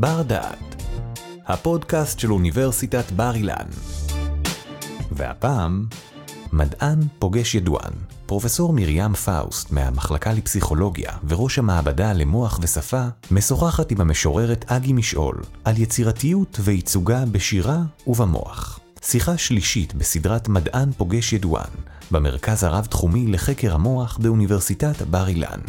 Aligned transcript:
בר 0.00 0.22
דעת, 0.22 0.82
הפודקאסט 1.46 2.18
של 2.18 2.32
אוניברסיטת 2.32 3.12
בר 3.12 3.34
אילן. 3.34 3.66
והפעם, 5.12 5.86
מדען 6.52 6.98
פוגש 7.18 7.54
ידוען, 7.54 7.92
פרופסור 8.26 8.72
מרים 8.72 9.14
פאוסט 9.14 9.72
מהמחלקה 9.72 10.32
לפסיכולוגיה 10.32 11.12
וראש 11.28 11.58
המעבדה 11.58 12.12
למוח 12.12 12.58
ושפה, 12.62 13.02
משוחחת 13.30 13.90
עם 13.90 14.00
המשוררת 14.00 14.64
אגי 14.72 14.92
משעול 14.92 15.36
על 15.64 15.78
יצירתיות 15.78 16.56
וייצוגה 16.60 17.24
בשירה 17.32 17.78
ובמוח. 18.06 18.80
שיחה 19.02 19.36
שלישית 19.36 19.94
בסדרת 19.94 20.48
מדען 20.48 20.92
פוגש 20.92 21.32
ידוען, 21.32 21.70
במרכז 22.10 22.64
הרב-תחומי 22.64 23.26
לחקר 23.26 23.74
המוח 23.74 24.18
באוניברסיטת 24.18 25.02
בר 25.02 25.28
אילן. 25.28 25.60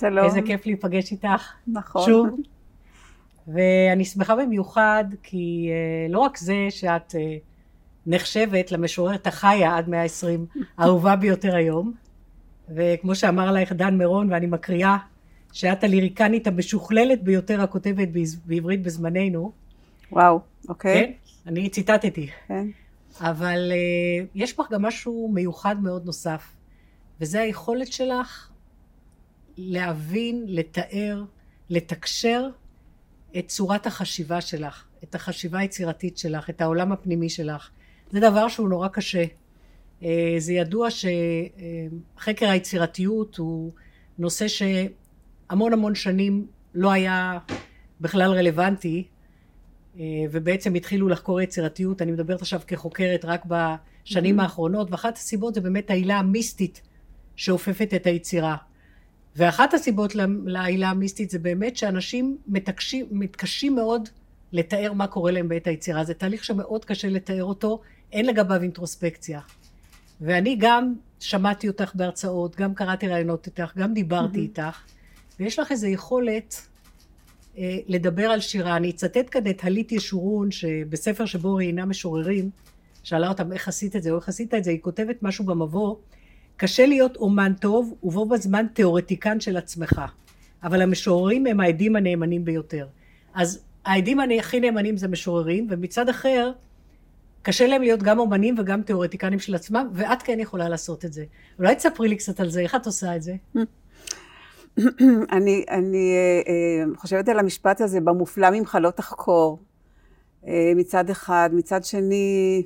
שלום. 0.00 0.24
איזה 0.24 0.40
כיף 0.46 0.66
להיפגש 0.66 1.12
איתך. 1.12 1.42
נכון. 1.66 2.06
שוב. 2.06 2.28
ואני 3.54 4.04
שמחה 4.04 4.36
במיוחד, 4.36 5.04
כי 5.22 5.70
uh, 5.70 6.12
לא 6.12 6.18
רק 6.18 6.36
זה 6.36 6.66
שאת 6.70 7.10
uh, 7.10 7.16
נחשבת 8.06 8.72
למשוררת 8.72 9.26
החיה 9.26 9.76
עד 9.76 9.88
120, 9.88 10.46
האהובה 10.78 11.16
ביותר 11.16 11.54
היום, 11.54 11.92
וכמו 12.74 13.14
שאמר 13.14 13.52
לך 13.52 13.72
דן 13.72 13.98
מירון, 13.98 14.32
ואני 14.32 14.46
מקריאה, 14.46 14.96
שאת 15.52 15.84
הליריקנית 15.84 16.46
המשוכללת 16.46 17.22
ביותר 17.22 17.60
הכותבת 17.60 18.08
בעברית 18.46 18.82
בזמננו. 18.82 19.52
וואו, 20.12 20.40
אוקיי. 20.68 20.94
כן? 20.94 21.12
אני 21.46 21.68
ציטטתי. 21.68 22.28
כן. 22.48 22.66
אבל 23.20 23.72
uh, 23.72 24.26
יש 24.34 24.58
בך 24.58 24.70
גם 24.70 24.82
משהו 24.82 25.30
מיוחד 25.34 25.82
מאוד 25.82 26.06
נוסף, 26.06 26.52
וזה 27.20 27.40
היכולת 27.40 27.92
שלך 27.92 28.50
להבין, 29.56 30.44
לתאר, 30.48 31.24
לתקשר 31.70 32.48
את 33.38 33.48
צורת 33.48 33.86
החשיבה 33.86 34.40
שלך, 34.40 34.84
את 35.04 35.14
החשיבה 35.14 35.58
היצירתית 35.58 36.18
שלך, 36.18 36.50
את 36.50 36.60
העולם 36.60 36.92
הפנימי 36.92 37.28
שלך. 37.28 37.70
זה 38.10 38.20
דבר 38.20 38.48
שהוא 38.48 38.68
נורא 38.68 38.88
קשה. 38.88 39.24
אה, 40.02 40.34
זה 40.38 40.52
ידוע 40.52 40.88
שחקר 42.16 42.50
היצירתיות 42.50 43.36
הוא 43.36 43.72
נושא 44.18 44.46
שהמון 44.48 45.72
המון 45.72 45.94
שנים 45.94 46.46
לא 46.74 46.90
היה 46.90 47.38
בכלל 48.00 48.30
רלוונטי, 48.30 49.04
אה, 49.98 50.04
ובעצם 50.30 50.74
התחילו 50.74 51.08
לחקור 51.08 51.40
יצירתיות. 51.40 52.02
אני 52.02 52.12
מדברת 52.12 52.40
עכשיו 52.40 52.60
כחוקרת 52.66 53.24
רק 53.24 53.46
בשנים 53.46 54.40
האחרונות, 54.40 54.90
ואחת 54.90 55.16
הסיבות 55.16 55.54
זה 55.54 55.60
באמת 55.60 55.90
העילה 55.90 56.18
המיסטית 56.18 56.80
שאופפת 57.36 57.94
את 57.94 58.06
היצירה. 58.06 58.56
ואחת 59.36 59.74
הסיבות 59.74 60.12
לעילה 60.44 60.90
המיסטית 60.90 61.30
זה 61.30 61.38
באמת 61.38 61.76
שאנשים 61.76 62.38
מתקשים, 62.46 63.06
מתקשים 63.10 63.74
מאוד 63.74 64.08
לתאר 64.52 64.92
מה 64.92 65.06
קורה 65.06 65.30
להם 65.30 65.48
בעת 65.48 65.66
היצירה. 65.66 66.04
זה 66.04 66.14
תהליך 66.14 66.44
שמאוד 66.44 66.84
קשה 66.84 67.08
לתאר 67.08 67.44
אותו, 67.44 67.80
אין 68.12 68.26
לגביו 68.26 68.62
אינטרוספקציה. 68.62 69.40
ואני 70.20 70.56
גם 70.60 70.94
שמעתי 71.20 71.68
אותך 71.68 71.92
בהרצאות, 71.94 72.56
גם 72.56 72.74
קראתי 72.74 73.08
ראיונות 73.08 73.46
איתך, 73.46 73.72
גם 73.76 73.94
דיברתי 73.94 74.38
mm-hmm. 74.38 74.40
איתך, 74.40 74.82
ויש 75.40 75.58
לך 75.58 75.72
איזו 75.72 75.86
יכולת 75.86 76.66
אה, 77.58 77.78
לדבר 77.88 78.24
על 78.24 78.40
שירה. 78.40 78.76
אני 78.76 78.90
אצטט 78.90 79.26
כאן 79.30 79.50
את 79.50 79.64
הלית 79.64 79.92
ישורון, 79.92 80.50
שבספר 80.50 81.26
שבו 81.26 81.54
ראיינה 81.54 81.86
משוררים, 81.86 82.50
שאלה 83.02 83.28
אותם 83.28 83.52
איך 83.52 83.68
עשית 83.68 83.96
את 83.96 84.02
זה 84.02 84.10
או 84.10 84.16
איך 84.16 84.28
עשית 84.28 84.54
את 84.54 84.64
זה, 84.64 84.70
היא 84.70 84.80
כותבת 84.80 85.22
משהו 85.22 85.44
במבוא, 85.44 85.96
קשה 86.60 86.86
להיות 86.86 87.16
אומן 87.16 87.52
טוב 87.60 87.94
ובו 88.02 88.26
בזמן 88.26 88.66
תיאורטיקן 88.72 89.40
של 89.40 89.56
עצמך, 89.56 90.02
אבל 90.62 90.82
המשוררים 90.82 91.46
הם 91.46 91.60
העדים 91.60 91.96
הנאמנים 91.96 92.44
ביותר. 92.44 92.86
אז 93.34 93.62
העדים 93.84 94.20
הכי 94.38 94.60
נאמנים 94.60 94.96
זה 94.96 95.08
משוררים, 95.08 95.66
ומצד 95.70 96.08
אחר, 96.08 96.52
קשה 97.42 97.66
להם 97.66 97.82
להיות 97.82 98.02
גם 98.02 98.18
אומנים 98.18 98.54
וגם 98.58 98.82
תיאורטיקנים 98.82 99.38
של 99.38 99.54
עצמם, 99.54 99.88
ואת 99.92 100.22
כן 100.22 100.40
יכולה 100.40 100.68
לעשות 100.68 101.04
את 101.04 101.12
זה. 101.12 101.24
אולי 101.58 101.74
תספרי 101.74 102.08
לי 102.08 102.16
קצת 102.16 102.40
על 102.40 102.50
זה, 102.50 102.60
איך 102.60 102.74
את 102.74 102.86
עושה 102.86 103.16
את 103.16 103.22
זה? 103.22 103.34
אני, 105.36 105.64
אני 105.70 106.14
אה, 106.46 106.84
חושבת 106.96 107.28
על 107.28 107.38
המשפט 107.38 107.80
הזה, 107.80 108.00
במופלא 108.00 108.50
ממך 108.50 108.78
לא 108.80 108.90
תחקור. 108.90 109.58
אה, 110.46 110.72
מצד 110.76 111.10
אחד, 111.10 111.50
מצד 111.52 111.84
שני, 111.84 112.62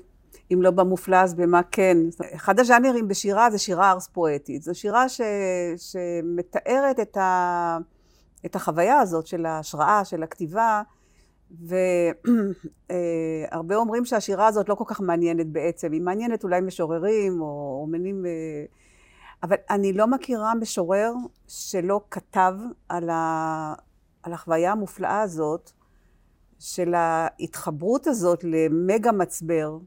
אם 0.53 0.63
לא 0.63 0.71
במופלא 0.71 1.17
אז 1.17 1.35
במה 1.35 1.61
כן. 1.71 1.97
אחד 2.35 2.61
הז'אנרים 2.61 3.09
בשירה 3.09 3.51
זה 3.51 3.59
שירה 3.59 3.91
ארס 3.91 4.07
פואטית. 4.07 4.63
זו 4.63 4.75
שירה 4.75 5.09
ש, 5.09 5.21
שמתארת 5.77 7.01
את, 7.01 7.17
ה, 7.17 7.79
את 8.47 8.57
החוויה 8.57 8.99
הזאת 8.99 9.27
של 9.27 9.47
ההשראה, 9.47 10.05
של 10.05 10.23
הכתיבה, 10.23 10.83
והרבה 13.51 13.77
אומרים 13.83 14.05
שהשירה 14.05 14.47
הזאת 14.47 14.69
לא 14.69 14.75
כל 14.75 14.85
כך 14.87 15.01
מעניינת 15.01 15.47
בעצם. 15.47 15.93
היא 15.93 16.03
מעניינת 16.03 16.45
אולי 16.45 16.61
משוררים 16.61 17.41
או 17.41 17.79
אומנים... 17.83 18.27
אה, 18.27 18.65
אבל 19.43 19.57
אני 19.71 19.93
לא 19.93 20.07
מכירה 20.07 20.55
משורר 20.55 21.13
שלא 21.49 22.01
כתב 22.11 22.55
על, 22.89 23.11
ה, 23.11 23.75
על 24.23 24.33
החוויה 24.33 24.73
המופלאה 24.73 25.21
הזאת 25.21 25.71
של 26.59 26.95
ההתחברות 26.95 28.07
הזאת 28.07 28.45
למגה 28.45 29.13
מצבר, 29.13 29.79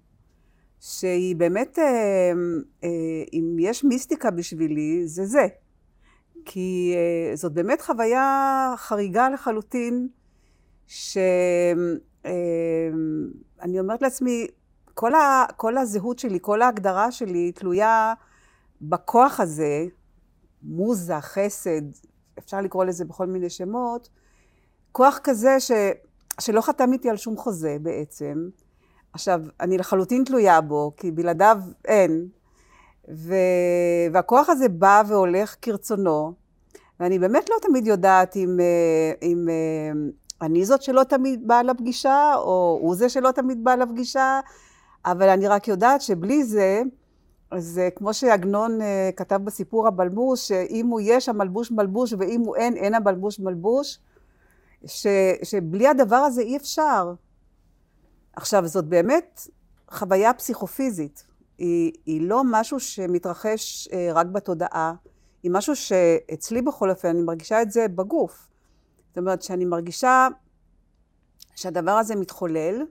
שהיא 0.80 1.36
באמת, 1.36 1.80
אה, 1.80 2.32
אה, 2.84 3.24
אם 3.34 3.58
יש 3.60 3.84
מיסטיקה 3.84 4.32
בשבילי, 4.32 5.08
זה 5.08 5.26
זה. 5.26 5.48
כי 6.46 6.94
אה, 6.96 7.36
זאת 7.36 7.54
באמת 7.54 7.82
חוויה 7.82 8.74
חריגה 8.78 9.30
לחלוטין, 9.30 10.08
שאני 10.88 12.00
אומרת 13.80 14.02
לעצמי, 14.02 14.48
כל, 14.94 15.14
ה, 15.16 15.46
כל 15.58 15.78
הזהות 15.78 16.20
שלי, 16.20 16.38
כל 16.42 16.62
ההגדרה 16.62 17.12
שלי 17.12 17.52
תלויה 17.52 18.14
בכוח 18.82 19.40
הזה, 19.40 19.86
מוזה, 20.64 21.22
חסד, 21.22 21.82
אפשר 22.40 22.62
לקרוא 22.62 22.86
לזה 22.86 23.06
בכל 23.06 23.28
מיני 23.28 23.50
שמות, 23.50 24.10
כוח 24.92 25.20
כזה 25.24 25.60
ש, 25.60 25.72
שלא 26.40 26.62
חתם 26.62 26.94
איתי 26.94 27.10
על 27.10 27.18
שום 27.18 27.38
חוזה 27.38 27.78
בעצם, 27.82 28.50
עכשיו, 29.18 29.42
אני 29.60 29.78
לחלוטין 29.78 30.24
תלויה 30.24 30.62
בו, 30.62 30.92
כי 30.98 31.12
בלעדיו 31.12 31.60
אין. 31.86 32.28
ו... 33.16 33.34
והכוח 34.14 34.50
הזה 34.50 34.70
בא 34.70 35.04
והולך 35.08 35.56
כרצונו, 35.62 36.34
ואני 37.00 37.20
באמת 37.20 37.50
לא 37.50 37.56
תמיד 37.62 37.88
יודעת 37.88 38.36
אם, 38.36 38.60
אה, 38.60 39.12
אם 39.22 39.50
אה, 39.50 39.92
אני 40.42 40.66
זאת 40.66 40.82
שלא 40.82 41.04
תמיד 41.04 41.48
באה 41.48 41.64
לפגישה, 41.64 42.34
או 42.36 42.80
הוא 42.82 42.96
זה 42.96 43.10
שלא 43.10 43.32
תמיד 43.32 43.64
בא 43.64 43.76
לפגישה, 43.76 44.40
אבל 45.06 45.30
אני 45.30 45.48
רק 45.48 45.68
יודעת 45.68 46.02
שבלי 46.02 46.44
זה, 46.44 46.82
זה 47.58 47.90
כמו 47.96 48.14
שעגנון 48.14 48.82
אה, 48.82 49.10
כתב 49.16 49.40
בסיפור 49.44 49.88
הבלבוש, 49.88 50.48
שאם 50.48 50.88
הוא 50.88 51.02
יש 51.04 51.30
המלבוש 51.30 51.72
מלבוש, 51.72 52.14
ואם 52.20 52.42
הוא 52.42 52.56
אין, 52.56 52.78
אין 52.78 52.94
המלבוש 52.94 53.40
מלבוש, 53.40 54.00
ש, 54.86 55.08
שבלי 55.44 55.88
הדבר 55.88 56.16
הזה 56.16 56.42
אי 56.42 56.58
אפשר. 56.58 57.14
עכשיו, 58.38 58.68
זאת 58.68 58.86
באמת 58.86 59.48
חוויה 59.92 60.34
פסיכופיזית. 60.34 61.26
היא, 61.58 61.92
היא 62.06 62.22
לא 62.22 62.42
משהו 62.46 62.80
שמתרחש 62.80 63.88
אה, 63.94 64.10
רק 64.14 64.28
בתודעה, 64.28 64.94
היא 65.44 65.52
משהו 65.52 65.76
שאצלי 65.76 66.62
בכל 66.62 66.90
אופן, 66.90 67.08
אני 67.08 67.22
מרגישה 67.22 67.62
את 67.62 67.72
זה 67.72 67.88
בגוף. 67.88 68.48
זאת 69.08 69.18
אומרת, 69.18 69.42
שאני 69.42 69.66
מרגישה 69.66 70.28
שהדבר 71.56 71.92
הזה 71.92 72.16
מתחולל, 72.16 72.86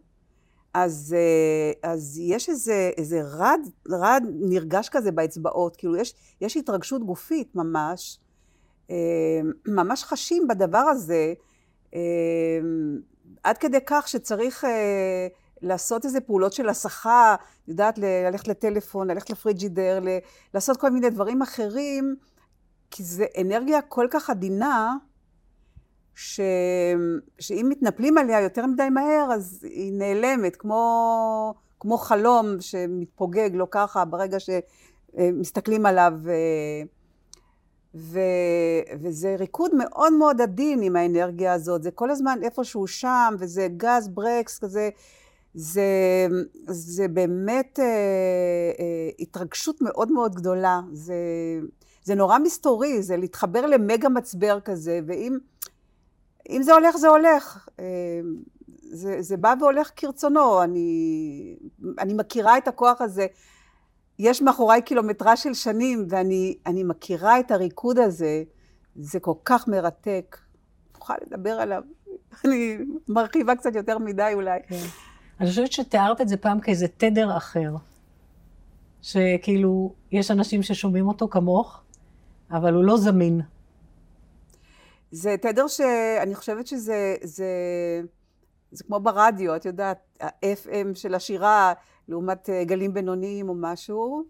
אז, 0.74 1.16
אה, 1.18 1.90
אז 1.90 2.18
יש 2.18 2.48
איזה, 2.48 2.90
איזה 2.96 3.22
רד, 3.22 3.60
רד 3.88 4.22
נרגש 4.40 4.88
כזה 4.88 5.12
באצבעות, 5.12 5.76
כאילו 5.76 5.96
יש, 5.96 6.14
יש 6.40 6.56
התרגשות 6.56 7.04
גופית 7.04 7.54
ממש, 7.54 8.18
אה, 8.90 9.40
ממש 9.66 10.04
חשים 10.04 10.48
בדבר 10.48 10.78
הזה, 10.78 11.34
אה, 11.94 12.00
עד 13.42 13.58
כדי 13.58 13.78
כך 13.86 14.08
שצריך 14.08 14.64
אה, 14.64 15.26
לעשות 15.62 16.04
איזה 16.04 16.20
פעולות 16.20 16.52
של 16.52 16.68
הסחה, 16.68 17.36
יודעת, 17.68 17.98
ללכת 17.98 18.48
לטלפון, 18.48 19.10
ללכת 19.10 19.30
לפריג'ידר, 19.30 20.00
ל- 20.00 20.18
לעשות 20.54 20.76
כל 20.76 20.90
מיני 20.90 21.10
דברים 21.10 21.42
אחרים, 21.42 22.16
כי 22.90 23.04
זה 23.04 23.26
אנרגיה 23.40 23.82
כל 23.82 24.06
כך 24.10 24.30
עדינה, 24.30 24.96
ש... 26.14 26.40
שאם 27.38 27.66
מתנפלים 27.68 28.18
עליה 28.18 28.40
יותר 28.40 28.66
מדי 28.66 28.88
מהר, 28.90 29.28
אז 29.34 29.60
היא 29.64 29.92
נעלמת, 29.92 30.56
כמו, 30.56 31.54
כמו 31.80 31.98
חלום 31.98 32.46
שמתפוגג, 32.60 33.50
לא 33.52 33.66
ככה, 33.70 34.04
ברגע 34.04 34.38
שמסתכלים 34.40 35.86
עליו. 35.86 36.12
ו, 37.94 38.20
וזה 39.00 39.36
ריקוד 39.38 39.70
מאוד 39.74 40.12
מאוד 40.12 40.40
עדין 40.40 40.82
עם 40.82 40.96
האנרגיה 40.96 41.52
הזאת, 41.52 41.82
זה 41.82 41.90
כל 41.90 42.10
הזמן 42.10 42.38
איפשהו 42.42 42.86
שם, 42.86 43.34
וזה 43.38 43.68
גז 43.76 44.08
ברקס 44.08 44.58
כזה, 44.58 44.90
זה, 45.58 46.26
זה 46.66 47.08
באמת 47.08 47.78
אה, 47.78 47.84
אה, 48.78 49.10
התרגשות 49.20 49.80
מאוד 49.80 50.12
מאוד 50.12 50.34
גדולה, 50.34 50.80
זה, 50.92 51.14
זה 52.04 52.14
נורא 52.14 52.38
מסתורי, 52.38 53.02
זה 53.02 53.16
להתחבר 53.16 53.66
למגה 53.66 54.08
מצבר 54.08 54.58
כזה, 54.60 55.00
ואם 55.06 55.38
אם 56.50 56.62
זה 56.62 56.74
הולך, 56.74 56.96
זה 56.96 57.08
הולך. 57.08 57.68
אה, 57.80 57.84
זה, 58.82 59.16
זה 59.22 59.36
בא 59.36 59.54
והולך 59.60 59.90
כרצונו. 59.96 60.62
אני, 60.62 61.56
אני 61.98 62.14
מכירה 62.14 62.58
את 62.58 62.68
הכוח 62.68 63.00
הזה. 63.00 63.26
יש 64.18 64.42
מאחוריי 64.42 64.82
קילומטרה 64.82 65.36
של 65.36 65.54
שנים, 65.54 66.06
ואני 66.08 66.84
מכירה 66.84 67.40
את 67.40 67.50
הריקוד 67.50 67.98
הזה. 67.98 68.42
זה 68.96 69.20
כל 69.20 69.34
כך 69.44 69.68
מרתק. 69.68 70.36
נוכל 70.94 71.14
לדבר 71.26 71.60
עליו. 71.60 71.82
אני 72.44 72.78
מרחיבה 73.08 73.56
קצת 73.56 73.74
יותר 73.74 73.98
מדי 73.98 74.30
אולי. 74.34 74.60
כן. 74.68 74.86
אני 75.40 75.48
חושבת 75.48 75.72
שתיארת 75.72 76.20
את 76.20 76.28
זה 76.28 76.36
פעם 76.36 76.60
כאיזה 76.60 76.88
תדר 76.88 77.36
אחר. 77.36 77.74
שכאילו, 79.02 79.94
יש 80.12 80.30
אנשים 80.30 80.62
ששומעים 80.62 81.08
אותו 81.08 81.28
כמוך, 81.28 81.82
אבל 82.50 82.74
הוא 82.74 82.84
לא 82.84 82.96
זמין. 82.96 83.40
זה 85.10 85.36
תדר 85.42 85.68
שאני 85.68 86.34
חושבת 86.34 86.66
שזה 86.66 87.16
זה, 87.22 87.46
זה 88.72 88.84
כמו 88.84 89.00
ברדיו, 89.00 89.56
את 89.56 89.64
יודעת, 89.64 89.98
ה-FM 90.20 90.94
של 90.94 91.14
השירה 91.14 91.72
לעומת 92.08 92.50
אה, 92.50 92.64
גלים 92.64 92.94
בינוניים 92.94 93.48
או 93.48 93.54
משהו. 93.54 94.24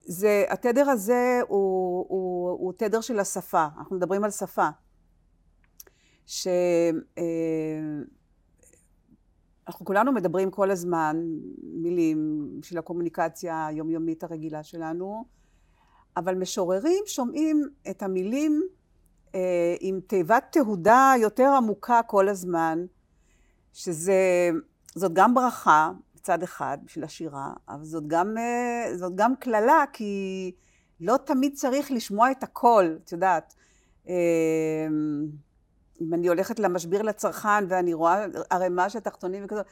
זה, 0.00 0.44
התדר 0.48 0.88
הזה 0.90 1.40
הוא, 1.48 2.06
הוא, 2.08 2.50
הוא 2.50 2.72
תדר 2.76 3.00
של 3.00 3.18
השפה, 3.18 3.66
אנחנו 3.78 3.96
מדברים 3.96 4.24
על 4.24 4.30
שפה. 4.30 4.68
ש... 6.26 6.46
אה, 7.18 7.22
אנחנו 9.68 9.84
כולנו 9.84 10.12
מדברים 10.12 10.50
כל 10.50 10.70
הזמן 10.70 11.16
מילים 11.62 12.48
של 12.62 12.78
הקומוניקציה 12.78 13.66
היומיומית 13.66 14.24
הרגילה 14.24 14.62
שלנו, 14.62 15.24
אבל 16.16 16.34
משוררים 16.34 17.02
שומעים 17.06 17.62
את 17.90 18.02
המילים 18.02 18.62
אה, 19.34 19.74
עם 19.80 20.00
תיבת 20.06 20.44
תהודה 20.52 21.12
יותר 21.20 21.52
עמוקה 21.56 22.00
כל 22.06 22.28
הזמן, 22.28 22.86
שזאת 23.72 25.12
גם 25.12 25.34
ברכה 25.34 25.92
מצד 26.14 26.42
אחד 26.42 26.78
בשביל 26.84 27.04
השירה, 27.04 27.52
אבל 27.68 27.84
זאת 27.84 28.06
גם, 28.06 28.38
אה, 28.38 29.08
גם 29.14 29.36
קללה, 29.36 29.84
כי 29.92 30.52
לא 31.00 31.16
תמיד 31.16 31.54
צריך 31.54 31.90
לשמוע 31.90 32.30
את 32.30 32.42
הכל, 32.42 32.96
את 33.04 33.12
יודעת. 33.12 33.54
אה, 34.08 34.14
אם 36.00 36.14
אני 36.14 36.28
הולכת 36.28 36.58
למשביר 36.58 37.02
לצרכן 37.02 37.64
ואני 37.68 37.94
רואה 37.94 38.24
ערימה 38.50 38.90
של 38.90 39.00
תחתונים 39.00 39.44
וכזאת, 39.44 39.66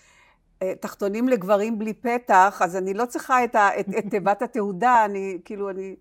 אה, 0.63 0.73
תחתונים 0.81 1.29
לגברים 1.29 1.79
בלי 1.79 1.93
פתח, 1.93 2.61
אז 2.65 2.77
אני 2.77 2.95
לא 2.95 3.07
צריכה 3.07 3.45
את, 3.45 3.55
ה, 3.55 3.81
את, 3.81 3.87
את 3.99 4.05
תיבת 4.11 4.43
התעודה, 4.43 5.05
אני 5.05 5.39
כאילו, 5.45 5.71
אני... 5.71 5.97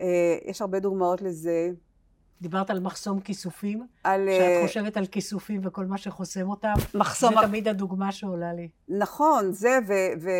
אה, 0.00 0.38
יש 0.44 0.60
הרבה 0.60 0.80
דוגמאות 0.80 1.22
לזה. 1.22 1.70
דיברת 2.40 2.70
על 2.70 2.80
מחסום 2.80 3.20
כיסופים? 3.20 3.86
על... 4.04 4.28
שאת 4.30 4.40
אה, 4.40 4.62
חושבת 4.66 4.96
על 4.96 5.06
כיסופים 5.06 5.60
וכל 5.64 5.86
מה 5.86 5.98
שחוסם 5.98 6.50
אותם? 6.50 6.74
מחסום... 6.94 7.34
זה 7.34 7.46
תמיד 7.46 7.68
הדוגמה 7.68 8.12
שעולה 8.12 8.52
לי. 8.52 8.68
נכון, 8.88 9.52
זה 9.52 9.78
ו... 9.86 9.92
ו... 10.20 10.30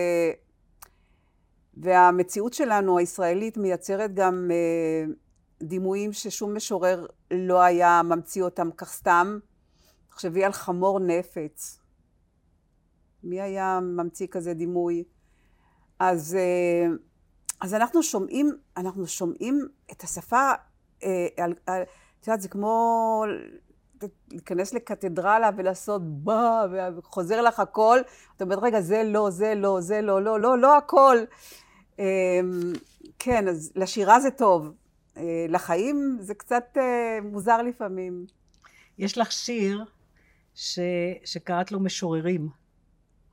והמציאות 1.76 2.52
שלנו, 2.52 2.98
הישראלית, 2.98 3.56
מייצרת 3.56 4.14
גם 4.14 4.50
דימויים 5.62 6.12
ששום 6.12 6.56
משורר 6.56 7.06
לא 7.30 7.62
היה 7.62 8.02
ממציא 8.04 8.42
אותם 8.42 8.70
כך 8.76 8.92
סתם. 8.92 9.38
תחשבי 10.08 10.44
על 10.44 10.52
חמור 10.52 11.00
נפץ. 11.00 11.78
מי 13.22 13.40
היה 13.40 13.80
ממציא 13.82 14.26
כזה 14.30 14.54
דימוי? 14.54 15.04
אז, 15.98 16.34
אה, 16.34 16.96
אז 17.60 17.74
אנחנו 17.74 18.02
שומעים, 18.02 18.56
אנחנו 18.76 19.06
שומעים 19.06 19.68
את 19.92 20.02
השפה, 20.02 20.50
אה, 21.04 21.26
את 22.20 22.26
יודעת, 22.26 22.40
זה 22.40 22.48
כמו 22.48 23.24
להיכנס 24.30 24.74
לקתדרלה 24.74 25.50
ולעשות 25.56 26.02
בה, 26.24 26.66
וחוזר 26.96 27.42
לך 27.42 27.60
הכל, 27.60 27.98
אתה 28.36 28.44
אומר, 28.44 28.58
רגע, 28.58 28.80
זה 28.80 29.02
לא, 29.04 29.30
זה 29.30 29.54
לא, 29.54 29.80
זה 29.80 30.00
לא, 30.00 30.22
לא, 30.22 30.40
לא, 30.40 30.58
לא 30.58 30.76
הכל. 30.76 31.16
אה, 32.00 32.40
כן, 33.18 33.48
אז 33.48 33.72
לשירה 33.76 34.20
זה 34.20 34.30
טוב. 34.30 34.72
אה, 35.16 35.46
לחיים 35.48 36.18
זה 36.20 36.34
קצת 36.34 36.64
אה, 36.76 37.18
מוזר 37.22 37.62
לפעמים. 37.62 38.26
יש 38.98 39.18
לך 39.18 39.32
שיר 39.32 39.84
ש... 40.54 40.78
שקראת 41.24 41.72
לו 41.72 41.80
משוררים, 41.80 42.48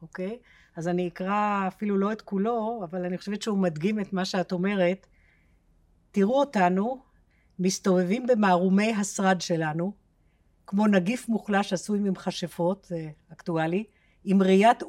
אוקיי? 0.02 0.40
אז 0.76 0.88
אני 0.88 1.08
אקרא 1.08 1.68
אפילו 1.68 1.98
לא 1.98 2.12
את 2.12 2.22
כולו, 2.22 2.82
אבל 2.84 3.06
אני 3.06 3.18
חושבת 3.18 3.42
שהוא 3.42 3.58
מדגים 3.58 4.00
את 4.00 4.14
מה 4.14 4.26
שאת 4.26 4.52
אומרת. 4.52 5.08
תראו 6.12 6.40
אותנו 6.40 7.04
מסתובבים 7.60 8.28
במערומי 8.28 8.94
השרד 8.94 9.42
שלנו, 9.42 9.94
כמו 10.68 10.88
נגיף 10.88 11.30
מוחלש 11.30 11.74
עשוי 11.74 12.00
ממכשפות, 12.00 12.86
זה 12.90 13.10
אקטואלי, 13.34 13.84
עם 14.24 14.42
ראיית 14.42 14.84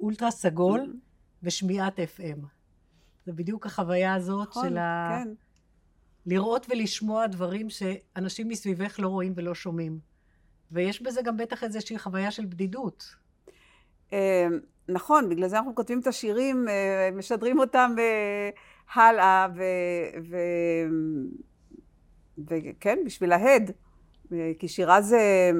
אולטרה 0.00 0.30
סגול 0.30 0.80
mm-hmm. 0.80 0.96
ושמיעת 1.42 1.98
FM. 1.98 2.46
זה 3.26 3.32
בדיוק 3.32 3.66
החוויה 3.66 4.14
הזאת 4.14 4.48
נכון, 4.48 4.68
של 4.68 4.78
ה... 4.78 5.08
כן. 5.24 5.28
לראות 6.26 6.66
ולשמוע 6.70 7.26
דברים 7.26 7.70
שאנשים 7.70 8.48
מסביבך 8.48 9.00
לא 9.00 9.08
רואים 9.08 9.32
ולא 9.36 9.54
שומעים. 9.54 9.98
ויש 10.72 11.02
בזה 11.02 11.22
גם 11.22 11.36
בטח 11.36 11.64
איזושהי 11.64 11.98
חוויה 11.98 12.30
של 12.30 12.46
בדידות. 12.46 13.14
אה, 14.12 14.46
נכון, 14.88 15.28
בגלל 15.28 15.48
זה 15.48 15.58
אנחנו 15.58 15.74
כותבים 15.74 16.00
את 16.00 16.06
השירים, 16.06 16.68
אה, 16.68 17.10
משדרים 17.12 17.58
אותם 17.58 17.94
אה, 17.98 18.50
הלאה, 18.94 19.46
וכן, 22.48 22.98
בשביל 23.06 23.32
ההד. 23.32 23.70
כי 24.58 24.68
שירה 24.68 25.02
זה, 25.02 25.50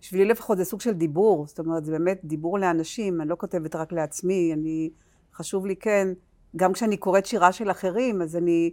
בשבילי 0.00 0.24
לפחות 0.24 0.58
זה 0.58 0.64
סוג 0.64 0.80
של 0.80 0.92
דיבור, 0.92 1.46
זאת 1.46 1.58
אומרת, 1.58 1.84
זה 1.84 1.92
באמת 1.92 2.20
דיבור 2.24 2.58
לאנשים, 2.58 3.20
אני 3.20 3.28
לא 3.28 3.36
כותבת 3.38 3.76
רק 3.76 3.92
לעצמי, 3.92 4.52
אני, 4.52 4.90
חשוב 5.34 5.66
לי 5.66 5.76
כן, 5.76 6.08
גם 6.56 6.72
כשאני 6.72 6.96
קוראת 6.96 7.26
שירה 7.26 7.52
של 7.52 7.70
אחרים, 7.70 8.22
אז 8.22 8.36
אני 8.36 8.70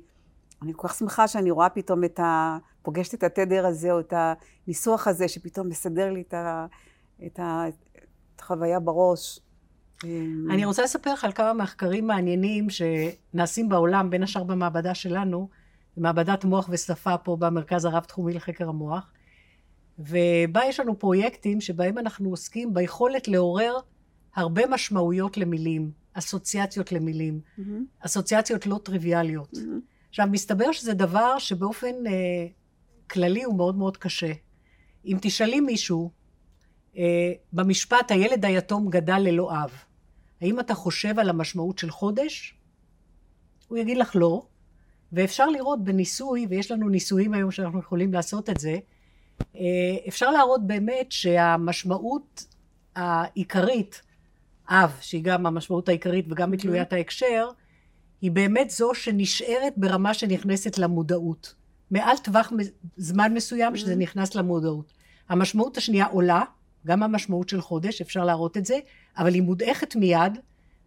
אני 0.65 0.73
כל 0.75 0.87
כך 0.87 0.95
שמחה 0.95 1.27
שאני 1.27 1.51
רואה 1.51 1.69
פתאום 1.69 2.03
את 2.03 2.19
ה... 2.19 2.57
פוגשת 2.81 3.13
את 3.13 3.23
התדר 3.23 3.65
הזה, 3.65 3.91
או 3.91 3.99
את 3.99 4.13
הניסוח 4.67 5.07
הזה, 5.07 5.27
שפתאום 5.27 5.69
מסדר 5.69 6.11
לי 6.11 6.21
את, 6.21 6.33
ה... 6.33 6.65
את, 7.25 7.39
ה... 7.39 7.63
את 7.67 8.39
החוויה 8.39 8.79
בראש. 8.79 9.39
אני 10.49 10.65
רוצה 10.65 10.83
לספר 10.83 11.13
לך 11.13 11.23
על 11.23 11.31
כמה 11.31 11.53
מחקרים 11.53 12.07
מעניינים 12.07 12.67
שנעשים 12.69 13.69
בעולם, 13.69 14.09
בין 14.09 14.23
השאר 14.23 14.43
במעבדה 14.43 14.95
שלנו, 14.95 15.49
מעבדת 15.97 16.45
מוח 16.45 16.69
ושפה 16.71 17.17
פה 17.17 17.37
במרכז 17.39 17.85
הרב-תחומי 17.85 18.33
לחקר 18.33 18.69
המוח, 18.69 19.13
ובה 19.99 20.61
יש 20.67 20.79
לנו 20.79 20.99
פרויקטים 20.99 21.61
שבהם 21.61 21.97
אנחנו 21.97 22.29
עוסקים 22.29 22.73
ביכולת 22.73 23.27
לעורר 23.27 23.77
הרבה 24.35 24.67
משמעויות 24.67 25.37
למילים, 25.37 25.91
אסוציאציות 26.13 26.91
למילים, 26.91 27.39
mm-hmm. 27.39 27.61
אסוציאציות 27.99 28.65
לא 28.65 28.79
טריוויאליות. 28.83 29.53
Mm-hmm. 29.53 29.94
עכשיו, 30.15 30.27
מסתבר 30.31 30.71
שזה 30.71 30.93
דבר 30.93 31.39
שבאופן 31.39 32.07
אה, 32.07 32.47
כללי 33.09 33.43
הוא 33.43 33.57
מאוד 33.57 33.77
מאוד 33.77 33.97
קשה. 33.97 34.31
אם 35.05 35.17
תשאלי 35.21 35.59
מישהו, 35.59 36.11
אה, 36.97 37.31
במשפט 37.53 38.11
הילד 38.11 38.45
היתום 38.45 38.89
גדל 38.89 39.17
ללא 39.19 39.51
אב, 39.51 39.71
האם 40.41 40.59
אתה 40.59 40.73
חושב 40.73 41.19
על 41.19 41.29
המשמעות 41.29 41.77
של 41.77 41.91
חודש? 41.91 42.57
הוא 43.67 43.77
יגיד 43.77 43.97
לך 43.97 44.11
לא, 44.15 44.45
ואפשר 45.11 45.49
לראות 45.49 45.83
בניסוי, 45.83 46.47
ויש 46.49 46.71
לנו 46.71 46.89
ניסויים 46.89 47.33
היום 47.33 47.51
שאנחנו 47.51 47.79
יכולים 47.79 48.13
לעשות 48.13 48.49
את 48.49 48.59
זה, 48.59 48.77
אה, 49.55 49.61
אפשר 50.07 50.31
להראות 50.31 50.67
באמת 50.67 51.11
שהמשמעות 51.11 52.45
העיקרית, 52.95 54.01
אב, 54.69 54.97
שהיא 55.01 55.23
גם 55.23 55.45
המשמעות 55.45 55.89
העיקרית 55.89 56.25
וגם 56.29 56.51
בתלוית 56.51 56.93
ההקשר, 56.93 57.49
היא 58.25 58.31
באמת 58.31 58.69
זו 58.69 58.93
שנשארת 58.93 59.73
ברמה 59.77 60.13
שנכנסת 60.13 60.77
למודעות. 60.77 61.55
מעל 61.91 62.17
טווח 62.17 62.51
זמן 62.97 63.33
מסוים 63.33 63.75
שזה 63.75 63.93
mm-hmm. 63.93 63.97
נכנס 63.97 64.35
למודעות. 64.35 64.93
המשמעות 65.29 65.77
השנייה 65.77 66.05
עולה, 66.05 66.43
גם 66.87 67.03
המשמעות 67.03 67.49
של 67.49 67.61
חודש, 67.61 68.01
אפשר 68.01 68.25
להראות 68.25 68.57
את 68.57 68.65
זה, 68.65 68.79
אבל 69.17 69.33
היא 69.33 69.41
מודעכת 69.41 69.95
מיד, 69.95 70.37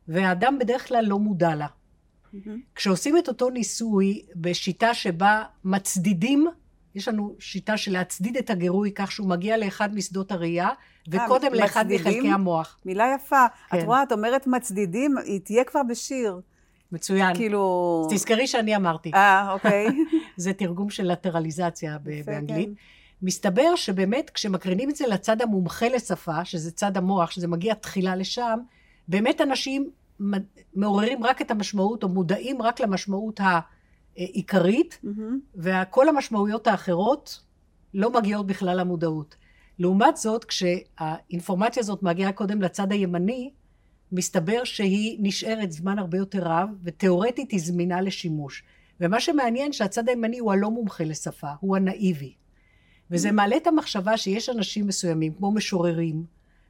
והאדם 0.08 0.58
בדרך 0.58 0.88
כלל 0.88 1.04
לא 1.04 1.18
מודע 1.18 1.54
לה. 1.54 1.66
Mm-hmm. 1.66 2.48
כשעושים 2.74 3.18
את 3.18 3.28
אותו 3.28 3.50
ניסוי 3.50 4.22
בשיטה 4.36 4.94
שבה 4.94 5.44
מצדידים, 5.64 6.46
יש 6.94 7.08
לנו 7.08 7.36
שיטה 7.38 7.76
של 7.76 7.92
להצדיד 7.92 8.36
את 8.36 8.50
הגירוי 8.50 8.92
כך 8.94 9.12
שהוא 9.12 9.28
מגיע 9.28 9.56
לאחד 9.56 9.94
משדות 9.94 10.32
הראייה, 10.32 10.68
וקודם 11.08 11.52
아, 11.52 11.56
לאחד 11.56 11.84
מחלקי 11.88 12.30
המוח. 12.30 12.78
מילה 12.84 13.14
יפה. 13.16 13.46
כן. 13.70 13.78
את 13.78 13.84
רואה, 13.84 14.02
את 14.02 14.12
אומרת 14.12 14.46
מצדידים, 14.46 15.18
היא 15.18 15.40
תהיה 15.40 15.64
כבר 15.64 15.82
בשיר. 15.88 16.40
מצוין. 16.92 17.34
כאילו... 17.34 18.06
תזכרי 18.10 18.46
שאני 18.46 18.76
אמרתי. 18.76 19.10
אה, 19.14 19.52
אוקיי. 19.52 19.86
זה 20.36 20.52
תרגום 20.52 20.90
של 20.90 21.12
לטרליזציה 21.12 21.98
באנגלית. 22.26 22.68
כן. 22.68 22.74
מסתבר 23.22 23.76
שבאמת 23.76 24.30
כשמקרינים 24.30 24.90
את 24.90 24.96
זה 24.96 25.06
לצד 25.06 25.42
המומחה 25.42 25.88
לשפה, 25.88 26.44
שזה 26.44 26.70
צד 26.70 26.96
המוח, 26.96 27.30
שזה 27.30 27.48
מגיע 27.48 27.74
תחילה 27.74 28.16
לשם, 28.16 28.58
באמת 29.08 29.40
אנשים 29.40 29.90
מעוררים 30.74 31.24
רק 31.24 31.42
את 31.42 31.50
המשמעות, 31.50 32.02
או 32.02 32.08
מודעים 32.08 32.62
רק 32.62 32.80
למשמעות 32.80 33.40
העיקרית, 34.16 34.98
mm-hmm. 35.04 35.56
וכל 35.56 36.08
המשמעויות 36.08 36.66
האחרות 36.66 37.42
לא 37.94 38.10
מגיעות 38.10 38.46
בכלל 38.46 38.80
למודעות. 38.80 39.36
לעומת 39.78 40.16
זאת, 40.16 40.44
כשהאינפורמציה 40.44 41.80
הזאת 41.80 42.02
מגיעה 42.02 42.32
קודם 42.32 42.62
לצד 42.62 42.92
הימני, 42.92 43.50
מסתבר 44.12 44.64
שהיא 44.64 45.18
נשארת 45.20 45.72
זמן 45.72 45.98
הרבה 45.98 46.18
יותר 46.18 46.42
רב, 46.42 46.68
ותאורטית 46.82 47.50
היא 47.50 47.60
זמינה 47.60 48.00
לשימוש. 48.00 48.62
ומה 49.00 49.20
שמעניין 49.20 49.72
שהצד 49.72 50.08
הימני 50.08 50.38
הוא 50.38 50.52
הלא 50.52 50.70
מומחה 50.70 51.04
לשפה, 51.04 51.50
הוא 51.60 51.76
הנאיבי. 51.76 52.34
וזה 53.10 53.32
מעלה 53.32 53.56
את 53.56 53.66
המחשבה 53.66 54.16
שיש 54.16 54.48
אנשים 54.48 54.86
מסוימים, 54.86 55.34
כמו 55.34 55.52
משוררים, 55.52 56.24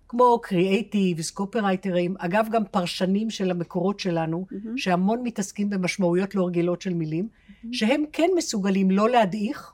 כמו 0.09 0.41
קריאייטיבס, 0.43 1.31
קופרייטרים, 1.31 2.15
אגב 2.19 2.47
גם 2.53 2.65
פרשנים 2.71 3.31
של 3.31 3.51
המקורות 3.51 4.01
שלנו, 4.01 4.47
mm-hmm. 4.51 4.69
שהמון 4.77 5.23
מתעסקים 5.23 5.71
במשמעויות 5.71 6.35
לא 6.35 6.47
רגילות 6.47 6.83
של 6.83 6.95
מילים, 6.95 7.29
mm-hmm. 7.29 7.67
שהם 7.73 8.05
כן 8.13 8.29
מסוגלים 8.37 8.91
לא 8.91 9.09
להדעיך, 9.09 9.73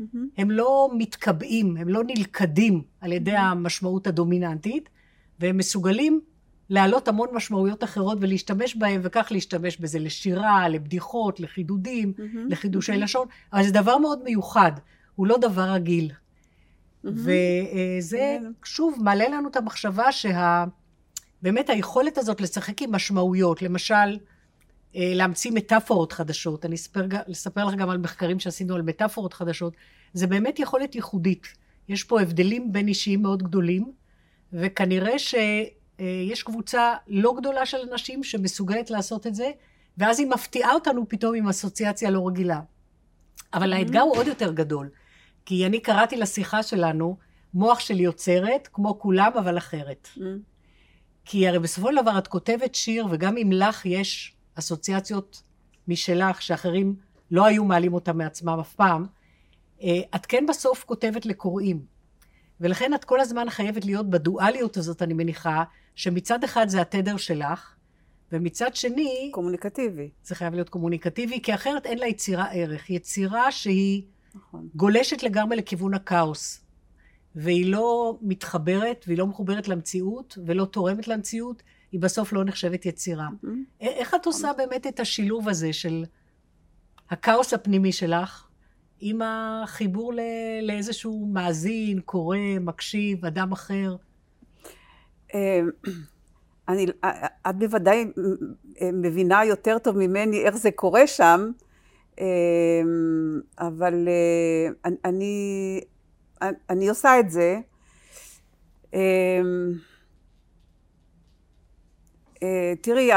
mm-hmm. 0.00 0.16
הם 0.38 0.50
לא 0.50 0.90
מתקבעים, 0.98 1.76
הם 1.76 1.88
לא 1.88 2.02
נלכדים 2.06 2.82
על 3.00 3.12
ידי 3.12 3.36
mm-hmm. 3.36 3.40
המשמעות 3.40 4.06
הדומיננטית, 4.06 4.88
והם 5.40 5.56
מסוגלים 5.56 6.20
להעלות 6.70 7.08
המון 7.08 7.28
משמעויות 7.32 7.84
אחרות 7.84 8.18
ולהשתמש 8.20 8.76
בהם, 8.76 9.00
וכך 9.04 9.28
להשתמש 9.30 9.76
בזה 9.76 9.98
לשירה, 9.98 10.68
לבדיחות, 10.68 11.40
לחידודים, 11.40 12.12
mm-hmm. 12.16 12.38
לחידושי 12.48 12.92
mm-hmm. 12.92 12.96
לשון, 12.96 13.28
אבל 13.52 13.64
זה 13.64 13.70
דבר 13.70 13.98
מאוד 13.98 14.22
מיוחד, 14.24 14.72
הוא 15.14 15.26
לא 15.26 15.38
דבר 15.38 15.70
רגיל. 15.70 16.12
וזה 17.04 18.38
שוב 18.64 18.98
מעלה 19.02 19.28
לנו 19.28 19.48
את 19.48 19.56
המחשבה 19.56 20.12
שבאמת 20.12 21.70
היכולת 21.70 22.18
הזאת 22.18 22.40
לשחק 22.40 22.82
עם 22.82 22.92
משמעויות, 22.92 23.62
למשל 23.62 24.18
אה, 24.96 25.12
להמציא 25.14 25.52
מטאפורות 25.52 26.12
חדשות, 26.12 26.64
אני 26.64 26.74
אספר, 26.74 27.06
אספר 27.32 27.64
לך 27.64 27.74
גם 27.74 27.90
על 27.90 27.98
מחקרים 27.98 28.40
שעשינו 28.40 28.74
על 28.74 28.82
מטאפורות 28.82 29.34
חדשות, 29.34 29.72
זה 30.12 30.26
באמת 30.26 30.58
יכולת 30.58 30.94
ייחודית. 30.94 31.46
יש 31.88 32.04
פה 32.04 32.20
הבדלים 32.20 32.72
בין 32.72 32.88
אישיים 32.88 33.22
מאוד 33.22 33.42
גדולים, 33.42 33.92
וכנראה 34.52 35.18
שיש 35.98 36.42
קבוצה 36.42 36.94
לא 37.06 37.34
גדולה 37.36 37.66
של 37.66 37.78
אנשים 37.92 38.24
שמסוגלת 38.24 38.90
לעשות 38.90 39.26
את 39.26 39.34
זה, 39.34 39.50
ואז 39.98 40.18
היא 40.18 40.26
מפתיעה 40.26 40.72
אותנו 40.72 41.08
פתאום 41.08 41.34
עם 41.34 41.48
אסוציאציה 41.48 42.10
לא 42.10 42.28
רגילה. 42.28 42.60
אבל 43.54 43.72
האתגר 43.72 44.00
הוא 44.00 44.16
עוד 44.16 44.26
יותר 44.26 44.52
גדול. 44.52 44.88
כי 45.46 45.66
אני 45.66 45.80
קראתי 45.80 46.16
לשיחה 46.16 46.62
שלנו, 46.62 47.16
מוח 47.54 47.80
של 47.80 48.00
יוצרת, 48.00 48.68
כמו 48.72 48.98
כולם, 48.98 49.30
אבל 49.38 49.58
אחרת. 49.58 50.08
Mm. 50.16 50.20
כי 51.24 51.48
הרי 51.48 51.58
בסופו 51.58 51.88
של 51.88 52.02
דבר 52.02 52.18
את 52.18 52.28
כותבת 52.28 52.74
שיר, 52.74 53.06
וגם 53.10 53.36
אם 53.36 53.52
לך 53.52 53.86
יש 53.86 54.34
אסוציאציות 54.54 55.42
משלך, 55.88 56.42
שאחרים 56.42 56.96
לא 57.30 57.46
היו 57.46 57.64
מעלים 57.64 57.94
אותם 57.94 58.18
מעצמם 58.18 58.58
אף 58.60 58.74
פעם, 58.74 59.06
אה, 59.82 60.00
את 60.14 60.26
כן 60.26 60.46
בסוף 60.48 60.84
כותבת 60.84 61.26
לקוראים. 61.26 61.97
ולכן 62.60 62.94
את 62.94 63.04
כל 63.04 63.20
הזמן 63.20 63.50
חייבת 63.50 63.84
להיות 63.84 64.10
בדואליות 64.10 64.76
הזאת, 64.76 65.02
אני 65.02 65.14
מניחה, 65.14 65.64
שמצד 65.94 66.44
אחד 66.44 66.68
זה 66.68 66.80
התדר 66.80 67.16
שלך, 67.16 67.74
ומצד 68.32 68.74
שני... 68.74 69.30
קומוניקטיבי. 69.32 70.10
זה 70.24 70.34
חייב 70.34 70.54
להיות 70.54 70.68
קומוניקטיבי, 70.68 71.42
כי 71.42 71.54
אחרת 71.54 71.86
אין 71.86 71.98
לה 71.98 72.06
יצירה 72.06 72.46
ערך. 72.52 72.90
יצירה 72.90 73.52
שהיא 73.52 74.02
נכון. 74.34 74.68
גולשת 74.74 75.22
לגמרי 75.22 75.56
לכיוון 75.56 75.94
הכאוס. 75.94 76.60
והיא 77.34 77.72
לא 77.72 78.18
מתחברת, 78.22 79.04
והיא 79.06 79.18
לא 79.18 79.26
מחוברת 79.26 79.68
למציאות, 79.68 80.38
ולא 80.46 80.64
תורמת 80.64 81.08
למציאות, 81.08 81.62
היא 81.92 82.00
בסוף 82.00 82.32
לא 82.32 82.44
נחשבת 82.44 82.86
יצירה. 82.86 83.28
Mm-hmm. 83.28 83.48
איך 83.80 84.14
את 84.14 84.26
עושה 84.26 84.50
באמת 84.56 84.86
את 84.86 85.00
השילוב 85.00 85.48
הזה 85.48 85.72
של 85.72 86.04
הכאוס 87.10 87.54
הפנימי 87.54 87.92
שלך, 87.92 88.47
עם 89.00 89.20
החיבור 89.22 90.12
לאיזשהו 90.62 91.26
מאזין, 91.32 92.00
קורא, 92.00 92.38
מקשיב, 92.60 93.24
אדם 93.24 93.52
אחר? 93.52 93.96
אה, 95.34 95.60
אני, 96.68 96.86
את 97.50 97.56
בוודאי 97.58 98.04
מבינה 98.92 99.44
יותר 99.44 99.78
טוב 99.78 99.98
ממני 99.98 100.44
איך 100.44 100.56
זה 100.56 100.70
קורה 100.70 101.06
שם, 101.06 101.50
אמ, 102.20 103.40
אבל 103.58 104.08
אה, 104.08 104.90
אני, 105.04 105.80
אני 106.70 106.88
עושה 106.88 107.20
את 107.20 107.30
זה. 107.30 107.60
אה, 112.42 112.72
תראי, 112.80 113.10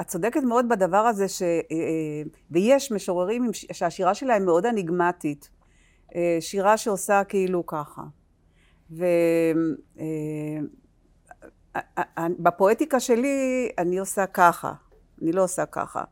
את 0.00 0.06
צודקת 0.06 0.42
מאוד 0.42 0.68
בדבר 0.68 0.96
הזה, 0.96 1.28
ש... 1.28 1.42
אה, 1.42 2.22
ויש 2.50 2.92
משוררים 2.92 3.50
שהשירה 3.52 4.14
שלהם 4.14 4.44
מאוד 4.44 4.66
אניגמטית. 4.66 5.48
שירה 6.40 6.76
שעושה 6.76 7.24
כאילו 7.24 7.66
ככה. 7.66 8.02
ובפואטיקה 12.40 13.00
שלי 13.00 13.68
אני 13.78 13.98
עושה 13.98 14.26
ככה, 14.26 14.72
אני 15.22 15.32
לא 15.32 15.44
עושה 15.44 15.66
ככה. 15.66 16.04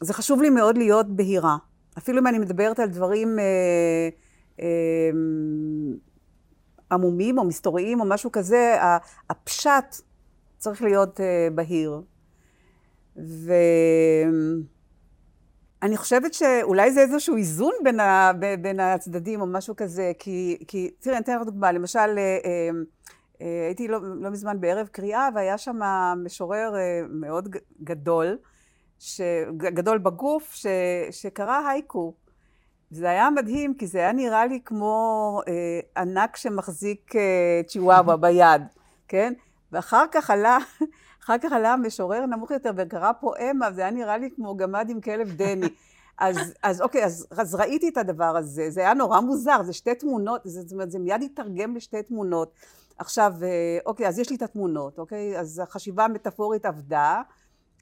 זה 0.00 0.12
חשוב 0.12 0.42
לי 0.42 0.50
מאוד 0.50 0.78
להיות 0.78 1.16
בהירה. 1.16 1.56
אפילו 1.98 2.20
אם 2.20 2.26
אני 2.26 2.38
מדברת 2.38 2.78
על 2.78 2.88
דברים 2.88 3.38
אה, 3.38 4.68
עמומים 6.92 7.38
או 7.38 7.44
מסתוריים 7.44 8.00
או 8.00 8.04
משהו 8.04 8.32
כזה, 8.32 8.76
הפשט 9.30 9.96
צריך 10.64 10.82
להיות 10.82 11.20
אה, 11.20 11.48
בהיר. 11.54 12.00
ואני 13.16 14.66
חושבת 15.96 16.34
שאולי 16.34 16.92
זה 16.92 17.00
איזשהו 17.00 17.36
איזון 17.36 17.72
בין, 17.84 18.00
ה... 18.00 18.32
בין 18.60 18.80
הצדדים 18.80 19.40
או 19.40 19.46
משהו 19.46 19.76
כזה, 19.76 20.12
כי, 20.18 20.58
כי 20.68 20.90
תראה, 21.00 21.16
אני 21.16 21.24
אתן 21.24 21.36
לך 21.36 21.42
דוגמה, 21.42 21.72
למשל, 21.72 22.18
אה, 22.18 22.70
הייתי 23.66 23.88
לא, 23.88 23.98
לא 24.02 24.30
מזמן 24.30 24.60
בערב 24.60 24.86
קריאה, 24.86 25.28
והיה 25.34 25.58
שם 25.58 25.78
משורר 26.24 26.74
מאוד 27.10 27.48
גדול, 27.82 28.38
גדול 29.56 29.98
בגוף, 29.98 30.54
ש, 30.54 30.66
שקרא 31.10 31.68
הייקו. 31.68 32.14
זה 32.90 33.10
היה 33.10 33.30
מדהים, 33.30 33.74
כי 33.74 33.86
זה 33.86 33.98
היה 33.98 34.12
נראה 34.12 34.46
לי 34.46 34.60
כמו 34.64 35.40
אה, 35.48 36.02
ענק 36.02 36.36
שמחזיק 36.36 37.16
אה, 37.16 37.60
צ'יוואווה 37.66 38.16
ביד, 38.16 38.62
כן? 39.08 39.32
ואחר 39.74 40.04
כך 40.12 40.30
עלה, 40.30 40.58
אחר 41.24 41.38
כך 41.38 41.52
עלה 41.52 41.76
משורר 41.76 42.26
נמוך 42.26 42.50
יותר 42.50 42.70
וקרא 42.76 43.12
פואמה, 43.20 43.72
זה 43.72 43.80
היה 43.80 43.90
נראה 43.90 44.18
לי 44.18 44.30
כמו 44.36 44.56
גמד 44.56 44.86
עם 44.90 45.00
כלב 45.00 45.32
דני. 45.32 45.66
אז, 46.18 46.36
אז 46.62 46.80
אוקיי, 46.80 47.04
אז, 47.04 47.26
אז 47.30 47.54
ראיתי 47.54 47.88
את 47.88 47.96
הדבר 47.96 48.36
הזה, 48.36 48.70
זה 48.70 48.80
היה 48.80 48.94
נורא 48.94 49.20
מוזר, 49.20 49.62
זה 49.62 49.72
שתי 49.72 49.94
תמונות, 49.94 50.40
זה, 50.44 50.62
זאת 50.62 50.72
אומרת, 50.72 50.90
זה 50.90 50.98
מיד 50.98 51.22
התרגם 51.22 51.76
לשתי 51.76 52.02
תמונות. 52.02 52.52
עכשיו, 52.98 53.32
אה, 53.42 53.78
אוקיי, 53.86 54.08
אז 54.08 54.18
יש 54.18 54.30
לי 54.30 54.36
את 54.36 54.42
התמונות, 54.42 54.98
אוקיי? 54.98 55.38
אז 55.38 55.58
החשיבה 55.58 56.04
המטאפורית 56.04 56.66
עבדה. 56.66 57.22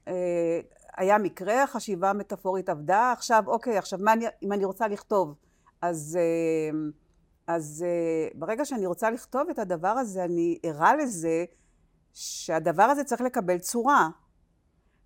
אה, 0.07 0.59
היה 0.97 1.17
מקרה, 1.17 1.63
החשיבה 1.63 2.09
המטאפורית 2.09 2.69
עבדה, 2.69 3.11
עכשיו 3.11 3.43
אוקיי, 3.47 3.77
עכשיו 3.77 3.99
מה 4.01 4.13
אני, 4.13 4.25
אם 4.43 4.53
אני 4.53 4.65
רוצה 4.65 4.87
לכתוב, 4.87 5.35
אז, 5.81 6.19
אה, 6.21 6.77
אז 7.47 7.85
אה, 7.87 8.27
ברגע 8.39 8.65
שאני 8.65 8.85
רוצה 8.85 9.11
לכתוב 9.11 9.49
את 9.49 9.59
הדבר 9.59 9.87
הזה, 9.87 10.23
אני 10.23 10.59
ערה 10.63 10.95
לזה 10.95 11.45
שהדבר 12.13 12.83
הזה 12.83 13.03
צריך 13.03 13.21
לקבל 13.21 13.57
צורה. 13.57 14.09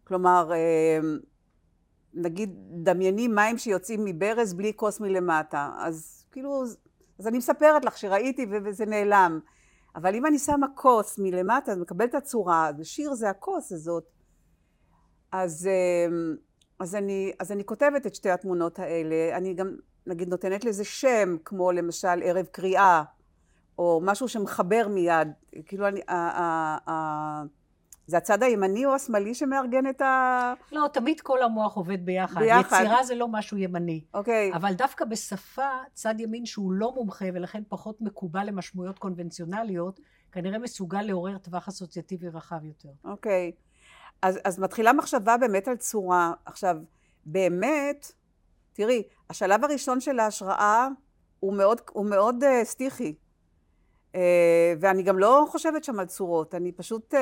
כלומר, 0.03 0.51
אה, 0.53 0.99
נגיד, 2.13 2.55
דמייני 2.83 3.27
מים 3.27 3.57
שיוצאים 3.57 4.05
מברז 4.05 4.53
בלי 4.53 4.73
כוס 4.75 4.99
מלמטה, 4.99 5.71
אז 5.79 6.25
כאילו, 6.31 6.63
אז 7.19 7.27
אני 7.27 7.37
מספרת 7.37 7.85
לך 7.85 7.97
שראיתי 7.97 8.45
וזה 8.51 8.85
נעלם. 8.85 9.39
אבל 9.95 10.15
אם 10.15 10.25
אני 10.25 10.39
שמה 10.39 10.67
כוס 10.75 11.19
מלמטה, 11.19 11.71
אז 11.71 11.77
מקבלת 11.77 12.09
את 12.09 12.15
הצורה, 12.15 12.71
ושיר 12.77 13.13
זה 13.13 13.29
הכוס 13.29 13.71
הזאת. 13.71 14.03
אז, 15.31 15.67
אמ, 15.67 16.35
אז, 16.79 16.95
אני, 16.95 17.33
אז 17.39 17.51
אני 17.51 17.65
כותבת 17.65 18.07
את 18.07 18.15
שתי 18.15 18.29
התמונות 18.29 18.79
האלה, 18.79 19.37
אני 19.37 19.53
גם 19.53 19.75
נגיד 20.07 20.29
נותנת 20.29 20.65
לזה 20.65 20.83
שם, 20.83 21.37
כמו 21.45 21.71
למשל 21.71 22.23
ערב 22.23 22.45
קריאה, 22.45 23.03
או 23.77 23.99
משהו 24.03 24.27
שמחבר 24.27 24.87
מיד, 24.89 25.27
כאילו 25.65 25.87
אני, 25.87 26.01
ה, 26.07 26.15
ה, 26.15 26.77
ה, 26.89 27.43
זה 28.07 28.17
הצד 28.17 28.43
הימני 28.43 28.85
או 28.85 28.95
השמאלי 28.95 29.33
שמארגן 29.33 29.89
את 29.89 30.01
ה... 30.01 30.53
לא, 30.71 30.87
תמיד 30.93 31.21
כל 31.21 31.43
המוח 31.43 31.75
עובד 31.75 32.05
ביחד. 32.05 32.41
ביחד. 32.41 32.77
יצירה 32.81 33.03
זה 33.03 33.15
לא 33.15 33.27
משהו 33.27 33.57
ימני. 33.57 34.01
אוקיי. 34.13 34.53
אבל 34.53 34.73
דווקא 34.73 35.05
בשפה, 35.05 35.69
צד 35.93 36.15
ימין 36.19 36.45
שהוא 36.45 36.71
לא 36.71 36.91
מומחה 36.95 37.25
ולכן 37.33 37.63
פחות 37.69 38.01
מקובל 38.01 38.45
למשמעויות 38.45 38.99
קונבנציונליות, 38.99 39.99
כנראה 40.31 40.59
מסוגל 40.59 41.01
לעורר 41.01 41.37
טווח 41.37 41.67
אסוציאטיבי 41.67 42.29
רחב 42.29 42.63
יותר. 42.63 42.89
אוקיי. 43.05 43.51
אז, 44.21 44.39
אז 44.43 44.59
מתחילה 44.59 44.93
מחשבה 44.93 45.37
באמת 45.37 45.67
על 45.67 45.75
צורה. 45.75 46.33
עכשיו, 46.45 46.77
באמת, 47.25 48.11
תראי, 48.73 49.03
השלב 49.29 49.63
הראשון 49.63 49.99
של 49.99 50.19
ההשראה 50.19 50.87
הוא 51.39 51.53
מאוד, 51.53 51.81
הוא 51.91 52.05
מאוד 52.05 52.43
uh, 52.43 52.47
סטיחי. 52.63 53.13
Uh, 54.17 54.19
ואני 54.79 55.03
גם 55.03 55.19
לא 55.19 55.45
חושבת 55.49 55.83
שם 55.83 55.99
על 55.99 56.05
צורות, 56.05 56.55
אני 56.55 56.71
פשוט, 56.71 57.13
uh, 57.13 57.17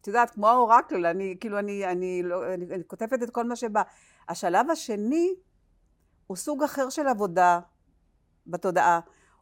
את 0.00 0.06
יודעת, 0.06 0.30
כמו 0.30 0.48
האורקל, 0.48 1.06
אני 1.06 1.36
כאילו, 1.40 1.58
אני, 1.58 1.86
אני, 1.86 2.22
לא, 2.22 2.54
אני, 2.54 2.64
אני 2.64 2.82
כותבת 2.86 3.22
את 3.22 3.30
כל 3.30 3.44
מה 3.44 3.56
שבא. 3.56 3.82
השלב 4.28 4.70
השני 4.70 5.34
הוא 6.26 6.36
סוג 6.36 6.62
אחר 6.62 6.88
של 6.88 7.06
עבודה, 7.06 7.60
בתודעה. 8.46 9.00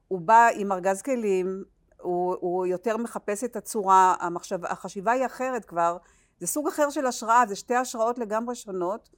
הוא 0.09 0.20
בא 0.20 0.49
עם 0.54 0.73
ארגז 0.73 1.02
כלים, 1.02 1.64
הוא, 2.00 2.37
הוא 2.40 2.66
יותר 2.66 2.97
מחפש 2.97 3.44
את 3.44 3.56
הצורה, 3.56 4.14
המחשב, 4.20 4.64
החשיבה 4.64 5.12
היא 5.12 5.26
אחרת 5.26 5.64
כבר, 5.64 5.97
זה 6.40 6.47
סוג 6.47 6.68
אחר 6.68 6.90
של 6.90 7.06
השראה, 7.06 7.44
זה 7.49 7.56
שתי 7.56 7.75
השראות 7.75 8.18
לגמרי 8.18 8.54
שונות. 8.54 9.11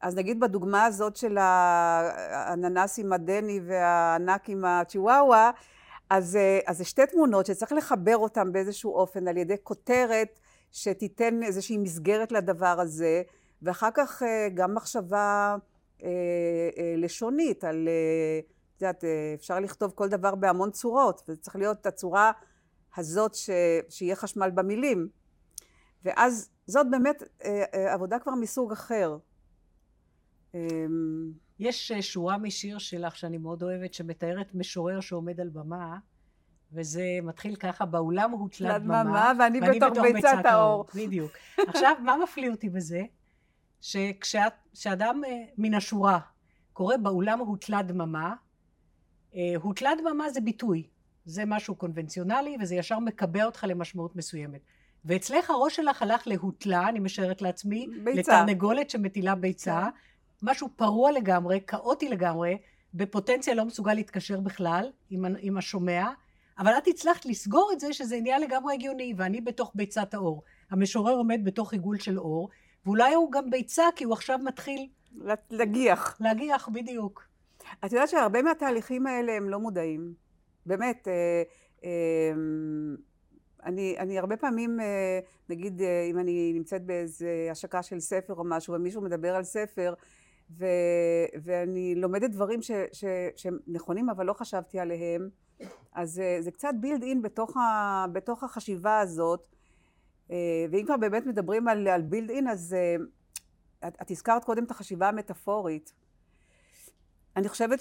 אז 0.00 0.16
נגיד 0.16 0.40
בדוגמה 0.40 0.84
הזאת 0.84 1.16
של 1.16 1.38
האננס 1.40 2.98
עם 2.98 3.12
הדני 3.12 3.60
והענק 3.66 4.48
עם 4.48 4.64
הצ'יוואווה, 4.64 5.50
אז, 6.10 6.38
אז 6.66 6.78
זה 6.78 6.84
שתי 6.84 7.06
תמונות 7.06 7.46
שצריך 7.46 7.72
לחבר 7.72 8.16
אותן 8.16 8.52
באיזשהו 8.52 8.94
אופן 8.94 9.28
על 9.28 9.36
ידי 9.36 9.56
כותרת 9.62 10.38
שתיתן 10.72 11.42
איזושהי 11.42 11.78
מסגרת 11.78 12.32
לדבר 12.32 12.80
הזה, 12.80 13.22
ואחר 13.62 13.88
כך 13.94 14.22
אה, 14.22 14.48
גם 14.54 14.74
מחשבה 14.74 15.56
אה, 16.02 16.08
אה, 16.78 16.94
לשונית 16.96 17.64
על, 17.64 17.88
את 18.76 18.82
יודעת, 18.82 19.04
אפשר 19.34 19.60
לכתוב 19.60 19.92
כל 19.94 20.08
דבר 20.08 20.34
בהמון 20.34 20.70
צורות, 20.70 21.22
וזה 21.28 21.40
צריך 21.40 21.56
להיות 21.56 21.86
הצורה 21.86 22.32
הזאת 22.96 23.34
ש, 23.34 23.50
שיהיה 23.88 24.16
חשמל 24.16 24.50
במילים. 24.50 25.08
ואז 26.04 26.50
זאת 26.66 26.86
באמת 26.90 27.22
עבודה 27.72 28.18
כבר 28.18 28.34
מסוג 28.34 28.72
אחר. 28.72 29.16
יש 31.58 31.92
שורה 31.92 32.38
משיר 32.38 32.78
שלך 32.78 33.16
שאני 33.16 33.38
מאוד 33.38 33.62
אוהבת, 33.62 33.94
שמתארת 33.94 34.54
משורר 34.54 35.00
שעומד 35.00 35.40
על 35.40 35.48
במה, 35.48 35.98
וזה 36.72 37.02
מתחיל 37.22 37.56
ככה, 37.56 37.84
באולם 37.84 38.30
הוא 38.30 38.48
תלת 38.48 38.82
במה, 38.82 39.32
ואני, 39.38 39.60
ואני 39.60 39.80
בתוך 39.80 39.98
ביצת 39.98 40.44
האור. 40.44 40.84
בדיוק. 40.94 41.32
עכשיו, 41.68 41.92
מה 42.04 42.16
מפליא 42.22 42.50
אותי 42.50 42.68
בזה? 42.68 43.02
שכשאדם 43.80 45.22
אה, 45.26 45.44
מן 45.58 45.74
השורה 45.74 46.18
קורא 46.72 46.96
באולם 46.96 47.38
הוא 47.38 47.56
תלת 47.56 47.86
דממה, 47.86 48.34
אה, 49.34 49.52
הוא 49.62 49.74
תלת 49.74 49.98
דממה 50.00 50.30
זה 50.30 50.40
ביטוי, 50.40 50.86
זה 51.24 51.44
משהו 51.46 51.74
קונבנציונלי 51.74 52.56
וזה 52.60 52.74
ישר 52.74 52.98
מקבע 52.98 53.44
אותך 53.44 53.64
למשמעות 53.68 54.16
מסוימת. 54.16 54.60
ואצלך 55.04 55.50
הראש 55.50 55.76
שלך 55.76 56.02
הלך 56.02 56.26
להוטלה, 56.26 56.88
אני 56.88 56.98
משערת 56.98 57.42
לעצמי, 57.42 57.86
ביצה. 58.04 58.20
לתרנגולת 58.20 58.90
שמטילה 58.90 59.34
ביצה, 59.34 59.82
כן. 59.82 59.98
משהו 60.42 60.68
פרוע 60.76 61.12
לגמרי, 61.12 61.60
כאוטי 61.66 62.08
לגמרי, 62.08 62.58
בפוטנציה 62.94 63.54
לא 63.54 63.64
מסוגל 63.64 63.94
להתקשר 63.94 64.40
בכלל 64.40 64.90
עם, 65.10 65.24
עם 65.40 65.56
השומע, 65.56 66.10
אבל 66.58 66.72
את 66.78 66.86
הצלחת 66.86 67.26
לסגור 67.26 67.70
את 67.72 67.80
זה 67.80 67.92
שזה 67.92 68.20
נהיה 68.20 68.38
לגמרי 68.38 68.74
הגיוני, 68.74 69.14
ואני 69.16 69.40
בתוך 69.40 69.72
ביצת 69.74 70.14
האור. 70.14 70.42
המשורר 70.70 71.14
עומד 71.14 71.40
בתוך 71.44 71.72
עיגול 71.72 71.98
של 71.98 72.18
אור, 72.18 72.48
ואולי 72.86 73.14
הוא 73.14 73.32
גם 73.32 73.50
ביצה, 73.50 73.84
כי 73.96 74.04
הוא 74.04 74.12
עכשיו 74.12 74.38
מתחיל... 74.44 74.88
להגיח. 75.50 76.16
להגיח, 76.20 76.68
בדיוק. 76.68 77.28
את 77.84 77.92
יודעת 77.92 78.08
שהרבה 78.08 78.42
מהתהליכים 78.42 79.06
האלה 79.06 79.32
הם 79.32 79.48
לא 79.48 79.58
מודעים. 79.60 80.14
באמת, 80.66 81.08
אה, 81.08 81.42
אה, 81.84 82.32
אני, 83.64 83.96
אני 83.98 84.18
הרבה 84.18 84.36
פעמים, 84.36 84.80
אה, 84.80 85.20
נגיד, 85.48 85.82
אם 86.10 86.18
אני 86.18 86.52
נמצאת 86.54 86.84
באיזו 86.84 87.26
השקה 87.50 87.82
של 87.82 88.00
ספר 88.00 88.34
או 88.34 88.44
משהו, 88.44 88.74
ומישהו 88.74 89.02
מדבר 89.02 89.36
על 89.36 89.42
ספר, 89.42 89.94
ו, 90.50 90.66
ואני 91.42 91.94
לומדת 91.94 92.30
דברים 92.30 92.62
ש, 92.62 92.70
ש, 92.92 93.04
שהם 93.36 93.58
נכונים, 93.66 94.10
אבל 94.10 94.26
לא 94.26 94.32
חשבתי 94.32 94.78
עליהם, 94.78 95.28
אז 95.92 96.22
זה 96.40 96.50
קצת 96.50 96.74
בילד 96.80 97.02
אין 97.02 97.22
בתוך, 97.22 97.56
ה, 97.56 98.04
בתוך 98.12 98.44
החשיבה 98.44 98.98
הזאת. 98.98 99.46
אה, 100.30 100.66
ואם 100.70 100.84
כבר 100.84 100.96
באמת 100.96 101.26
מדברים 101.26 101.68
על, 101.68 101.88
על 101.88 102.02
בילד 102.02 102.30
אין, 102.30 102.48
אז 102.48 102.76
אה, 102.78 102.96
את, 103.88 103.96
את 104.02 104.10
הזכרת 104.10 104.44
קודם 104.44 104.64
את 104.64 104.70
החשיבה 104.70 105.08
המטאפורית. 105.08 105.92
אני 107.36 107.48
חושבת 107.48 107.78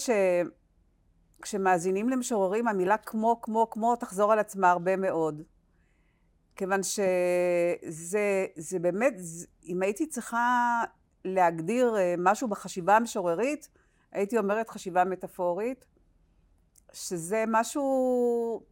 שכשמאזינים 1.40 2.10
למשוררים, 2.10 2.68
המילה 2.68 2.98
כמו, 2.98 3.42
כמו, 3.42 3.70
כמו, 3.70 3.96
תחזור 3.96 4.32
על 4.32 4.40
עצמה 4.40 4.72
הרבה 4.72 4.96
מאוד. 4.96 5.42
כיוון 6.56 6.84
שזה 6.84 8.46
זה 8.56 8.80
באמת, 8.80 9.14
זה, 9.18 9.48
אם 9.66 9.82
הייתי 9.82 10.08
צריכה 10.08 10.84
להגדיר 11.26 11.98
אה, 11.98 12.16
משהו 12.18 12.48
בחשיבה 12.48 12.96
המשוררית, 12.96 13.70
הייתי 14.12 14.38
אומרת 14.38 14.70
חשיבה 14.70 15.04
מטאפורית, 15.04 15.86
שזה 16.94 17.44
משהו, 17.48 18.64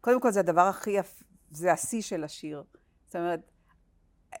קודם 0.00 0.20
כל 0.20 0.30
זה 0.30 0.40
הדבר 0.40 0.60
הכי 0.60 0.90
יפה, 0.90 1.24
זה 1.50 1.72
השיא 1.72 2.02
של 2.02 2.24
השיר. 2.24 2.64
זאת 3.06 3.16
אומרת, 3.16 3.40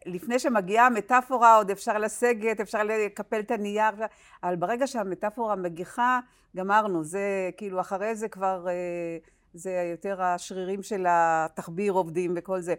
לפני 0.06 0.38
שמגיעה 0.38 0.86
המטאפורה 0.86 1.56
עוד 1.56 1.70
אפשר 1.70 1.98
לסגת, 1.98 2.60
אפשר 2.60 2.84
לקפל 2.84 3.40
את 3.40 3.50
הנייר, 3.50 3.94
אבל 4.42 4.56
ברגע 4.56 4.86
שהמטאפורה 4.86 5.56
מגיחה, 5.56 6.20
גמרנו, 6.56 7.04
זה 7.04 7.50
כאילו 7.56 7.80
אחרי 7.80 8.14
זה 8.14 8.28
כבר, 8.28 8.66
אה, 8.68 9.18
זה 9.54 9.70
יותר 9.92 10.22
השרירים 10.22 10.82
של 10.82 11.06
התחביר 11.08 11.92
עובדים 11.92 12.34
וכל 12.36 12.60
זה. 12.60 12.74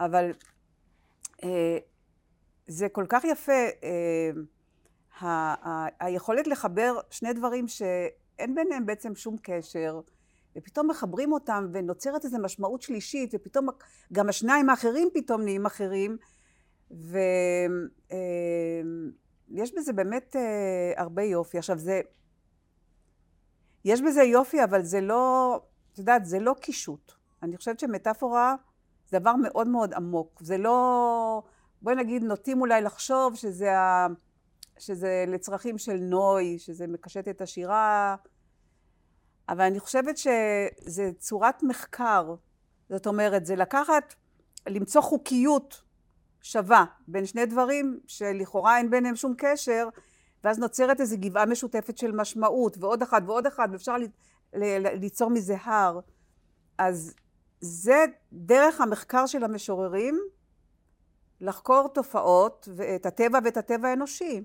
אבל 0.00 0.30
אה, 1.44 1.78
זה 2.70 2.88
כל 2.88 3.04
כך 3.08 3.24
יפה, 3.24 3.52
אה, 5.22 5.86
היכולת 6.00 6.46
לחבר 6.46 6.98
שני 7.10 7.32
דברים 7.32 7.68
שאין 7.68 8.54
ביניהם 8.54 8.86
בעצם 8.86 9.14
שום 9.14 9.36
קשר. 9.42 10.00
ופתאום 10.56 10.90
מחברים 10.90 11.32
אותם 11.32 11.66
ונוצרת 11.72 12.24
איזו 12.24 12.38
משמעות 12.38 12.82
שלישית, 12.82 13.30
ופתאום 13.34 13.68
גם 14.12 14.28
השניים 14.28 14.70
האחרים 14.70 15.08
פתאום 15.14 15.42
נהיים 15.42 15.66
אחרים, 15.66 16.16
ויש 16.90 17.10
אה, 18.12 19.76
בזה 19.76 19.92
באמת 19.92 20.36
אה, 20.36 20.92
הרבה 20.96 21.22
יופי. 21.22 21.58
עכשיו 21.58 21.78
זה, 21.78 22.00
יש 23.84 24.02
בזה 24.02 24.22
יופי, 24.22 24.64
אבל 24.64 24.82
זה 24.82 25.00
לא, 25.00 25.56
את 25.92 25.98
יודעת, 25.98 26.26
זה 26.26 26.38
לא 26.40 26.54
קישוט. 26.60 27.12
אני 27.42 27.56
חושבת 27.56 27.80
שמטאפורה 27.80 28.54
זה 29.08 29.18
דבר 29.18 29.36
מאוד 29.36 29.68
מאוד 29.68 29.94
עמוק. 29.94 30.40
זה 30.40 30.58
לא, 30.58 31.42
בואי 31.82 31.94
נגיד, 31.94 32.22
נוטים 32.22 32.60
אולי 32.60 32.82
לחשוב 32.82 33.36
שזה, 33.36 33.78
ה, 33.78 34.06
שזה 34.78 35.24
לצרכים 35.28 35.78
של 35.78 35.96
נוי, 35.96 36.58
שזה 36.58 36.86
מקשט 36.86 37.28
את 37.28 37.40
השירה. 37.40 38.16
אבל 39.48 39.64
אני 39.64 39.80
חושבת 39.80 40.16
שזה 40.16 41.10
צורת 41.18 41.62
מחקר. 41.62 42.34
זאת 42.88 43.06
אומרת, 43.06 43.46
זה 43.46 43.56
לקחת, 43.56 44.14
למצוא 44.68 45.00
חוקיות 45.00 45.82
שווה 46.42 46.84
בין 47.08 47.26
שני 47.26 47.46
דברים 47.46 48.00
שלכאורה 48.06 48.78
אין 48.78 48.90
ביניהם 48.90 49.16
שום 49.16 49.34
קשר, 49.38 49.88
ואז 50.44 50.58
נוצרת 50.58 51.00
איזו 51.00 51.16
גבעה 51.18 51.46
משותפת 51.46 51.98
של 51.98 52.12
משמעות, 52.12 52.76
ועוד 52.80 53.02
אחד 53.02 53.22
ועוד 53.26 53.46
אחד, 53.46 53.68
ואפשר 53.72 53.96
ליצור 55.00 55.30
מזה 55.30 55.56
הר. 55.62 56.00
אז 56.78 57.14
זה 57.60 58.04
דרך 58.32 58.80
המחקר 58.80 59.26
של 59.26 59.44
המשוררים, 59.44 60.20
לחקור 61.40 61.88
תופעות, 61.88 62.68
ואת 62.76 63.06
הטבע 63.06 63.38
ואת 63.44 63.56
הטבע 63.56 63.88
האנושי, 63.88 64.44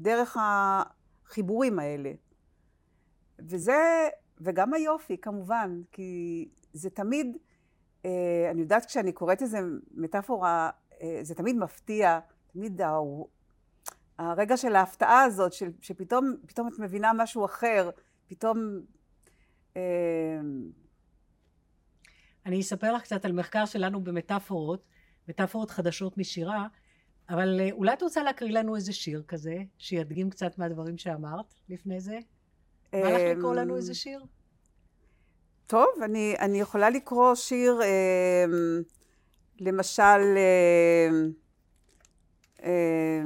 דרך 0.00 0.36
החיבורים 0.40 1.78
האלה. 1.78 2.12
וזה 3.38 4.08
וגם 4.40 4.74
היופי, 4.74 5.16
כמובן, 5.18 5.80
כי 5.92 6.48
זה 6.72 6.90
תמיד, 6.90 7.36
אה, 8.04 8.48
אני 8.50 8.60
יודעת 8.60 8.84
כשאני 8.84 9.12
קוראת 9.12 9.42
איזה 9.42 9.58
מטאפורה, 9.94 10.70
אה, 11.02 11.18
זה 11.22 11.34
תמיד 11.34 11.56
מפתיע, 11.56 12.18
תמיד 12.52 12.80
הרגע 14.18 14.56
של 14.56 14.76
ההפתעה 14.76 15.22
הזאת, 15.22 15.52
של, 15.52 15.70
שפתאום 15.80 16.34
את 16.50 16.78
מבינה 16.78 17.12
משהו 17.12 17.44
אחר, 17.44 17.90
פתאום... 18.26 18.58
אה, 19.76 19.82
אני 22.46 22.60
אספר 22.60 22.92
לך 22.92 23.02
קצת 23.02 23.24
על 23.24 23.32
מחקר 23.32 23.66
שלנו 23.66 24.04
במטאפורות, 24.04 24.84
מטאפורות 25.28 25.70
חדשות 25.70 26.18
משירה, 26.18 26.66
אבל 27.28 27.60
אולי 27.72 27.92
את 27.92 28.02
רוצה 28.02 28.22
להקריא 28.22 28.52
לנו 28.52 28.76
איזה 28.76 28.92
שיר 28.92 29.22
כזה, 29.28 29.56
שידגים 29.78 30.30
קצת 30.30 30.58
מהדברים 30.58 30.98
שאמרת 30.98 31.54
לפני 31.68 32.00
זה? 32.00 32.18
בא 32.92 33.10
לך 33.10 33.36
לקרוא 33.36 33.54
לנו 33.54 33.76
איזה 33.76 33.94
שיר? 33.94 34.24
טוב, 35.66 35.88
אני, 36.04 36.34
אני 36.38 36.60
יכולה 36.60 36.90
לקרוא 36.90 37.34
שיר, 37.34 37.80
אה, 37.82 38.44
למשל, 39.60 40.02
אה, 40.36 41.10
אה, 42.62 43.22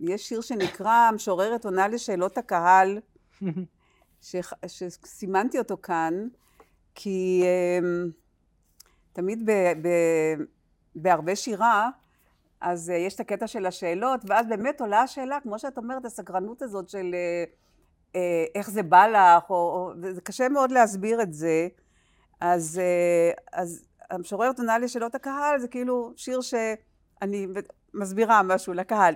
יש 0.00 0.28
שיר 0.28 0.40
שנקרא 0.40 1.08
המשוררת 1.12 1.64
עונה 1.64 1.88
לשאלות 1.88 2.38
הקהל, 2.38 2.98
ש, 4.20 4.36
שסימנתי 4.66 5.58
אותו 5.58 5.76
כאן, 5.82 6.28
כי 6.94 7.42
אה, 7.44 7.78
תמיד 9.12 9.50
ב, 9.50 9.50
ב, 9.82 9.88
בהרבה 10.94 11.36
שירה, 11.36 11.90
אז 12.60 12.90
אה, 12.90 12.96
יש 12.96 13.14
את 13.14 13.20
הקטע 13.20 13.46
של 13.46 13.66
השאלות, 13.66 14.20
ואז 14.26 14.46
באמת 14.46 14.80
עולה 14.80 15.00
השאלה, 15.00 15.38
כמו 15.42 15.58
שאת 15.58 15.78
אומרת, 15.78 16.04
הסקרנות 16.04 16.62
הזאת 16.62 16.88
של... 16.88 17.14
אה, 17.14 17.44
אה, 18.16 18.44
איך 18.54 18.70
זה 18.70 18.82
בא 18.82 19.06
לך, 19.06 19.50
או, 19.50 19.54
או, 19.54 19.92
וזה 20.02 20.20
קשה 20.20 20.48
מאוד 20.48 20.70
להסביר 20.72 21.22
את 21.22 21.32
זה. 21.32 21.68
אז, 22.40 22.80
אז 23.52 23.84
המשוררת 24.10 24.58
עונה 24.58 24.78
לשאלות 24.78 25.14
הקהל, 25.14 25.58
זה 25.58 25.68
כאילו 25.68 26.12
שיר 26.16 26.40
שאני 26.40 27.46
מסבירה 27.94 28.42
משהו 28.42 28.72
לקהל. 28.72 29.14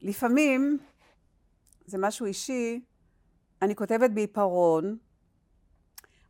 לפעמים, 0.00 0.78
זה 1.86 1.98
משהו 1.98 2.26
אישי, 2.26 2.80
אני 3.62 3.74
כותבת 3.74 4.10
בעיפרון, 4.10 4.96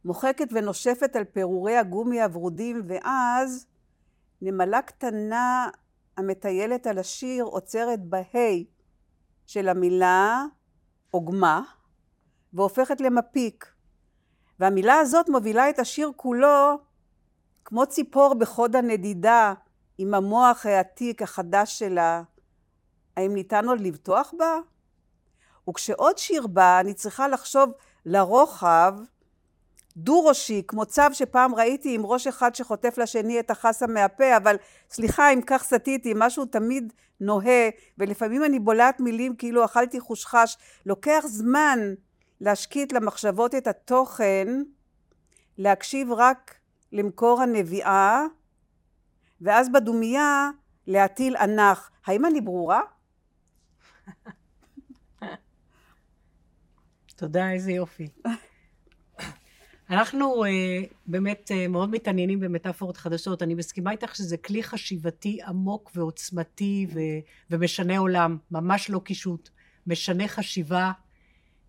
מוחקת 0.04 0.48
ונושפת 0.52 1.16
על 1.16 1.24
פירורי 1.24 1.76
הגומי 1.76 2.22
הוורודים, 2.22 2.82
ואז 2.86 3.66
נמלה 4.46 4.82
קטנה 4.82 5.68
המטיילת 6.16 6.86
על 6.86 6.98
השיר 6.98 7.44
עוצרת 7.44 8.04
בה' 8.04 8.62
של 9.46 9.68
המילה 9.68 10.44
עוגמה, 11.10 11.62
והופכת 12.52 13.00
למפיק. 13.00 13.72
והמילה 14.60 14.98
הזאת 14.98 15.28
מובילה 15.28 15.70
את 15.70 15.78
השיר 15.78 16.10
כולו 16.16 16.78
כמו 17.64 17.86
ציפור 17.86 18.34
בחוד 18.34 18.76
הנדידה 18.76 19.54
עם 19.98 20.14
המוח 20.14 20.66
העתיק 20.66 21.22
החדש 21.22 21.78
שלה. 21.78 22.22
האם 23.16 23.34
ניתן 23.34 23.68
עוד 23.68 23.80
לבטוח 23.80 24.34
בה? 24.38 24.58
וכשעוד 25.70 26.18
שיר 26.18 26.46
בא, 26.46 26.80
אני 26.80 26.94
צריכה 26.94 27.28
לחשוב 27.28 27.70
לרוחב, 28.06 28.94
דו-ראשי, 29.96 30.62
כמו 30.68 30.86
צו 30.86 31.02
שפעם 31.12 31.54
ראיתי 31.54 31.94
עם 31.94 32.06
ראש 32.06 32.26
אחד 32.26 32.54
שחוטף 32.54 32.98
לשני 32.98 33.40
את 33.40 33.50
החסה 33.50 33.86
מהפה, 33.86 34.36
אבל 34.36 34.56
סליחה 34.90 35.32
אם 35.32 35.40
כך 35.46 35.62
סטיתי, 35.62 36.12
משהו 36.16 36.44
תמיד 36.44 36.92
נוהה, 37.20 37.68
ולפעמים 37.98 38.44
אני 38.44 38.58
בולעת 38.58 39.00
מילים 39.00 39.36
כאילו 39.36 39.64
אכלתי 39.64 40.00
חושחש. 40.00 40.56
לוקח 40.86 41.24
זמן 41.26 41.78
להשקיט 42.40 42.92
למחשבות 42.92 43.54
את 43.54 43.66
התוכן, 43.66 44.48
להקשיב 45.58 46.12
רק 46.12 46.54
למקור 46.92 47.42
הנביאה, 47.42 48.22
ואז 49.40 49.72
בדומייה 49.72 50.50
להטיל 50.86 51.36
אנח. 51.36 51.90
האם 52.06 52.26
אני 52.26 52.40
ברורה? 52.40 52.80
תודה, 57.16 57.50
איזה 57.50 57.72
יופי. 57.72 58.08
אנחנו 59.90 60.44
uh, 60.44 60.48
באמת 61.06 61.50
uh, 61.50 61.68
מאוד 61.68 61.90
מתעניינים 61.90 62.40
במטאפורות 62.40 62.96
חדשות. 62.96 63.42
אני 63.42 63.54
מסכימה 63.54 63.90
איתך 63.90 64.16
שזה 64.16 64.36
כלי 64.36 64.62
חשיבתי 64.62 65.38
עמוק 65.46 65.90
ועוצמתי 65.94 66.86
ו- 66.94 67.00
ומשנה 67.50 67.98
עולם, 67.98 68.38
ממש 68.50 68.90
לא 68.90 68.98
קישוט. 68.98 69.50
משנה 69.86 70.28
חשיבה. 70.28 70.92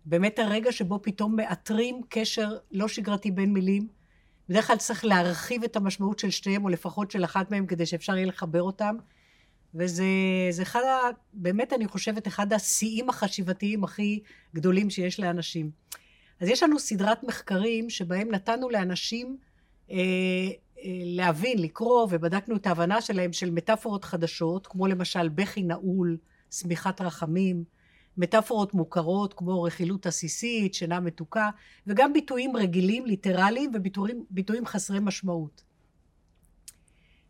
באמת 0.04 0.38
הרגע 0.38 0.72
שבו 0.72 1.02
פתאום 1.02 1.36
מאתרים 1.36 2.00
קשר 2.08 2.56
לא 2.72 2.88
שגרתי 2.88 3.30
בין 3.30 3.52
מילים. 3.52 3.88
בדרך 4.48 4.66
כלל 4.66 4.76
צריך 4.76 5.04
להרחיב 5.04 5.64
את 5.64 5.76
המשמעות 5.76 6.18
של 6.18 6.30
שתיהם, 6.30 6.64
או 6.64 6.68
לפחות 6.68 7.10
של 7.10 7.24
אחת 7.24 7.50
מהם, 7.50 7.66
כדי 7.66 7.86
שאפשר 7.86 8.16
יהיה 8.16 8.26
לחבר 8.26 8.62
אותם. 8.62 8.96
וזה 9.74 10.04
אחד, 10.62 10.80
ה, 10.80 11.00
באמת 11.32 11.72
אני 11.72 11.88
חושבת, 11.88 12.26
אחד 12.26 12.52
השיאים 12.52 13.08
החשיבתיים 13.08 13.84
הכי 13.84 14.20
גדולים 14.54 14.90
שיש 14.90 15.20
לאנשים. 15.20 15.70
אז 16.40 16.48
יש 16.48 16.62
לנו 16.62 16.78
סדרת 16.78 17.24
מחקרים 17.24 17.90
שבהם 17.90 18.30
נתנו 18.30 18.70
לאנשים 18.70 19.36
אה, 19.90 19.96
אה, 19.96 20.82
להבין, 21.04 21.58
לקרוא, 21.62 22.06
ובדקנו 22.10 22.56
את 22.56 22.66
ההבנה 22.66 23.00
שלהם 23.00 23.32
של 23.32 23.50
מטאפורות 23.50 24.04
חדשות, 24.04 24.66
כמו 24.66 24.86
למשל 24.86 25.28
בכי 25.28 25.62
נעול, 25.62 26.16
שמיכת 26.50 27.00
רחמים, 27.00 27.64
מטאפורות 28.16 28.74
מוכרות 28.74 29.34
כמו 29.34 29.62
רכילות 29.62 30.06
עסיסית, 30.06 30.74
שינה 30.74 31.00
מתוקה, 31.00 31.50
וגם 31.86 32.12
ביטויים 32.12 32.56
רגילים, 32.56 33.06
ליטרליים, 33.06 33.72
וביטויים 33.74 34.66
חסרי 34.66 34.98
משמעות. 35.00 35.62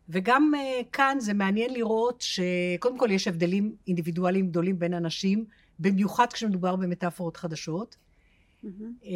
וגם 0.09 0.51
uh, 0.55 0.85
כאן 0.91 1.17
זה 1.19 1.33
מעניין 1.33 1.73
לראות 1.73 2.21
שקודם 2.21 2.97
כל 2.97 3.11
יש 3.11 3.27
הבדלים 3.27 3.75
אינדיבידואליים 3.87 4.47
גדולים 4.47 4.79
בין 4.79 4.93
אנשים, 4.93 5.45
במיוחד 5.79 6.33
כשמדובר 6.33 6.75
במטאפורות 6.75 7.37
חדשות. 7.37 7.95
Mm-hmm. 8.67 9.05
Uh, 9.05 9.07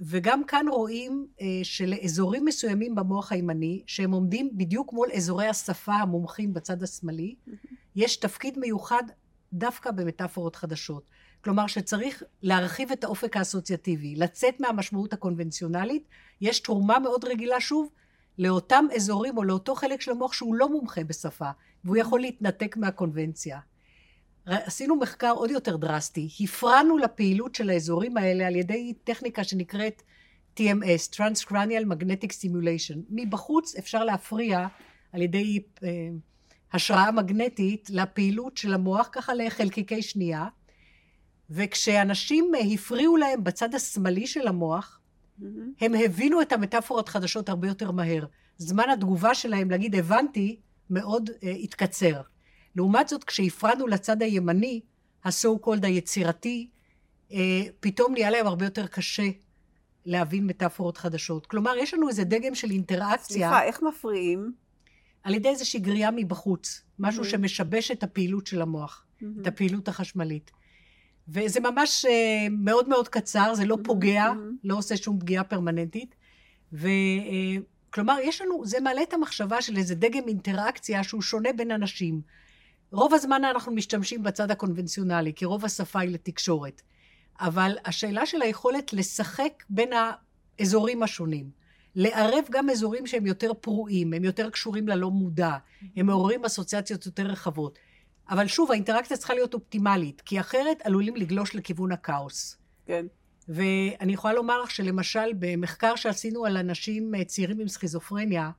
וגם 0.00 0.44
כאן 0.44 0.66
רואים 0.68 1.26
uh, 1.38 1.42
שלאזורים 1.62 2.44
מסוימים 2.44 2.94
במוח 2.94 3.32
הימני, 3.32 3.82
שהם 3.86 4.12
עומדים 4.12 4.50
בדיוק 4.56 4.92
מול 4.92 5.08
אזורי 5.16 5.46
השפה 5.46 5.94
המומחים 5.94 6.54
בצד 6.54 6.82
השמאלי, 6.82 7.34
mm-hmm. 7.48 7.74
יש 7.96 8.16
תפקיד 8.16 8.58
מיוחד 8.58 9.02
דווקא 9.52 9.90
במטאפורות 9.90 10.56
חדשות. 10.56 11.04
כלומר 11.44 11.66
שצריך 11.66 12.22
להרחיב 12.42 12.92
את 12.92 13.04
האופק 13.04 13.36
האסוציאטיבי, 13.36 14.14
לצאת 14.16 14.60
מהמשמעות 14.60 15.12
הקונבנציונלית, 15.12 16.08
יש 16.40 16.60
תרומה 16.60 16.98
מאוד 16.98 17.24
רגילה 17.24 17.60
שוב 17.60 17.88
לאותם 18.38 18.84
אזורים 18.96 19.36
או 19.36 19.44
לאותו 19.44 19.74
חלק 19.74 20.00
של 20.00 20.10
המוח 20.10 20.32
שהוא 20.32 20.54
לא 20.54 20.68
מומחה 20.68 21.04
בשפה, 21.04 21.50
והוא 21.84 21.96
יכול 21.96 22.20
להתנתק 22.20 22.76
מהקונבנציה. 22.76 23.58
עשינו 24.46 24.96
מחקר 24.96 25.32
עוד 25.32 25.50
יותר 25.50 25.76
דרסטי, 25.76 26.28
הפרענו 26.40 26.98
לפעילות 26.98 27.54
של 27.54 27.70
האזורים 27.70 28.16
האלה 28.16 28.46
על 28.46 28.56
ידי 28.56 28.94
טכניקה 29.04 29.44
שנקראת 29.44 30.02
TMS, 30.58 31.14
Transcranial 31.14 31.84
Magnetic 31.92 32.30
Stimulation. 32.30 32.98
מבחוץ 33.10 33.76
אפשר 33.76 34.04
להפריע 34.04 34.66
על 35.12 35.22
ידי 35.22 35.62
אה, 35.82 35.88
השראה 36.72 37.10
מגנטית 37.10 37.90
לפעילות 37.90 38.56
של 38.56 38.74
המוח, 38.74 39.08
ככה 39.12 39.34
לחלקיקי 39.34 40.02
שנייה, 40.02 40.46
וכשאנשים 41.50 42.52
הפריעו 42.74 43.16
להם 43.16 43.44
בצד 43.44 43.74
השמאלי 43.74 44.26
של 44.26 44.48
המוח, 44.48 45.00
mm-hmm. 45.40 45.44
הם 45.80 45.92
הבינו 46.04 46.42
את 46.42 46.52
המטאפורות 46.52 47.08
חדשות 47.08 47.48
הרבה 47.48 47.68
יותר 47.68 47.90
מהר. 47.90 48.24
זמן 48.58 48.90
התגובה 48.92 49.34
שלהם 49.34 49.70
להגיד 49.70 49.94
הבנתי 49.94 50.60
מאוד 50.90 51.30
uh, 51.30 51.46
התקצר. 51.62 52.20
לעומת 52.76 53.08
זאת, 53.08 53.24
כשהפרענו 53.24 53.86
לצד 53.86 54.22
הימני, 54.22 54.80
ה-so 55.24 55.66
called 55.66 55.86
היצירתי, 55.86 56.68
uh, 57.30 57.34
פתאום 57.80 58.12
נהיה 58.12 58.30
להם 58.30 58.46
הרבה 58.46 58.64
יותר 58.64 58.86
קשה 58.86 59.28
להבין 60.06 60.46
מטאפורות 60.46 60.96
חדשות. 60.96 61.46
כלומר, 61.46 61.76
יש 61.76 61.94
לנו 61.94 62.08
איזה 62.08 62.24
דגם 62.24 62.54
של 62.54 62.70
אינטראקציה. 62.70 63.36
סליחה, 63.36 63.64
איך 63.64 63.82
מפריעים? 63.82 64.52
על 65.22 65.34
ידי 65.34 65.48
איזושהי 65.48 65.80
גריעה 65.80 66.10
מבחוץ, 66.10 66.82
משהו 66.98 67.22
mm-hmm. 67.22 67.26
שמשבש 67.26 67.90
את 67.90 68.02
הפעילות 68.02 68.46
של 68.46 68.62
המוח, 68.62 69.04
mm-hmm. 69.04 69.26
את 69.40 69.46
הפעילות 69.46 69.88
החשמלית. 69.88 70.50
וזה 71.28 71.60
ממש 71.60 72.04
uh, 72.04 72.08
מאוד 72.50 72.88
מאוד 72.88 73.08
קצר, 73.08 73.54
זה 73.54 73.64
לא 73.64 73.74
mm-hmm. 73.74 73.84
פוגע, 73.84 74.26
mm-hmm. 74.32 74.56
לא 74.64 74.76
עושה 74.76 74.96
שום 74.96 75.20
פגיעה 75.20 75.44
פרמננטית. 75.44 76.14
וכלומר, 76.72 78.16
uh, 78.16 78.22
יש 78.22 78.40
לנו, 78.40 78.66
זה 78.66 78.80
מעלה 78.80 79.02
את 79.02 79.12
המחשבה 79.12 79.62
של 79.62 79.76
איזה 79.76 79.94
דגם 79.94 80.28
אינטראקציה 80.28 81.04
שהוא 81.04 81.22
שונה 81.22 81.52
בין 81.56 81.70
אנשים. 81.70 82.20
רוב 82.94 83.14
הזמן 83.14 83.44
אנחנו 83.44 83.72
משתמשים 83.72 84.22
בצד 84.22 84.50
הקונבנציונלי, 84.50 85.32
כי 85.34 85.44
רוב 85.44 85.64
השפה 85.64 86.00
היא 86.00 86.10
לתקשורת. 86.10 86.82
אבל 87.40 87.76
השאלה 87.84 88.26
של 88.26 88.42
היכולת 88.42 88.92
לשחק 88.92 89.64
בין 89.70 89.90
האזורים 90.58 91.02
השונים, 91.02 91.50
לערב 91.94 92.44
גם 92.50 92.70
אזורים 92.70 93.06
שהם 93.06 93.26
יותר 93.26 93.54
פרועים, 93.54 94.12
הם 94.12 94.24
יותר 94.24 94.50
קשורים 94.50 94.88
ללא 94.88 95.10
מודע, 95.10 95.56
הם 95.96 96.06
מעוררים 96.06 96.44
אסוציאציות 96.44 97.06
יותר 97.06 97.26
רחבות. 97.26 97.78
אבל 98.30 98.46
שוב, 98.46 98.70
האינטראקציה 98.70 99.16
צריכה 99.16 99.34
להיות 99.34 99.54
אופטימלית, 99.54 100.20
כי 100.20 100.40
אחרת 100.40 100.78
עלולים 100.84 101.16
לגלוש 101.16 101.54
לכיוון 101.54 101.92
הכאוס. 101.92 102.56
כן. 102.86 103.06
ואני 103.48 104.12
יכולה 104.12 104.34
לומר 104.34 104.62
לך 104.62 104.70
שלמשל, 104.70 105.32
במחקר 105.38 105.96
שעשינו 105.96 106.44
על 106.44 106.56
אנשים 106.56 107.14
אה, 107.14 107.24
צעירים 107.24 107.60
עם 107.60 107.68
סכיזופרניה, 107.68 108.50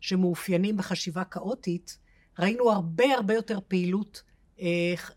שמאופיינים 0.00 0.76
בחשיבה 0.76 1.24
כאוטית, 1.24 1.98
ראינו 2.38 2.70
הרבה 2.70 3.04
הרבה 3.14 3.34
יותר 3.34 3.58
פעילות 3.68 4.22
אה, 4.60 4.66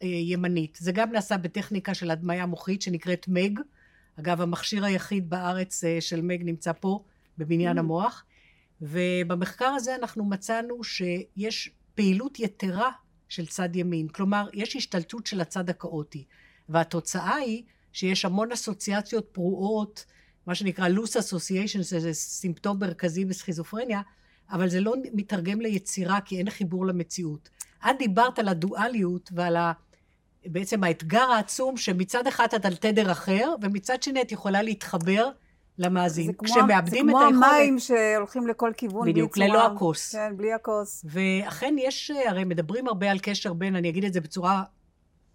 אה, 0.03 0.07
ימנית. 0.07 0.77
זה 0.81 0.91
גם 0.91 1.11
נעשה 1.11 1.37
בטכניקה 1.37 1.93
של 1.93 2.11
הדמיה 2.11 2.45
מוחית 2.45 2.81
שנקראת 2.81 3.27
מג. 3.27 3.59
אגב, 4.19 4.41
המכשיר 4.41 4.85
היחיד 4.85 5.29
בארץ 5.29 5.83
אה, 5.83 6.01
של 6.01 6.21
מג 6.21 6.43
נמצא 6.43 6.71
פה, 6.79 7.03
בבניין 7.37 7.77
mm. 7.77 7.79
המוח. 7.79 8.25
ובמחקר 8.81 9.65
הזה 9.65 9.95
אנחנו 9.95 10.25
מצאנו 10.25 10.83
שיש 10.83 11.69
פעילות 11.95 12.39
יתרה 12.39 12.91
של 13.29 13.45
צד 13.45 13.75
ימין. 13.75 14.07
כלומר, 14.07 14.47
יש 14.53 14.75
השתלטות 14.75 15.27
של 15.27 15.41
הצד 15.41 15.69
הכאוטי. 15.69 16.25
והתוצאה 16.69 17.35
היא 17.35 17.63
שיש 17.93 18.25
המון 18.25 18.51
אסוציאציות 18.51 19.27
פרועות, 19.31 20.05
מה 20.47 20.55
שנקרא 20.55 20.87
loose 20.87 21.19
association, 21.19 21.83
שזה 21.83 22.13
סימפטום 22.13 22.79
מרכזי 22.79 23.25
בסכיזופרניה, 23.25 24.01
אבל 24.51 24.69
זה 24.69 24.79
לא 24.79 24.93
מתרגם 25.13 25.61
ליצירה 25.61 26.21
כי 26.21 26.37
אין 26.37 26.49
חיבור 26.49 26.85
למציאות. 26.85 27.49
את 27.89 27.95
דיברת 27.99 28.39
על 28.39 28.47
הדואליות 28.47 29.29
ועל 29.33 29.55
ה... 29.55 29.71
בעצם 30.45 30.83
האתגר 30.83 31.31
העצום 31.31 31.77
שמצד 31.77 32.27
אחד 32.27 32.47
את 32.55 32.65
על 32.65 32.75
תדר 32.75 33.11
אחר, 33.11 33.53
ומצד 33.61 34.03
שני 34.03 34.21
את 34.21 34.31
יכולה 34.31 34.61
להתחבר 34.61 35.29
למאזין. 35.77 36.25
זה 36.25 36.33
כמו, 36.33 36.47
כשמאבדים 36.47 37.05
זה 37.05 37.11
כמו 37.11 37.21
היכולת... 37.21 37.51
המים 37.51 37.79
שהולכים 37.79 38.47
לכל 38.47 38.71
כיוון. 38.77 39.07
בדיוק, 39.09 39.37
ללא 39.37 39.65
הכוס. 39.65 40.11
כן, 40.11 40.37
בלי 40.37 40.53
הכוס. 40.53 41.05
ואכן 41.05 41.75
יש, 41.77 42.11
הרי 42.27 42.43
מדברים 42.43 42.87
הרבה 42.87 43.11
על 43.11 43.19
קשר 43.19 43.53
בין, 43.53 43.75
אני 43.75 43.89
אגיד 43.89 44.03
את 44.03 44.13
זה 44.13 44.21
בצורה 44.21 44.63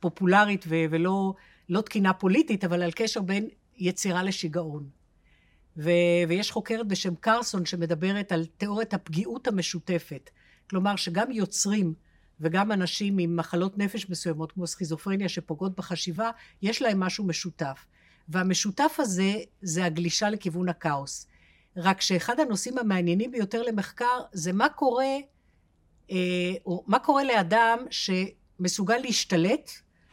פופולרית 0.00 0.64
ו- 0.68 0.84
ולא 0.90 1.34
לא 1.68 1.80
תקינה 1.80 2.12
פוליטית, 2.12 2.64
אבל 2.64 2.82
על 2.82 2.90
קשר 2.94 3.20
בין 3.20 3.48
יצירה 3.76 4.22
לשיגעון. 4.22 4.88
ו- 5.76 6.28
ויש 6.28 6.50
חוקרת 6.50 6.88
בשם 6.88 7.14
קרסון 7.14 7.66
שמדברת 7.66 8.32
על 8.32 8.46
תיאוריית 8.56 8.94
הפגיעות 8.94 9.48
המשותפת. 9.48 10.30
כלומר, 10.70 10.96
שגם 10.96 11.30
יוצרים 11.32 11.94
וגם 12.40 12.72
אנשים 12.72 13.18
עם 13.18 13.36
מחלות 13.36 13.78
נפש 13.78 14.10
מסוימות, 14.10 14.52
כמו 14.52 14.66
סכיזופרניה, 14.66 15.28
שפוגעות 15.28 15.76
בחשיבה, 15.76 16.30
יש 16.62 16.82
להם 16.82 17.00
משהו 17.00 17.24
משותף. 17.24 17.86
והמשותף 18.28 18.96
הזה 18.98 19.34
זה 19.62 19.84
הגלישה 19.84 20.30
לכיוון 20.30 20.68
הכאוס. 20.68 21.26
רק 21.76 22.00
שאחד 22.00 22.40
הנושאים 22.40 22.78
המעניינים 22.78 23.30
ביותר 23.30 23.62
למחקר 23.62 24.20
זה 24.32 24.52
מה 24.52 24.68
קורה, 24.68 25.14
אה, 26.10 26.16
או 26.66 26.84
מה 26.86 26.98
קורה 26.98 27.24
לאדם 27.24 27.78
שמסוגל 27.90 28.96
להשתלט, 28.96 29.70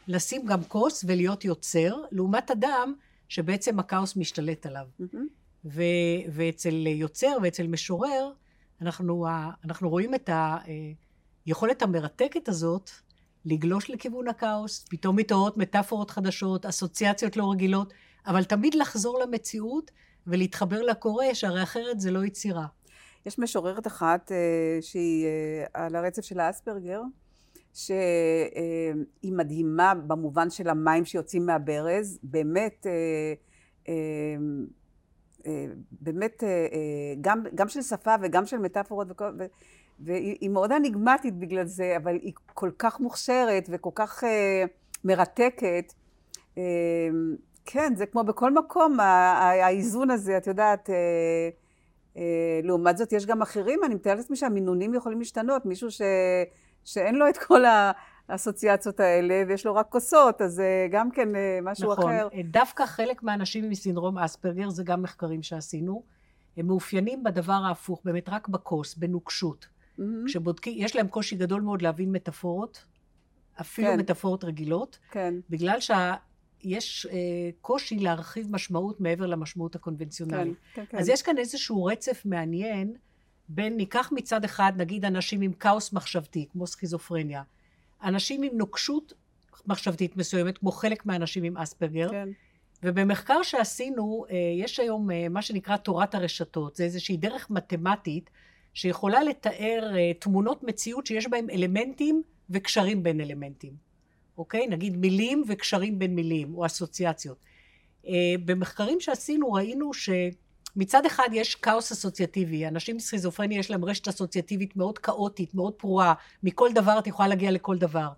לשים 0.08 0.46
גם 0.46 0.64
כוס 0.64 1.04
ולהיות 1.08 1.44
יוצר, 1.44 1.96
לעומת 2.12 2.50
אדם 2.50 2.94
שבעצם 3.28 3.78
הכאוס 3.78 4.16
משתלט 4.16 4.66
עליו. 4.66 4.86
מהמם. 4.98 5.26
ו, 5.64 5.82
ואצל 6.32 6.86
יוצר 6.86 7.36
ואצל 7.42 7.66
משורר, 7.66 8.30
אנחנו, 8.80 9.26
אנחנו 9.64 9.90
רואים 9.90 10.14
את 10.14 10.30
היכולת 11.46 11.82
המרתקת 11.82 12.48
הזאת 12.48 12.90
לגלוש 13.44 13.90
לכיוון 13.90 14.28
הכאוס, 14.28 14.84
פתאום 14.90 15.16
מתעוררות 15.16 15.56
מטאפורות 15.56 16.10
חדשות, 16.10 16.66
אסוציאציות 16.66 17.36
לא 17.36 17.50
רגילות, 17.50 17.92
אבל 18.26 18.44
תמיד 18.44 18.74
לחזור 18.74 19.18
למציאות 19.20 19.90
ולהתחבר 20.26 20.82
לקורא, 20.82 21.24
שהרי 21.32 21.62
אחרת 21.62 22.00
זה 22.00 22.10
לא 22.10 22.24
יצירה. 22.24 22.66
יש 23.26 23.38
משוררת 23.38 23.86
אחת 23.86 24.32
אה, 24.32 24.78
שהיא 24.80 25.26
אה, 25.26 25.84
על 25.84 25.96
הרצף 25.96 26.24
של 26.24 26.40
האספרגר, 26.40 27.00
שהיא 27.74 29.32
מדהימה 29.32 29.94
במובן 29.94 30.50
של 30.50 30.68
המים 30.68 31.04
שיוצאים 31.04 31.46
מהברז, 31.46 32.18
באמת, 32.22 32.86
אה, 32.86 32.92
אה, 32.92 33.94
אה, 33.94 34.36
באמת, 36.00 36.44
אה, 36.44 36.48
אה, 36.48 37.14
גם, 37.20 37.42
גם 37.54 37.68
של 37.68 37.82
שפה 37.82 38.14
וגם 38.22 38.46
של 38.46 38.58
מטאפורות, 38.58 39.06
וכל, 39.10 39.32
ו, 39.38 39.44
והיא 40.00 40.36
היא 40.40 40.50
מאוד 40.50 40.72
אניגמטית 40.72 41.34
בגלל 41.38 41.66
זה, 41.66 41.96
אבל 41.96 42.14
היא 42.14 42.32
כל 42.54 42.70
כך 42.78 43.00
מוכשרת 43.00 43.68
וכל 43.72 43.90
כך 43.94 44.24
אה, 44.24 44.64
מרתקת. 45.04 45.92
אה, 46.58 46.62
כן, 47.64 47.94
זה 47.96 48.06
כמו 48.06 48.24
בכל 48.24 48.54
מקום, 48.54 49.00
האיזון 49.00 50.10
הזה, 50.10 50.36
את 50.36 50.46
יודעת, 50.46 50.90
אה, 50.90 51.48
אה, 52.16 52.60
לעומת 52.62 52.96
זאת, 52.96 53.12
יש 53.12 53.26
גם 53.26 53.42
אחרים, 53.42 53.80
אני 53.84 53.94
מתארת 53.94 54.16
לעצמי 54.16 54.36
שהמינונים 54.36 54.94
יכולים 54.94 55.18
להשתנות, 55.18 55.66
מישהו 55.66 55.90
ש... 55.90 56.00
שאין 56.84 57.14
לו 57.14 57.28
את 57.28 57.38
כל 57.38 57.64
האסוציאציות 58.28 59.00
האלה, 59.00 59.42
ויש 59.48 59.66
לו 59.66 59.74
רק 59.74 59.88
כוסות, 59.88 60.42
אז 60.42 60.60
אה, 60.60 60.86
גם 60.90 61.10
כן 61.10 61.36
אה, 61.36 61.58
משהו 61.62 61.92
נכון. 61.92 62.12
אחר. 62.12 62.28
דווקא 62.50 62.86
חלק 62.86 63.22
מהאנשים 63.22 63.64
עם 63.64 63.74
סינדרום 63.74 64.18
אספרגר, 64.18 64.70
זה 64.70 64.84
גם 64.84 65.02
מחקרים 65.02 65.42
שעשינו, 65.42 66.02
הם 66.56 66.66
מאופיינים 66.66 67.22
בדבר 67.22 67.52
ההפוך, 67.52 68.00
באמת 68.04 68.28
רק 68.28 68.48
בכוס, 68.48 68.94
בנוקשות. 68.94 69.66
מהמם, 69.98 70.26
כשבודקים, 70.26 70.74
יש 70.76 70.96
להם 70.96 71.08
קושי 71.08 71.36
גדול 71.36 71.60
מאוד 71.60 71.82
להבין 71.82 72.12
מטאפורות, 72.12 72.84
אפילו 73.60 73.88
כן. 73.88 73.98
מטאפורות 73.98 74.44
רגילות, 74.44 74.98
כן, 75.10 75.34
בגלל 75.50 75.78
שיש 75.80 77.06
אה, 77.06 77.50
קושי 77.60 77.98
להרחיב 77.98 78.52
משמעות 78.52 79.00
מעבר 79.00 79.26
למשמעות 79.26 79.72
כן, 79.72 79.78
הקונבנציונלית. 79.78 80.54
כן, 80.74 80.84
כן. 80.88 80.98
אז 80.98 81.08
יש 81.08 81.22
כאן 81.22 81.38
איזשהו 81.38 81.84
רצף 81.84 82.22
מעניין 82.24 82.94
בין, 83.48 83.76
ניקח 83.76 84.12
מצד 84.12 84.44
אחד, 84.44 84.72
נגיד 84.76 85.04
אנשים 85.04 85.40
עם 85.40 85.52
כאוס 85.52 85.92
מחשבתי, 85.92 86.48
כמו 86.52 86.66
סכיזופרניה, 86.66 87.42
אנשים 88.04 88.42
עם 88.42 88.56
נוקשות 88.56 89.12
מחשבתית 89.66 90.16
מסוימת, 90.16 90.58
כמו 90.58 90.72
חלק 90.72 91.06
מהאנשים 91.06 91.44
עם 91.44 91.56
אספרגר, 91.56 92.10
כן, 92.10 92.28
ובמחקר 92.82 93.42
שעשינו, 93.42 94.24
אה, 94.30 94.36
יש 94.56 94.80
היום 94.80 95.10
אה, 95.10 95.28
מה 95.28 95.42
שנקרא 95.42 95.76
תורת 95.76 96.14
הרשתות, 96.14 96.76
זה 96.76 96.84
איזושהי 96.84 97.16
דרך 97.16 97.50
מתמטית 97.50 98.30
שיכולה 98.74 99.22
לתאר 99.22 99.92
אה, 99.96 100.12
תמונות 100.18 100.62
מציאות 100.62 101.06
שיש 101.06 101.26
בהן 101.26 101.50
אלמנטים 101.50 102.22
וקשרים 102.50 103.02
בין 103.02 103.20
אלמנטים, 103.20 103.72
אוקיי? 104.38 104.66
נגיד 104.66 104.96
מילים 104.96 105.44
וקשרים 105.48 105.98
בין 105.98 106.14
מילים, 106.14 106.54
או 106.54 106.66
אסוציאציות. 106.66 107.44
במחקרים 108.44 109.00
שעשינו 109.00 109.52
ראינו 109.52 109.94
שמצד 110.74 111.06
אחד 111.06 111.28
יש 111.32 111.54
כאוס 111.54 111.92
אסוציאטיבי, 111.92 112.68
אנשים 112.68 112.94
עם 112.94 113.00
סכיזופרניה 113.00 113.58
יש 113.58 113.70
להם 113.70 113.84
רשת 113.84 114.08
אסוציאטיבית 114.08 114.76
מאוד 114.76 114.98
כאוטית, 114.98 115.54
מאוד 115.54 115.72
פרועה, 115.72 116.14
מכל 116.42 116.70
דבר 116.74 116.98
את 116.98 117.06
יכולה 117.06 117.28
להגיע 117.28 117.50
לכל 117.50 117.78
דבר. 117.78 118.08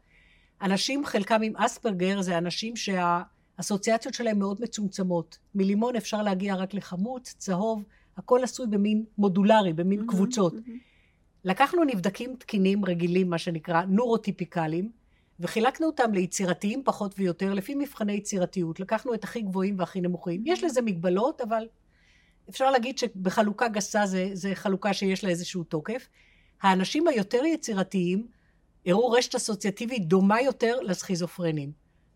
אנשים, 0.62 1.06
חלקם 1.06 1.42
עם 1.42 1.56
אספרגר, 1.56 2.22
זה 2.22 2.38
אנשים 2.38 2.74
שהאסוציאציות 2.76 4.14
שלהם 4.14 4.38
מאוד 4.38 4.60
מצומצמות. 4.60 5.38
מלימון 5.54 5.96
אפשר 5.96 6.22
להגיע 6.22 6.54
רק 6.54 6.74
לחמוץ, 6.74 7.34
צהוב, 7.38 7.82
הכל 8.16 8.40
עשוי 8.44 8.66
במין 8.66 9.04
מודולרי, 9.18 9.72
במין 9.72 9.98
מהמם, 9.98 10.10
קבוצות. 10.10 10.54
מהמם. 10.54 10.78
לקחנו 11.44 11.84
נבדקים 11.84 12.36
תקינים 12.38 12.84
רגילים, 12.84 13.30
מה 13.30 13.38
שנקרא 13.38 13.82
נורוטיפיקליים, 13.82 14.90
וחילקנו 15.40 15.86
אותם 15.86 16.12
ליצירתיים 16.12 16.82
פחות 16.84 17.14
ויותר, 17.18 17.54
לפי 17.54 17.74
מבחני 17.74 18.12
יצירתיות. 18.12 18.80
לקחנו 18.80 19.14
את 19.14 19.24
הכי 19.24 19.40
גבוהים 19.40 19.78
והכי 19.78 20.00
נמוכים. 20.00 20.42
יש 20.46 20.64
לזה 20.64 20.82
מגבלות, 20.82 21.40
אבל 21.40 21.66
אפשר 22.50 22.70
להגיד 22.70 22.98
שבחלוקה 22.98 23.68
גסה 23.68 24.06
זה, 24.06 24.30
זה 24.32 24.54
חלוקה 24.54 24.92
שיש 24.92 25.24
לה 25.24 25.30
איזשהו 25.30 25.64
תוקף. 25.64 26.08
האנשים 26.62 27.08
היותר 27.08 27.44
יצירתיים 27.44 28.26
הראו 28.86 29.10
רשת 29.10 29.34
אסוציאטיבית 29.34 30.08
דומה 30.08 30.40
יותר 30.40 30.80
לסכיזופרנים. 30.80 31.72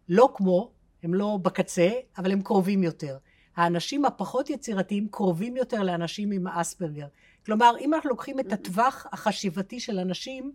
לא 0.09 0.33
כמו, 0.35 0.73
הם 1.03 1.15
לא 1.15 1.39
בקצה, 1.43 1.91
אבל 2.19 2.33
הם 2.33 2.43
קרובים 2.43 2.83
יותר. 2.83 3.19
האנשים 3.57 4.05
הפחות 4.05 4.51
יצירתיים 4.51 5.09
קרובים 5.09 5.57
יותר 5.57 5.83
לאנשים 5.83 6.33
עם 6.33 6.47
האספרגר. 6.47 7.07
כלומר, 7.47 7.75
אם 7.81 7.95
אנחנו 7.95 8.11
לוקחים 8.11 8.41
את 8.41 8.53
הטווח 8.53 9.07
החשיבתי 9.13 9.81
של 9.81 9.99
אנשים, 9.99 10.53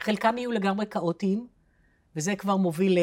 חלקם 0.00 0.38
יהיו 0.38 0.52
לגמרי 0.52 0.86
כאוטיים, 0.86 1.46
וזה 2.16 2.36
כבר 2.36 2.56
מוביל 2.56 2.98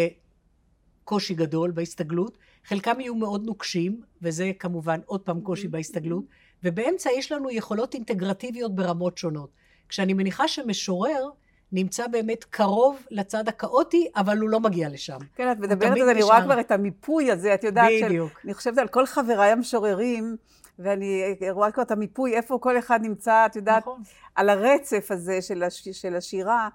לקושי 1.09 1.33
גדול 1.33 1.71
בהסתגלות, 1.71 2.37
חלקם 2.65 2.99
יהיו 2.99 3.15
מאוד 3.15 3.45
נוקשים, 3.45 4.01
וזה 4.21 4.51
כמובן 4.59 4.99
עוד 5.05 5.21
פעם 5.21 5.41
קושי 5.41 5.67
בהסתגלות, 5.67 6.23
ובאמצע 6.63 7.09
יש 7.17 7.31
לנו 7.31 7.51
יכולות 7.51 7.93
אינטגרטיביות 7.93 8.75
ברמות 8.75 9.17
שונות. 9.17 9.49
כשאני 9.89 10.13
מניחה 10.13 10.47
שמשורר 10.47 11.29
נמצא 11.71 12.07
באמת 12.07 12.43
קרוב 12.43 13.05
לצד 13.11 13.47
הכאוטי, 13.47 14.07
אבל 14.15 14.37
הוא 14.37 14.49
לא 14.49 14.59
מגיע 14.59 14.89
לשם. 14.89 15.17
כן, 15.35 15.51
את 15.51 15.59
מדברת 15.59 15.91
על 15.91 16.05
זה, 16.05 16.11
אני 16.11 16.23
רואה. 16.23 16.41
כבר 16.43 16.59
את 16.59 16.71
המיפוי 16.71 17.31
הזה, 17.31 17.53
את 17.53 17.63
יודעת, 17.63 17.89
של... 17.99 18.05
בדיוק. 18.05 18.31
אני 18.45 18.53
חושבת 18.53 18.77
על 18.77 18.87
כל 18.87 19.05
חבריי 19.05 19.51
המשוררים, 19.51 20.35
ואני 20.79 21.35
רואה 21.51 21.71
כבר 21.71 21.83
את 21.83 21.91
המיפוי, 21.91 22.35
איפה 22.35 22.57
כל 22.61 22.79
אחד 22.79 22.99
נמצא, 23.01 23.45
את 23.45 23.55
יודעת, 23.55 23.83
נכון. 23.83 24.01
על 24.35 24.49
הרצף 24.49 25.11
הזה 25.11 25.41
של, 25.41 25.63
הש... 25.63 25.89
של 25.89 26.15
השירה, 26.15 26.69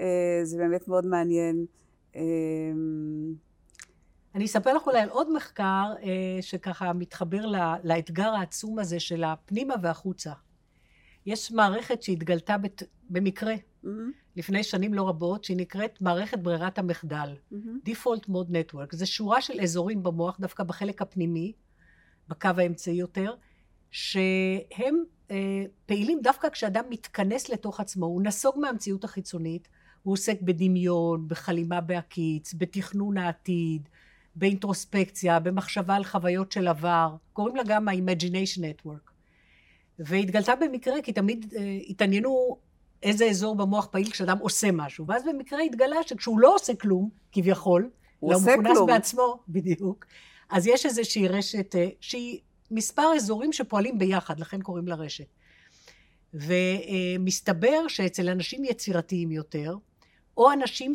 אה, 0.00 0.40
זה 0.42 0.58
באמת 0.58 0.88
מאוד 0.88 1.06
מעניין. 1.06 1.66
אני 4.34 4.44
אספר 4.44 4.74
לך 4.74 4.86
אולי 4.86 5.00
על 5.00 5.08
עוד 5.08 5.32
מחקר 5.32 5.92
אה, 6.02 6.38
שככה 6.40 6.92
מתחבר 6.92 7.46
ל- 7.46 7.76
לאתגר 7.84 8.28
העצום 8.28 8.78
הזה 8.78 9.00
של 9.00 9.24
הפנימה 9.24 9.74
והחוצה. 9.82 10.32
יש 11.26 11.52
מערכת 11.52 12.02
שהתגלתה 12.02 12.58
בת... 12.58 12.82
במקרה 13.10 13.54
מהמם, 13.82 14.12
לפני 14.36 14.62
שנים 14.62 14.94
לא 14.94 15.08
רבות, 15.08 15.44
שהיא 15.44 15.56
נקראת 15.56 16.02
מערכת 16.02 16.38
ברירת 16.38 16.78
המחדל, 16.78 17.34
מהמם, 17.50 17.78
Default 17.86 18.28
Mode 18.28 18.50
Network. 18.50 18.96
זה 18.96 19.06
שורה 19.06 19.40
של 19.40 19.60
אזורים 19.60 20.02
במוח, 20.02 20.40
דווקא 20.40 20.64
בחלק 20.64 21.02
הפנימי, 21.02 21.52
בקו 22.28 22.48
האמצעי 22.58 22.94
יותר, 22.94 23.34
שהם 23.90 25.04
אה, 25.30 25.64
פעילים 25.86 26.20
דווקא 26.22 26.48
כשאדם 26.48 26.84
מתכנס 26.90 27.48
לתוך 27.48 27.80
עצמו, 27.80 28.06
הוא 28.06 28.22
נסוג 28.22 28.54
מהמציאות 28.58 29.04
החיצונית, 29.04 29.68
הוא 30.02 30.12
עוסק 30.12 30.42
בדמיון, 30.42 31.28
בחלימה 31.28 31.80
בהקיץ, 31.80 32.54
בתכנון 32.54 33.18
העתיד, 33.18 33.88
באינטרוספקציה, 34.34 35.40
במחשבה 35.40 35.94
על 35.94 36.04
חוויות 36.04 36.52
של 36.52 36.68
עבר, 36.68 37.16
קוראים 37.32 37.56
לה 37.56 37.62
גם 37.66 37.88
ה-Imagination 37.88 38.60
Network. 38.60 39.10
והתגלתה 39.98 40.56
במקרה, 40.56 41.02
כי 41.02 41.12
תמיד 41.12 41.54
אה, 41.56 41.78
התעניינו 41.88 42.56
איזה 43.02 43.24
אזור 43.24 43.56
במוח 43.56 43.86
פעיל 43.86 44.10
כשאדם 44.10 44.38
עושה 44.38 44.72
משהו, 44.72 45.06
ואז 45.06 45.22
במקרה 45.24 45.60
התגלה 45.60 45.96
שכשהוא 46.06 46.40
לא 46.40 46.54
עושה 46.54 46.74
כלום, 46.74 47.10
כביכול, 47.32 47.90
הוא 48.20 48.32
לא 48.32 48.36
עושה 48.36 48.56
מכונס 48.56 48.76
כלום. 48.76 48.86
בעצמו, 48.86 49.40
בדיוק, 49.48 50.06
אז 50.50 50.66
יש 50.66 50.86
איזושהי 50.86 51.28
רשת 51.28 51.74
אה, 51.76 51.88
שהיא 52.00 52.40
מספר 52.70 53.12
אזורים 53.16 53.52
שפועלים 53.52 53.98
ביחד, 53.98 54.40
לכן 54.40 54.62
קוראים 54.62 54.88
לה 54.88 54.94
רשת. 54.94 55.26
ומסתבר 56.34 57.88
שאצל 57.88 58.28
אנשים 58.28 58.64
יצירתיים 58.64 59.30
יותר, 59.30 59.74
או 60.36 60.52
אנשים 60.52 60.94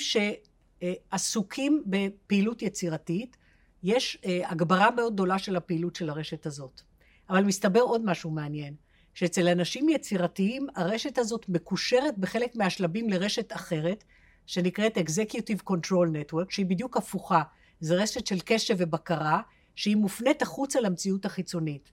שעסוקים 0.86 1.84
בפעילות 1.86 2.62
יצירתית, 2.62 3.38
יש 3.84 4.18
אה, 4.26 4.50
הגברה 4.50 4.92
מאוד 4.92 5.14
גדולה 5.14 5.40
של 5.40 5.56
הפעילות 5.56 5.96
של 5.96 6.10
הרשת 6.10 6.46
הזאת. 6.46 6.82
אבל 7.30 7.44
מסתבר 7.44 7.80
עוד 7.80 8.06
משהו 8.06 8.32
מעניין, 8.32 8.76
שאצל 9.14 9.48
אנשים 9.48 9.90
יצירתיים 9.90 10.68
הרשת 10.76 11.18
הזאת 11.18 11.50
מקושרת 11.50 12.18
בחלק 12.18 12.56
מהשלבים 12.56 13.10
לרשת 13.10 13.54
אחרת, 13.54 14.04
שנקראת 14.46 14.98
Executive 14.98 15.72
Control 15.72 16.08
Network, 16.14 16.46
שהיא 16.50 16.66
בדיוק 16.66 16.98
הפוכה. 16.98 17.42
זו 17.80 17.96
רשת 17.98 18.28
של 18.28 18.38
קשב 18.46 18.76
ובקרה, 18.78 19.42
שהיא 19.76 19.96
מופנית 19.96 20.42
החוצה 20.42 20.82
למציאות 20.82 21.26
החיצונית. 21.26 21.92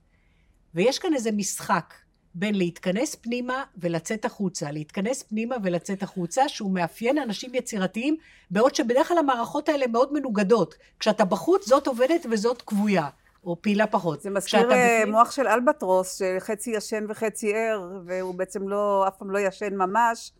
ויש 0.75 0.99
כאן 0.99 1.13
איזה 1.13 1.31
משחק, 1.31 1.93
בין 2.35 2.55
להתכנס 2.55 3.15
פנימה 3.15 3.63
ולצאת 3.77 4.25
החוצה, 4.25 4.71
להתכנס 4.71 5.23
פנימה 5.23 5.55
ולצאת 5.63 6.03
החוצה, 6.03 6.49
שהוא 6.49 6.71
מאפיין 6.71 7.17
אנשים 7.17 7.55
יצירתיים, 7.55 8.17
בעוד 8.51 8.75
שבדרך 8.75 9.07
כלל 9.07 9.17
המערכות 9.17 9.69
האלה 9.69 9.87
מאוד 9.87 10.13
מנוגדות. 10.13 10.75
כשאתה 10.99 11.25
בחוץ 11.25 11.67
זאת 11.67 11.87
עובדת 11.87 12.25
וזאת 12.31 12.61
כבויה, 12.61 13.09
או 13.43 13.61
פעילה 13.61 13.87
פחות. 13.87 14.21
זה 14.21 14.29
מזכיר 14.29 14.65
בפנים... 14.65 15.11
מוח 15.11 15.31
של 15.31 15.47
אלבטרוס, 15.47 16.21
שחצי 16.21 16.71
ישן 16.71 17.05
וחצי 17.09 17.53
ער, 17.55 17.89
והוא 18.05 18.35
בעצם 18.35 18.67
לא, 18.67 19.07
אף 19.07 19.17
פעם 19.17 19.31
לא 19.31 19.39
ישן 19.39 19.75
ממש. 19.75 20.31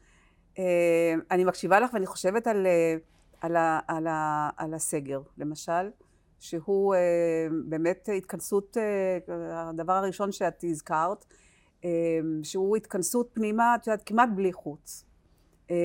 אני 1.31 1.43
מקשיבה 1.43 1.79
לך 1.79 1.93
ואני 1.93 2.05
חושבת 2.05 2.47
על, 2.47 2.67
על, 3.41 3.55
ה, 3.55 3.79
על, 3.87 4.07
ה, 4.07 4.49
על 4.57 4.73
הסגר, 4.73 5.21
למשל. 5.37 5.89
שהוא 6.39 6.95
באמת 7.65 8.09
התכנסות, 8.17 8.77
הדבר 9.51 9.93
הראשון 9.93 10.31
שאת 10.31 10.63
הזכרת, 10.63 11.25
שהוא 12.43 12.77
התכנסות 12.77 13.29
פנימה, 13.33 13.75
את 13.75 13.87
יודעת, 13.87 14.03
כמעט 14.05 14.29
בלי 14.35 14.53
חוץ. 14.53 15.05
אמ, 15.69 15.75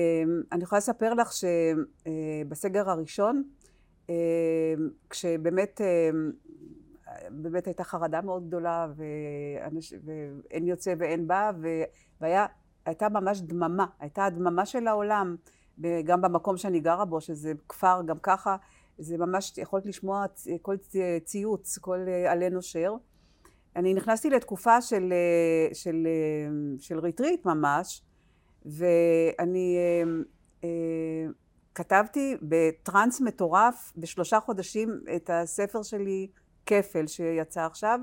אני 0.51 0.63
יכולה 0.63 0.77
לספר 0.77 1.13
לך 1.13 1.31
שבסגר 1.33 2.89
הראשון, 2.89 3.43
אמ, 4.09 4.15
כשבאמת 5.09 5.81
באמת 7.29 7.65
הייתה 7.67 7.83
חרדה 7.83 8.21
מאוד 8.21 8.47
גדולה 8.47 8.87
ואנש, 8.95 9.93
ואין 10.05 10.67
יוצא 10.67 10.93
ואין 10.97 11.27
בא 11.27 11.51
והייתה 12.19 13.09
ממש 13.09 13.41
דממה, 13.41 13.85
הייתה 13.99 14.25
הדממה 14.25 14.65
של 14.65 14.87
העולם 14.87 15.35
גם 16.03 16.21
במקום 16.21 16.57
שאני 16.57 16.79
גרה 16.79 17.05
בו 17.05 17.21
שזה 17.21 17.53
כפר 17.69 18.01
גם 18.05 18.17
ככה 18.23 18.55
זה 18.97 19.17
ממש 19.17 19.57
יכולת 19.57 19.85
לשמוע 19.85 20.25
כל 20.61 20.75
ציוץ, 21.23 21.77
כל 21.77 21.99
עלה 22.27 22.49
נושר 22.49 22.95
אני 23.75 23.93
נכנסתי 23.93 24.29
לתקופה 24.29 24.81
של, 24.81 25.13
אה, 25.13 25.75
של, 25.75 26.07
אה, 26.07 26.79
של 26.79 26.99
ריטריט 26.99 27.45
ממש, 27.45 28.01
ואני 28.65 29.77
אה, 30.63 30.69
כתבתי 31.75 32.35
בטראנס 32.41 33.21
מטורף 33.21 33.93
בשלושה 33.97 34.39
חודשים 34.39 35.01
את 35.15 35.29
הספר 35.33 35.83
שלי 35.83 36.27
כפל 36.65 37.07
שיצא 37.07 37.65
עכשיו. 37.65 37.99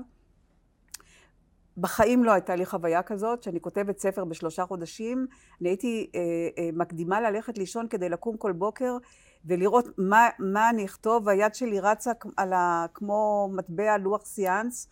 בחיים 1.77 2.23
לא 2.23 2.31
הייתה 2.31 2.55
לי 2.55 2.65
חוויה 2.65 3.03
כזאת, 3.03 3.43
שאני 3.43 3.61
כותבת 3.61 3.99
ספר 3.99 4.25
בשלושה 4.25 4.65
חודשים. 4.65 5.27
אני 5.61 5.69
הייתי 5.69 6.11
אה, 6.15 6.21
אה, 6.57 6.69
מקדימה 6.73 7.21
ללכת 7.21 7.57
לישון 7.57 7.87
כדי 7.87 8.09
לקום 8.09 8.37
כל 8.37 8.51
בוקר 8.51 8.97
ולראות 9.45 9.85
מה, 9.97 10.29
מה 10.39 10.69
אני 10.69 10.85
אכתוב, 10.85 11.27
והיד 11.27 11.55
שלי 11.55 11.79
רצה 11.79 12.11
על 12.37 12.53
ה, 12.53 12.85
כמו 12.93 13.49
מטבע 13.53 13.97
לוח 13.97 14.25
סיאנס. 14.25 14.89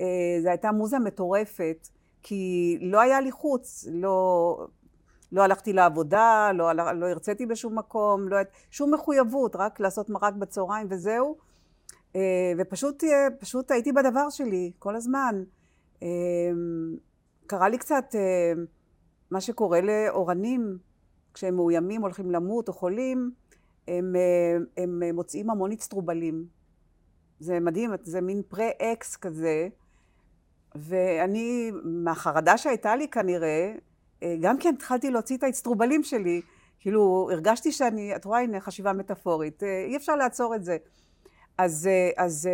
אה, 0.00 0.06
זו 0.42 0.48
הייתה 0.48 0.72
מוזה 0.72 0.98
מטורפת, 0.98 1.88
כי 2.22 2.78
לא 2.80 3.00
היה 3.00 3.20
לי 3.20 3.32
חוץ, 3.32 3.86
לא, 3.92 4.66
לא 5.32 5.42
הלכתי 5.42 5.72
לעבודה, 5.72 6.50
לא, 6.54 6.72
לא 6.72 7.06
הרציתי 7.06 7.46
בשום 7.46 7.78
מקום, 7.78 8.28
לא, 8.28 8.36
שום 8.70 8.94
מחויבות, 8.94 9.56
רק 9.56 9.80
לעשות 9.80 10.10
מרק 10.10 10.34
בצהריים 10.34 10.86
וזהו. 10.90 11.36
אה, 12.16 12.52
ופשוט 12.58 13.04
אה, 13.04 13.28
פשוט 13.40 13.70
הייתי 13.70 13.92
בדבר 13.92 14.30
שלי 14.30 14.72
כל 14.78 14.96
הזמן. 14.96 15.42
קרה 17.46 17.68
לי 17.68 17.78
קצת 17.78 18.14
מה 19.30 19.40
שקורה 19.40 19.80
לאורנים, 19.80 20.78
כשהם 21.34 21.56
מאוימים, 21.56 22.02
הולכים 22.02 22.30
למות 22.30 22.68
או 22.68 22.72
חולים, 22.72 23.30
הם, 23.88 24.14
הם 24.76 25.02
מוצאים 25.14 25.50
המון 25.50 25.72
אצטרובלים. 25.72 26.46
זה 27.40 27.60
מדהים, 27.60 27.90
זה 28.02 28.20
מין 28.20 28.42
פרה-אקס 28.48 29.16
כזה, 29.16 29.68
ואני, 30.74 31.70
מהחרדה 31.84 32.58
שהייתה 32.58 32.96
לי 32.96 33.08
כנראה, 33.08 33.72
אה, 34.22 34.36
גם 34.40 34.58
כן 34.58 34.74
התחלתי 34.74 35.10
להוציא 35.10 35.36
את 35.36 35.42
האצטרובלים 35.42 36.02
שלי, 36.02 36.42
כאילו 36.80 37.28
הרגשתי 37.32 37.72
שאני, 37.72 38.16
את 38.16 38.24
רואה 38.24 38.40
הנה 38.40 38.60
חשיבה 38.60 38.92
מטאפורית, 38.92 39.62
אה, 39.62 39.84
אי 39.88 39.96
אפשר 39.96 40.16
לעצור 40.16 40.54
את 40.54 40.64
זה. 40.64 40.76
אז, 41.58 41.86
אה, 41.86 42.24
אז 42.24 42.48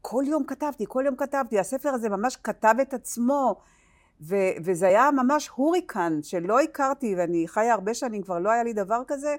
כל 0.00 0.24
יום 0.26 0.44
כתבתי, 0.44 0.84
כל 0.88 1.02
יום 1.06 1.16
כתבתי, 1.16 1.58
הספר 1.58 1.88
הזה 1.88 2.08
ממש 2.08 2.36
כתב 2.36 2.74
את 2.82 2.94
עצמו, 2.94 3.60
ו, 4.20 4.36
וזה 4.64 4.86
היה 4.86 5.10
ממש 5.10 5.48
הוריקן 5.48 6.18
שלא 6.22 6.60
הכרתי, 6.60 7.14
ואני 7.18 7.48
חיה 7.48 7.74
הרבה 7.74 7.94
שנים, 7.94 8.22
כבר 8.22 8.38
לא 8.38 8.50
היה 8.50 8.62
לי 8.62 8.72
דבר 8.72 9.02
כזה, 9.06 9.36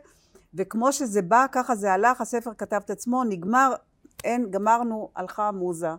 וכמו 0.54 0.94
שזה 0.94 1.22
בא, 1.22 1.46
ככה 1.52 1.76
זה 1.76 1.94
הלך, 1.94 2.22
הספר 2.22 2.52
כתב 2.58 2.80
את 2.86 2.90
עצמו, 2.90 3.24
נגמר, 3.24 3.74
אין, 4.24 4.52
גמרנו, 4.52 5.10
הלכה 5.16 5.48
המוזה. 5.48 5.90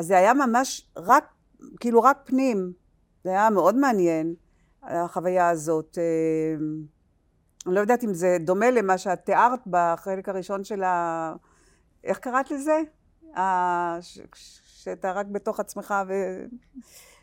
אז 0.00 0.06
זה 0.06 0.16
היה 0.18 0.34
ממש 0.34 0.86
רק, 0.96 1.24
כאילו 1.80 2.02
רק 2.02 2.18
פנים. 2.24 2.72
זה 3.24 3.30
היה 3.30 3.50
מאוד 3.50 3.76
מעניין, 3.76 4.34
החוויה 4.82 5.48
הזאת. 5.48 5.98
אה, 5.98 6.56
אני 7.66 7.74
לא 7.74 7.80
יודעת 7.80 8.04
אם 8.04 8.14
זה 8.14 8.36
דומה 8.40 8.70
למה 8.70 8.98
שאת 8.98 9.24
תיארת 9.24 9.60
בחלק 9.66 10.28
הראשון 10.28 10.64
של 10.64 10.82
ה... 10.82 11.34
איך 12.04 12.18
קראת 12.18 12.50
לזה? 12.50 12.80
שאתה 14.64 15.12
רק 15.12 15.26
בתוך 15.26 15.60
עצמך 15.60 15.94
ו... 16.08 16.12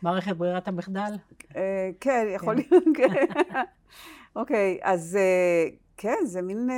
מערכת 0.02 0.36
ברירת 0.36 0.68
המחדל? 0.68 1.12
אה, 1.56 1.90
כן, 2.00 2.26
יכול 2.30 2.62
כן. 2.62 2.68
להיות, 2.70 2.84
כן. 2.96 3.24
אוקיי, 4.36 4.78
אז 4.82 5.16
אה, 5.16 5.68
כן, 5.96 6.18
זה 6.24 6.42
מין... 6.42 6.70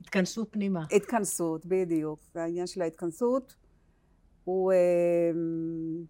התכנסות 0.00 0.48
פנימה. 0.50 0.84
התכנסות, 0.92 1.66
בדיוק. 1.66 2.20
העניין 2.34 2.66
של 2.66 2.82
ההתכנסות. 2.82 3.63
הוא, 4.44 4.72
אמ, 4.72 6.04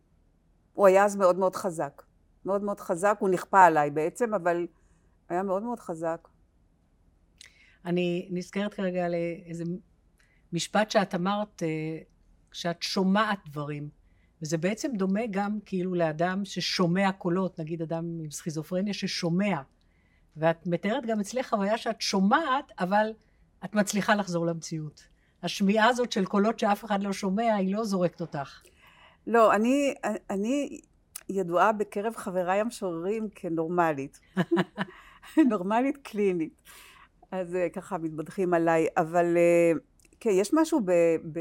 הוא 0.73 0.87
היה 0.87 1.05
אז 1.05 1.16
מאוד 1.16 1.38
מאוד 1.38 1.57
חזק. 1.57 2.03
מאוד 2.44 2.62
מאוד 2.62 2.81
חזק, 2.81 3.16
הוא 3.20 3.29
נכפה 3.29 3.64
עליי 3.64 3.90
בעצם, 3.90 4.35
אבל 4.35 4.66
היה 5.29 5.42
מאוד 5.42 5.62
מאוד 5.62 5.81
חזק. 5.81 6.29
אני 7.85 8.29
נזכרת 8.31 8.75
כרגע 8.75 9.05
על 9.05 9.14
איזה 9.47 9.64
משפט 10.53 10.90
שאת 10.90 11.14
אמרת, 11.14 11.62
אה, 11.62 11.99
שאת 12.53 12.83
שומעת 12.83 13.38
דברים. 13.47 13.88
וזה 14.42 14.59
בעצם 14.59 14.90
דומה 14.97 15.20
גם 15.31 15.59
כאילו 15.64 15.94
לאדם 15.94 16.44
ששומע 16.44 17.12
קולות, 17.12 17.59
נגיד 17.61 17.83
אדם 17.83 18.05
עם 18.25 18.31
סכיזופרניה 18.31 18.94
ששומע. 18.94 19.61
ואת 20.37 20.66
מתארת 20.66 21.07
גם 21.07 21.20
אצלך 21.20 21.49
חוויה 21.49 21.79
שאת 21.79 22.01
שומעת, 22.01 22.73
אבל 22.79 23.12
את 23.64 23.75
מצליחה 23.75 24.14
לחזור 24.14 24.47
למציאות. 24.47 25.13
השמיעה 25.44 25.88
הזאת 25.88 26.12
של 26.12 26.24
קולות 26.24 26.59
שאף 26.59 26.85
אחד 26.85 27.02
לא 27.02 27.12
שומע, 27.12 27.54
היא 27.54 27.74
לא 27.74 27.85
זורקת 27.85 28.20
אותך. 28.20 28.62
לא, 29.26 29.54
אני, 29.54 29.94
אני 30.30 30.80
ידועה 31.28 31.72
בקרב 31.72 32.16
חבריי 32.16 32.61
המשוררים 32.61 33.28
כנורמלית. 33.35 34.20
נורמלית 35.50 35.96
קלינית. 35.96 36.62
אז 37.30 37.54
אה, 37.54 37.68
ככה 37.68 37.98
מתבדחים 37.98 38.54
עליי. 38.54 38.87
אבל 38.96 39.37
אה, 39.37 39.72
כן, 40.20 40.30
יש 40.33 40.54
משהו 40.54 40.80
ב, 40.80 40.90
ב, 41.33 41.40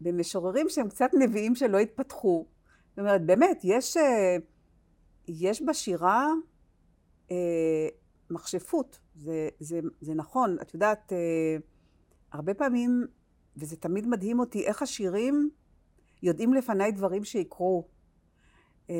במשוררים 0.00 0.68
שהם 0.68 0.88
קצת 0.88 1.10
נביאים 1.18 1.54
שלא 1.54 1.78
התפתחו. 1.78 2.46
זאת 2.90 2.98
אומרת, 2.98 3.26
באמת, 3.26 3.60
יש, 3.64 3.96
אה, 3.96 4.36
יש 5.28 5.62
בשירה 5.62 6.28
אה, 7.30 7.88
מכשפות. 8.30 9.00
זה, 9.14 9.48
זה, 9.60 9.80
זה 10.00 10.14
נכון. 10.14 10.56
את 10.62 10.74
יודעת, 10.74 11.12
אה, 11.12 11.56
הרבה 12.36 12.54
פעמים, 12.54 13.06
וזה 13.56 13.76
תמיד 13.76 14.06
מדהים 14.06 14.40
אותי, 14.40 14.66
איך 14.66 14.82
השירים 14.82 15.50
יודעים 16.22 16.54
לפניי 16.54 16.92
דברים 16.92 17.24
שיקרו. 17.24 17.88
אמ, 18.90 18.94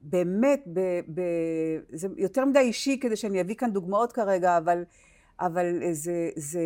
באמת, 0.00 0.64
ב, 0.72 0.80
ב, 1.14 1.20
זה 1.92 2.08
יותר 2.16 2.44
מדי 2.44 2.58
אישי 2.58 2.98
כדי 3.00 3.16
שאני 3.16 3.40
אביא 3.40 3.54
כאן 3.54 3.72
דוגמאות 3.72 4.12
כרגע, 4.12 4.58
אבל, 4.58 4.84
אבל 5.40 5.80
זה, 5.92 6.30
זה, 6.36 6.60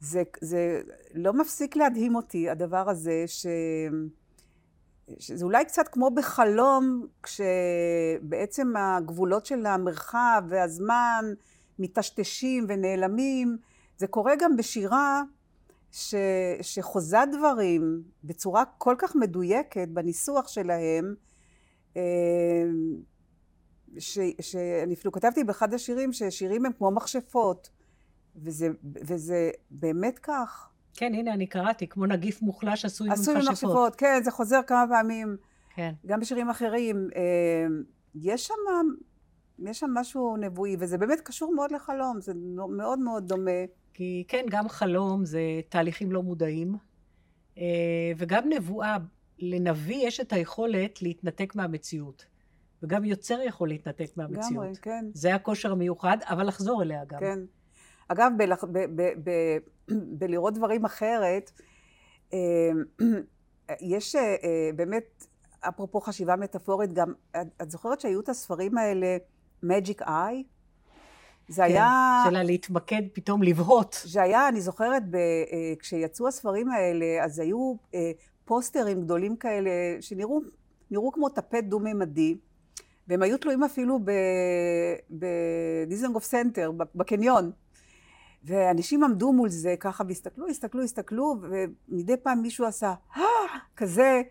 זה, 0.00 0.22
זה 0.40 0.82
לא 1.14 1.32
מפסיק 1.32 1.76
להדהים 1.76 2.14
אותי, 2.14 2.50
הדבר 2.50 2.90
הזה, 2.90 3.24
ש... 3.26 3.46
שזה 5.18 5.44
אולי 5.44 5.64
קצת 5.64 5.88
כמו 5.88 6.10
בחלום, 6.10 7.06
כשבעצם 7.22 8.76
הגבולות 8.76 9.46
של 9.46 9.66
המרחב 9.66 10.42
והזמן 10.48 11.24
מטשטשים 11.78 12.64
ונעלמים, 12.68 13.56
זה 13.96 14.06
קורה 14.06 14.32
גם 14.38 14.56
בשירה 14.56 15.22
ש, 15.92 16.14
שחוזה 16.62 17.18
דברים 17.32 18.02
בצורה 18.24 18.64
כל 18.78 18.94
כך 18.98 19.16
מדויקת 19.16 19.88
בניסוח 19.88 20.48
שלהם, 20.48 21.14
אה, 21.96 22.02
ש, 23.98 24.18
שאני 24.40 24.94
אפילו 24.94 25.12
כתבתי 25.12 25.44
באחד 25.44 25.74
השירים 25.74 26.12
ששירים 26.12 26.66
הם 26.66 26.72
כמו 26.72 26.90
מכשפות, 26.90 27.70
וזה, 28.36 28.68
וזה 28.84 29.50
באמת 29.70 30.18
כך. 30.18 30.70
כן, 30.94 31.14
הנה, 31.14 31.34
אני 31.34 31.46
קראתי, 31.46 31.88
כמו 31.88 32.06
נגיף 32.06 32.42
מוחלש 32.42 32.84
עשוי 32.84 33.08
ממכשפות. 33.08 33.36
עשוי 33.36 33.48
ממכשפות, 33.48 33.96
כן, 33.96 34.20
זה 34.24 34.30
חוזר 34.30 34.60
כמה 34.66 34.84
פעמים. 34.88 35.36
כן. 35.74 35.92
גם 36.06 36.20
בשירים 36.20 36.50
אחרים. 36.50 37.08
אה, 37.16 37.66
יש 38.14 38.46
שם 38.46 38.54
יש 39.58 39.80
שם 39.80 39.90
משהו 39.94 40.36
נבואי, 40.36 40.76
וזה 40.78 40.98
באמת 40.98 41.20
קשור 41.20 41.54
מאוד 41.54 41.72
לחלום, 41.72 42.20
זה 42.20 42.32
מאוד 42.76 42.98
מאוד 42.98 43.28
דומה. 43.28 43.50
כי 43.96 44.24
כן, 44.28 44.46
גם 44.50 44.68
חלום 44.68 45.24
זה 45.24 45.40
תהליכים 45.68 46.12
לא 46.12 46.22
מודעים, 46.22 46.76
אה, 47.58 48.12
וגם 48.16 48.48
נבואה 48.48 48.96
לנביא 49.38 50.06
יש 50.06 50.20
את 50.20 50.32
היכולת 50.32 51.02
להתנתק 51.02 51.54
מהמציאות. 51.54 52.26
וגם 52.82 53.04
יוצר 53.04 53.38
יכול 53.42 53.68
להתנתק 53.68 54.16
מהמציאות. 54.16 54.50
לגמרי, 54.50 54.72
כן. 54.82 55.04
זה 55.12 55.34
הכושר 55.34 55.72
המיוחד, 55.72 56.16
אבל 56.22 56.46
לחזור 56.46 56.82
אליה 56.82 57.04
גם. 57.04 57.20
כן. 57.20 57.38
אגב, 58.08 58.32
בלח... 58.38 58.64
ב... 58.64 58.78
ב... 58.78 59.02
ב... 59.24 59.30
בלראות 60.18 60.54
דברים 60.54 60.84
אחרת, 60.84 61.50
אה, 62.32 62.38
יש 63.80 64.14
אה, 64.14 64.70
באמת, 64.76 65.26
אפרופו 65.60 66.00
חשיבה 66.00 66.36
מטאפורית, 66.36 66.92
גם, 66.92 67.12
את 67.62 67.70
זוכרת 67.70 68.00
שהיו 68.00 68.20
את 68.20 68.28
הספרים 68.28 68.78
האלה, 68.78 69.16
Magic 69.64 70.00
Eye? 70.00 70.55
זה 71.48 71.62
כן, 71.62 71.68
היה... 71.68 72.22
שלה 72.28 72.42
להתמקד, 72.42 73.02
פתאום 73.12 73.42
לבהות. 73.42 74.02
זה 74.04 74.22
היה, 74.22 74.48
אני 74.48 74.60
זוכרת, 74.60 75.02
ב, 75.10 75.16
כשיצאו 75.78 76.28
הספרים 76.28 76.70
האלה, 76.70 77.24
אז 77.24 77.38
היו 77.38 77.74
פוסטרים 78.44 79.00
גדולים 79.02 79.36
כאלה, 79.36 79.70
שנראו 80.00 80.40
נראו 80.90 81.12
כמו 81.12 81.28
טפט 81.28 81.64
דו-ממדי, 81.64 82.36
והם 83.08 83.22
היו 83.22 83.38
תלויים 83.38 83.64
אפילו 83.64 84.00
בדיזנגוף 85.10 86.24
סנטר, 86.24 86.70
בקניון. 86.94 87.50
ואנשים 88.44 89.04
עמדו 89.04 89.32
מול 89.32 89.48
זה 89.48 89.74
ככה 89.80 90.04
והסתכלו, 90.08 90.48
הסתכלו, 90.48 90.82
הסתכלו, 90.82 91.36
ומדי 91.42 92.16
פעם 92.16 92.42
מישהו 92.42 92.66
עשה, 92.66 92.94
אה, 93.16 93.22
כזה, 93.76 94.22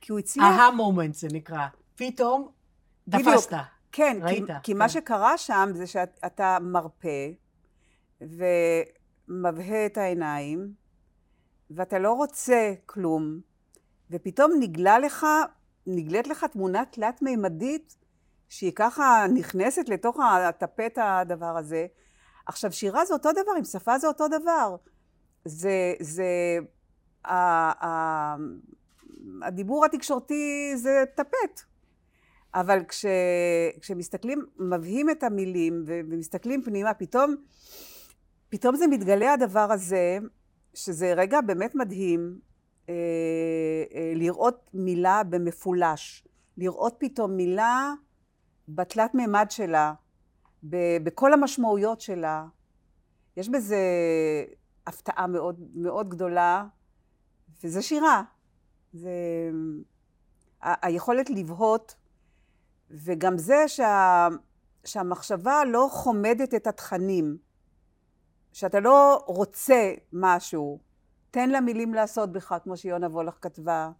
כי 0.00 0.12
הוא 0.12 0.18
הצליח... 0.18 0.44
Aha 0.44 0.70
moment 0.70 1.14
זה 1.14 1.28
נקרא. 1.32 1.66
פתאום 1.96 2.48
תפסת. 3.10 3.52
כן, 3.96 4.18
ראית. 4.22 4.46
כי, 4.46 4.52
כי 4.62 4.72
כן. 4.72 4.78
מה 4.78 4.88
שקרה 4.88 5.38
שם 5.38 5.70
זה 5.72 5.86
שאתה 5.86 6.58
מרפה 6.60 7.28
ומבהה 8.20 9.86
את 9.86 9.98
העיניים, 9.98 10.72
ואתה 11.70 11.98
לא 11.98 12.12
רוצה 12.12 12.72
כלום, 12.86 13.40
ופתאום 14.10 14.52
נגלה 14.60 14.98
לך, 14.98 15.26
נגלית 15.86 16.26
לך 16.26 16.44
תמונה 16.44 16.84
תלת-מימדית, 16.84 17.96
שהיא 18.48 18.72
ככה 18.76 19.26
נכנסת 19.34 19.88
לתוך 19.88 20.20
הטפט 20.20 20.98
הדבר 20.98 21.56
הזה. 21.56 21.86
עכשיו, 22.46 22.72
שירה 22.72 23.04
זה 23.04 23.14
אותו 23.14 23.32
דבר, 23.32 23.52
עם 23.58 23.64
שפה 23.64 23.98
זה 23.98 24.06
אותו 24.06 24.28
דבר. 24.28 24.76
זה, 25.44 25.94
זה, 26.00 26.58
ה, 27.24 27.34
ה, 27.86 28.36
הדיבור 29.42 29.84
התקשורתי 29.84 30.72
זה 30.76 31.04
טפט. 31.16 31.73
אבל 32.54 32.84
כש, 32.84 33.06
כשמסתכלים, 33.80 34.46
מבהים 34.58 35.10
את 35.10 35.22
המילים 35.22 35.84
ומסתכלים 35.86 36.62
פנימה, 36.62 36.94
פתאום, 36.94 37.36
פתאום 38.48 38.76
זה 38.76 38.86
מתגלה 38.86 39.32
הדבר 39.32 39.72
הזה, 39.72 40.18
שזה 40.74 41.14
רגע 41.14 41.40
באמת 41.40 41.74
מדהים, 41.74 42.38
אה, 42.88 42.94
אה, 43.94 44.12
לראות 44.14 44.70
מילה 44.74 45.22
במפולש, 45.22 46.26
לראות 46.56 46.94
פתאום 46.98 47.36
מילה 47.36 47.92
בתלת 48.68 49.14
מימד 49.14 49.46
שלה, 49.50 49.94
בכל 51.02 51.32
המשמעויות 51.32 52.00
שלה. 52.00 52.46
יש 53.36 53.48
בזה 53.48 53.78
הפתעה 54.86 55.26
מאוד, 55.26 55.60
מאוד 55.74 56.08
גדולה, 56.08 56.66
וזה 57.64 57.82
שירה. 57.82 58.22
זה 58.92 59.10
היכולת 60.60 61.30
לבהות, 61.30 61.94
וגם 62.94 63.38
זה 63.38 63.64
שה, 63.66 64.28
שהמחשבה 64.84 65.64
לא 65.64 65.88
חומדת 65.90 66.54
את 66.54 66.66
התכנים, 66.66 67.36
שאתה 68.52 68.80
לא 68.80 69.24
רוצה 69.26 69.92
משהו, 70.12 70.78
תן 71.30 71.50
למילים 71.50 71.94
לעשות 71.94 72.32
בך, 72.32 72.54
כמו 72.64 72.76
שיונה 72.76 73.06
וולך 73.06 73.34
כתבה, 73.40 73.90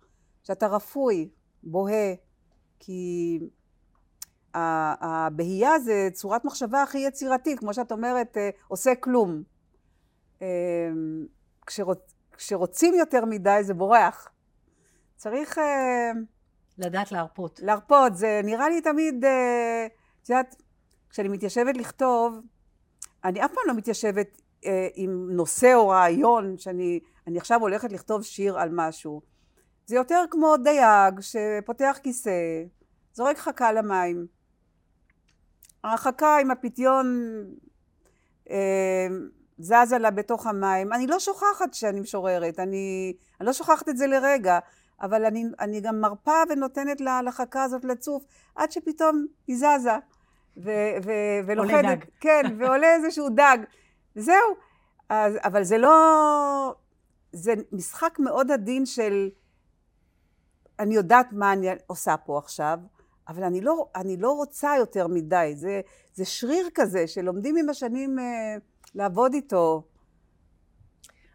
שאתה 0.42 0.66
רפוי, 0.66 1.28
בוהה, 1.62 2.14
כי 2.80 3.40
הבהייה 4.54 5.78
זה 5.78 6.08
צורת 6.12 6.44
מחשבה 6.44 6.82
הכי 6.82 6.98
יצירתית, 6.98 7.58
כמו 7.58 7.74
שאת 7.74 7.92
אומרת, 7.92 8.36
אה, 8.36 8.50
עושה 8.68 8.94
כלום. 8.94 9.42
אה, 10.42 10.46
כשרוצ, 11.66 12.14
כשרוצים 12.32 12.94
יותר 12.94 13.24
מדי 13.24 13.58
זה 13.62 13.74
בורח. 13.74 14.28
צריך... 15.16 15.58
אה, 16.80 16.86
לדעת 16.86 17.12
להרפות. 17.12 17.60
להרפות, 17.62 18.16
זה 18.16 18.40
נראה 18.44 18.68
לי 18.68 18.80
תמיד, 18.80 19.24
את 20.22 20.28
יודעת, 20.28 20.56
כשאני 21.10 21.28
מתיישבת 21.28 21.76
לכתוב, 21.76 22.40
אני 23.24 23.44
אף 23.44 23.50
פעם 23.54 23.64
לא 23.66 23.74
מתיישבת 23.74 24.40
עם 24.94 25.30
נושא 25.30 25.74
או 25.74 25.88
רעיון, 25.88 26.58
שאני 26.58 27.00
עכשיו 27.36 27.60
הולכת 27.60 27.92
לכתוב 27.92 28.22
שיר 28.22 28.58
על 28.58 28.68
משהו. 28.72 29.20
זה 29.86 29.96
יותר 29.96 30.24
כמו 30.30 30.56
דייג 30.56 31.20
שפותח 31.20 31.98
כיסא, 32.02 32.64
זורק 33.14 33.38
חכה 33.38 33.72
למים. 33.72 34.26
ההרחקה 35.84 36.36
עם 36.40 36.50
הפיתיון 36.50 37.06
אה, 38.50 39.06
זזה 39.58 39.98
לה 39.98 40.10
בתוך 40.10 40.46
המים. 40.46 40.92
אני 40.92 41.06
לא 41.06 41.18
שוכחת 41.18 41.74
שאני 41.74 42.00
משוררת, 42.00 42.58
אני, 42.58 43.12
אני 43.40 43.46
לא 43.46 43.52
שוכחת 43.52 43.88
את 43.88 43.96
זה 43.96 44.06
לרגע, 44.06 44.58
אבל 45.02 45.24
אני, 45.24 45.44
אני 45.60 45.80
גם 45.80 46.00
מרפה 46.00 46.42
ונותנת 46.50 47.00
לה, 47.00 47.22
לחכה 47.22 47.62
הזאת 47.62 47.84
לצוף, 47.84 48.24
עד 48.54 48.72
שפתאום 48.72 49.26
היא 49.46 49.56
זזה. 49.56 49.98
ו, 50.56 50.70
ו, 51.04 51.10
ולוחדת. 51.46 51.74
עולה 51.74 51.94
דג. 51.94 52.04
כן, 52.20 52.42
ועולה 52.58 52.94
איזשהו 52.94 53.28
דג. 53.28 53.58
זהו. 54.14 54.56
אז, 55.08 55.34
אבל 55.44 55.64
זה 55.64 55.78
לא... 55.78 56.74
זה 57.32 57.54
משחק 57.72 58.18
מאוד 58.18 58.50
עדין 58.50 58.86
של... 58.86 59.30
אני 60.78 60.94
יודעת 60.94 61.32
מה 61.32 61.52
אני 61.52 61.68
עושה 61.86 62.16
פה 62.16 62.38
עכשיו, 62.38 62.78
אבל 63.28 63.44
אני 63.44 63.60
לא, 63.60 63.88
אני 63.96 64.16
לא 64.16 64.32
רוצה 64.32 64.74
יותר 64.78 65.06
מדי. 65.06 65.52
זה, 65.56 65.80
זה 66.14 66.24
שריר 66.24 66.68
כזה 66.74 67.06
שלומדים 67.06 67.56
עם 67.56 67.68
השנים 67.68 68.18
אה, 68.18 68.56
לעבוד 68.94 69.34
איתו. 69.34 69.82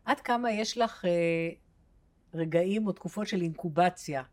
עד 0.05 0.20
כמה 0.20 0.51
יש 0.51 0.78
לך 0.78 1.05
אה, 1.05 1.10
רגעים 2.34 2.88
או 2.88 2.91
תקופות 2.91 3.27
של 3.27 3.41
אינקובציה? 3.41 4.23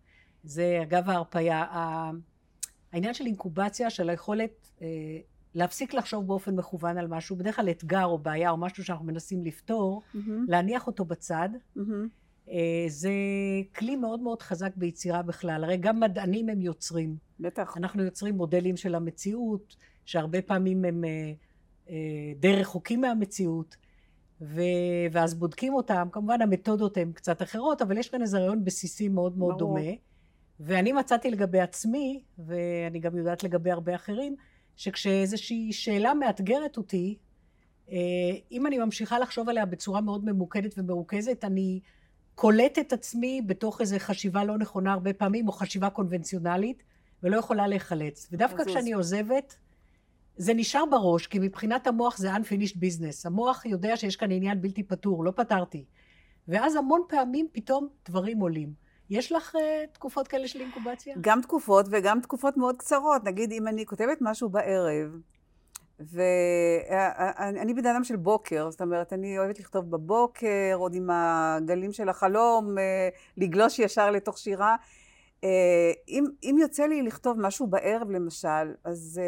זה 0.45 0.79
אגב 0.83 1.11
ההרפאיה. 1.11 1.65
העניין 2.93 3.15
של 3.15 3.27
אינקובציה, 3.27 3.91
של 3.91 4.11
היכולת 4.11 4.71
אה, 4.83 4.87
להפסיק 5.55 5.95
לחשוב 5.95 6.27
באופן 6.27 6.57
מכוון 6.57 6.99
על 6.99 7.07
משהו, 7.07 7.37
בדרך 7.37 7.57
כלל 7.57 7.71
אתגר 7.71 8.05
או 8.05 8.19
בעיה 8.19 8.51
או 8.51 8.57
משהו 8.57 8.85
שאנחנו 8.85 9.05
מנסים 9.05 9.45
לפתור, 9.45 10.03
mm-hmm. 10.03 10.19
להניח 10.49 10.87
אותו 10.87 11.05
בצד. 11.05 11.49
Mm-hmm. 11.77 12.51
זה 12.89 13.11
כלי 13.77 13.97
מאוד 13.97 14.21
מאוד 14.21 14.43
חזק 14.43 14.77
ביצירה 14.77 15.23
בכלל. 15.23 15.65
הרי 15.65 15.77
גם 15.77 16.01
מדענים 16.01 16.49
הם 16.49 16.61
יוצרים. 16.61 17.17
בטח. 17.41 17.77
אנחנו 17.77 18.03
יוצרים 18.03 18.35
מודלים 18.35 18.77
של 18.77 18.95
המציאות, 18.95 19.77
שהרבה 20.05 20.43
פעמים 20.43 20.85
הם 20.85 21.05
די 22.37 22.53
רחוקים 22.53 23.01
מהמציאות, 23.01 23.77
ו... 24.41 24.61
ואז 25.13 25.35
בודקים 25.35 25.75
אותם. 25.75 26.09
כמובן 26.13 26.43
המתודות 26.43 26.97
הן 26.97 27.13
קצת 27.13 27.43
אחרות, 27.43 27.83
אבל 27.83 27.99
יש 27.99 28.09
כאן 28.09 28.23
איזה 28.23 28.39
רעיון 28.39 28.65
בסיסי 28.65 29.09
מאוד 29.09 29.39
מאוד 29.39 29.59
ברור. 29.59 29.79
דומה. 29.79 29.91
ואני 30.61 30.93
מצאתי 30.93 31.31
לגבי 31.31 31.61
עצמי, 31.61 32.23
ואני 32.39 32.99
גם 32.99 33.17
יודעת 33.17 33.45
לגבי 33.45 33.71
הרבה 33.71 33.95
אחרים, 33.95 34.37
שכשאיזושהי 34.77 35.73
שאלה 35.73 36.15
מאתגרת 36.15 36.77
אותי, 36.77 37.19
אם 38.53 38.67
אני 38.67 38.79
ממשיכה 38.79 39.19
לחשוב 39.19 39.49
עליה 39.49 39.67
בצורה 39.67 40.01
מאוד 40.01 40.25
ממוקדת 40.25 40.75
ומרוכזת, 40.79 41.45
אני 41.45 41.81
קולט 42.35 42.79
את 42.79 42.93
עצמי 42.93 43.43
בתוך 43.47 43.81
איזו 43.81 43.97
חשיבה 43.99 44.45
לא 44.45 44.59
נכונה 44.59 44.93
הרבה 44.93 45.13
פעמים, 45.13 45.49
או 45.49 45.53
חשיבה 45.53 45.91
קונבנציונלית, 45.91 46.83
ולא 47.23 47.37
יכולה 47.37 47.67
להיחלץ. 47.67 48.29
ודווקא 48.33 48.65
כשאני 48.65 48.93
עוזבת, 48.93 49.57
זה 50.37 50.55
נשאר 50.55 50.85
בראש, 50.91 51.27
כי 51.27 51.39
מבחינת 51.39 51.87
המוח 51.87 52.19
זה 52.19 52.35
unfinished 52.35 52.77
business. 52.77 53.23
המוח 53.25 53.67
יודע 53.67 53.97
שיש 53.97 54.17
כאן 54.17 54.31
עניין 54.31 54.63
בלתי 54.63 54.83
פתור, 54.83 55.25
לא 55.25 55.31
פתרתי. 55.31 55.85
ואז 56.49 56.77
המון 56.77 57.03
פעמים 57.09 57.47
פתאום 57.53 57.89
דברים 58.09 58.39
עולים. 58.39 58.73
יש 59.11 59.33
לך 59.33 59.55
uh, 59.55 59.59
תקופות 59.93 60.29
כאלה 60.29 60.49
של 60.49 60.61
אינקובציה? 60.61 61.15
גם 61.21 61.41
תקופות 61.41 61.87
וגם 61.91 62.21
תקופות 62.21 62.57
מאוד 62.57 62.77
קצרות. 62.77 63.25
נגיד, 63.25 63.53
אם 63.53 63.69
אני 63.69 63.87
כותבת 63.87 64.19
משהו 64.21 64.49
בערב, 64.49 65.11
ואני 66.01 67.75
בן 67.75 67.87
אדם 67.87 68.05
של 68.05 68.17
בוקר, 68.17 68.71
זאת 68.71 68.81
אומרת, 68.81 69.13
אני 69.13 69.39
אוהבת 69.39 69.61
לכתוב 69.61 69.91
בבוקר, 69.91 70.75
עוד 70.75 70.95
עם 70.95 71.11
הגלים 71.13 71.93
של 71.93 72.09
החלום, 72.09 72.75
לגלוש 73.37 73.79
ישר 73.79 74.11
לתוך 74.11 74.39
שירה. 74.39 74.77
אם, 76.09 76.25
אם 76.43 76.57
יוצא 76.61 76.87
לי 76.87 77.03
לכתוב 77.03 77.41
משהו 77.41 77.67
בערב, 77.67 78.11
למשל, 78.11 78.75
אז... 78.85 79.21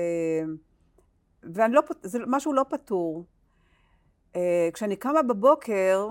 לא, 1.42 1.82
זה 2.02 2.18
משהו 2.26 2.52
לא 2.52 2.64
פתור. 2.68 3.24
כשאני 4.72 4.96
קמה 4.96 5.22
בבוקר, 5.22 6.08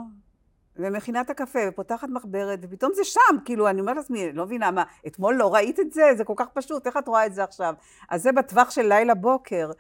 ומכינה 0.76 1.22
את 1.22 1.30
הקפה, 1.30 1.60
ופותחת 1.70 2.10
מחברת, 2.10 2.60
ופתאום 2.62 2.92
זה 2.96 3.04
שם, 3.04 3.38
כאילו, 3.46 3.70
אני 3.70 3.82
אומרת 3.82 3.98
לעצמי, 3.98 4.32
לא 4.34 4.46
מבינה, 4.46 4.72
מה, 4.72 4.84
אתמול 5.08 5.36
לא 5.36 5.54
ראית 5.54 5.80
את 5.80 5.94
זה? 5.94 6.04
זה 6.18 6.24
כל 6.24 6.34
כך 6.36 6.48
פשוט, 6.54 6.88
איך 6.88 6.98
את 6.98 7.08
רואה 7.08 7.26
את 7.26 7.34
זה 7.34 7.44
עכשיו? 7.44 7.74
אז 8.10 8.24
זה 8.24 8.32
בטווח 8.32 8.72
של 8.72 8.82
לילה-בוקר. 8.82 9.72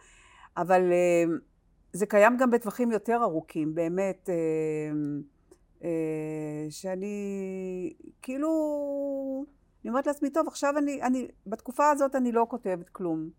אבל 0.57 0.81
זה 1.93 2.05
קיים 2.05 2.37
גם 2.37 2.51
בטווחים 2.51 2.91
יותר 2.91 3.23
ארוכים, 3.23 3.75
באמת, 3.75 4.29
שאני 6.69 7.93
כאילו 8.21 8.49
אני 9.83 9.89
אומרת 9.89 10.07
לעצמי, 10.07 10.29
טוב, 10.29 10.47
עכשיו 10.47 10.77
אני, 10.77 11.01
אני, 11.01 11.27
בתקופה 11.47 11.89
הזאת 11.89 12.15
אני 12.15 12.31
לא 12.31 12.45
כותבת 12.49 12.89
כלום. 12.89 13.29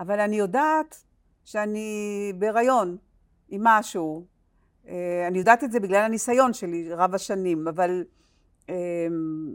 אבל 0.00 0.20
אני 0.20 0.36
יודעת 0.36 1.04
שאני 1.46 2.32
בהיריון 2.38 2.96
עם 3.48 3.60
משהו. 3.64 4.26
אה, 4.88 5.24
אני 5.28 5.38
יודעת 5.38 5.64
את 5.64 5.72
זה 5.72 5.80
בגלל 5.80 6.02
הניסיון 6.02 6.52
שלי 6.52 6.92
רב 6.92 7.14
השנים, 7.14 7.68
אבל 7.68 8.04
אמ, 8.68 9.54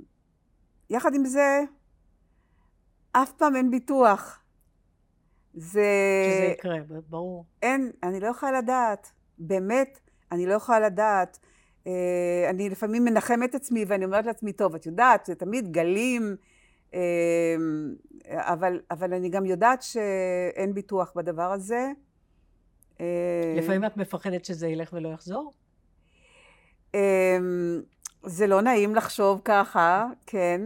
יחד 0.89 1.15
עם 1.15 1.25
זה, 1.25 1.61
אף 3.11 3.31
פעם 3.31 3.55
אין 3.55 3.71
ביטוח. 3.71 4.39
זה... 5.53 5.83
שזה 6.25 6.53
יקרה, 6.53 6.77
ברור. 7.09 7.45
אין, 7.61 7.91
אני 8.03 8.19
לא 8.19 8.27
יכולה 8.27 8.51
לדעת. 8.51 9.11
באמת, 9.37 9.99
אני 10.31 10.45
לא 10.45 10.53
יכולה 10.53 10.79
לדעת. 10.79 11.39
אה, 11.87 12.47
אני 12.49 12.69
לפעמים 12.69 13.05
מנחמת 13.05 13.49
את 13.49 13.55
עצמי 13.55 13.85
ואני 13.87 14.05
אומרת 14.05 14.25
לעצמי, 14.25 14.53
טוב, 14.53 14.75
את 14.75 14.85
יודעת, 14.85 15.25
זה 15.25 15.35
תמיד 15.35 15.71
גלים, 15.71 16.35
אבל, 18.29 18.79
אבל 18.91 19.13
אני 19.13 19.29
גם 19.29 19.45
יודעת 19.45 19.81
שאין 19.81 20.73
ביטוח 20.73 21.13
בדבר 21.15 21.51
הזה. 21.51 21.91
לפעמים 23.57 23.85
את 23.85 23.97
מפחדת 23.97 24.45
שזה 24.45 24.67
ילך 24.67 24.89
ולא 24.93 25.09
יחזור? 25.09 25.53
זה 28.25 28.47
לא 28.47 28.61
נעים 28.61 28.95
לחשוב 28.95 29.41
ככה, 29.45 30.07
כן, 30.25 30.61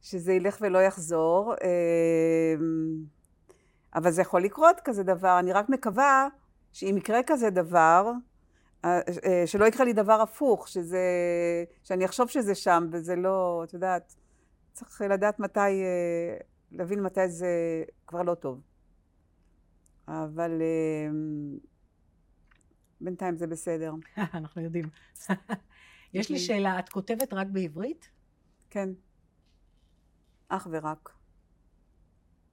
שזה 0.00 0.32
ילך 0.32 0.58
ולא 0.60 0.78
יחזור, 0.78 1.54
אבל 3.94 4.10
זה 4.10 4.22
יכול 4.22 4.42
לקרות 4.42 4.80
כזה 4.84 5.02
דבר. 5.02 5.38
אני 5.38 5.52
רק 5.52 5.68
מקווה 5.68 6.28
שאם 6.72 6.94
יקרה 6.98 7.20
כזה 7.26 7.50
דבר, 7.50 8.12
אה, 8.84 9.00
אה, 9.24 9.42
שלא 9.46 9.64
יקרה 9.64 9.84
לי 9.84 9.92
דבר 9.92 10.20
הפוך, 10.20 10.68
שזה, 10.68 11.00
שאני 11.82 12.04
אחשוב 12.04 12.28
שזה 12.28 12.54
שם 12.54 12.86
וזה 12.90 13.16
לא, 13.16 13.62
את 13.64 13.74
יודעת, 13.74 14.14
צריך 14.72 15.00
לדעת 15.00 15.38
מתי, 15.38 15.60
אה, 15.60 16.36
להבין 16.70 17.02
מתי 17.02 17.28
זה 17.28 17.84
כבר 18.06 18.22
לא 18.22 18.34
טוב. 18.34 18.60
אבל 20.08 20.62
בינתיים 23.00 23.36
זה 23.36 23.46
בסדר. 23.46 23.94
אנחנו 24.34 24.62
יודעים. 24.62 24.88
יש 26.14 26.30
לי 26.30 26.38
שאלה, 26.38 26.78
את 26.78 26.88
כותבת 26.88 27.32
רק 27.32 27.46
בעברית? 27.46 28.10
כן. 28.70 28.88
אך 30.48 30.66
ורק. 30.70 31.12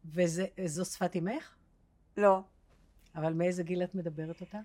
וזו 0.05 0.85
שפת 0.85 1.15
אימך? 1.15 1.55
לא. 2.17 2.41
אבל 3.15 3.33
מאיזה 3.33 3.63
גיל 3.63 3.83
את 3.83 3.95
מדברת 3.95 4.41
אותה? 4.41 4.59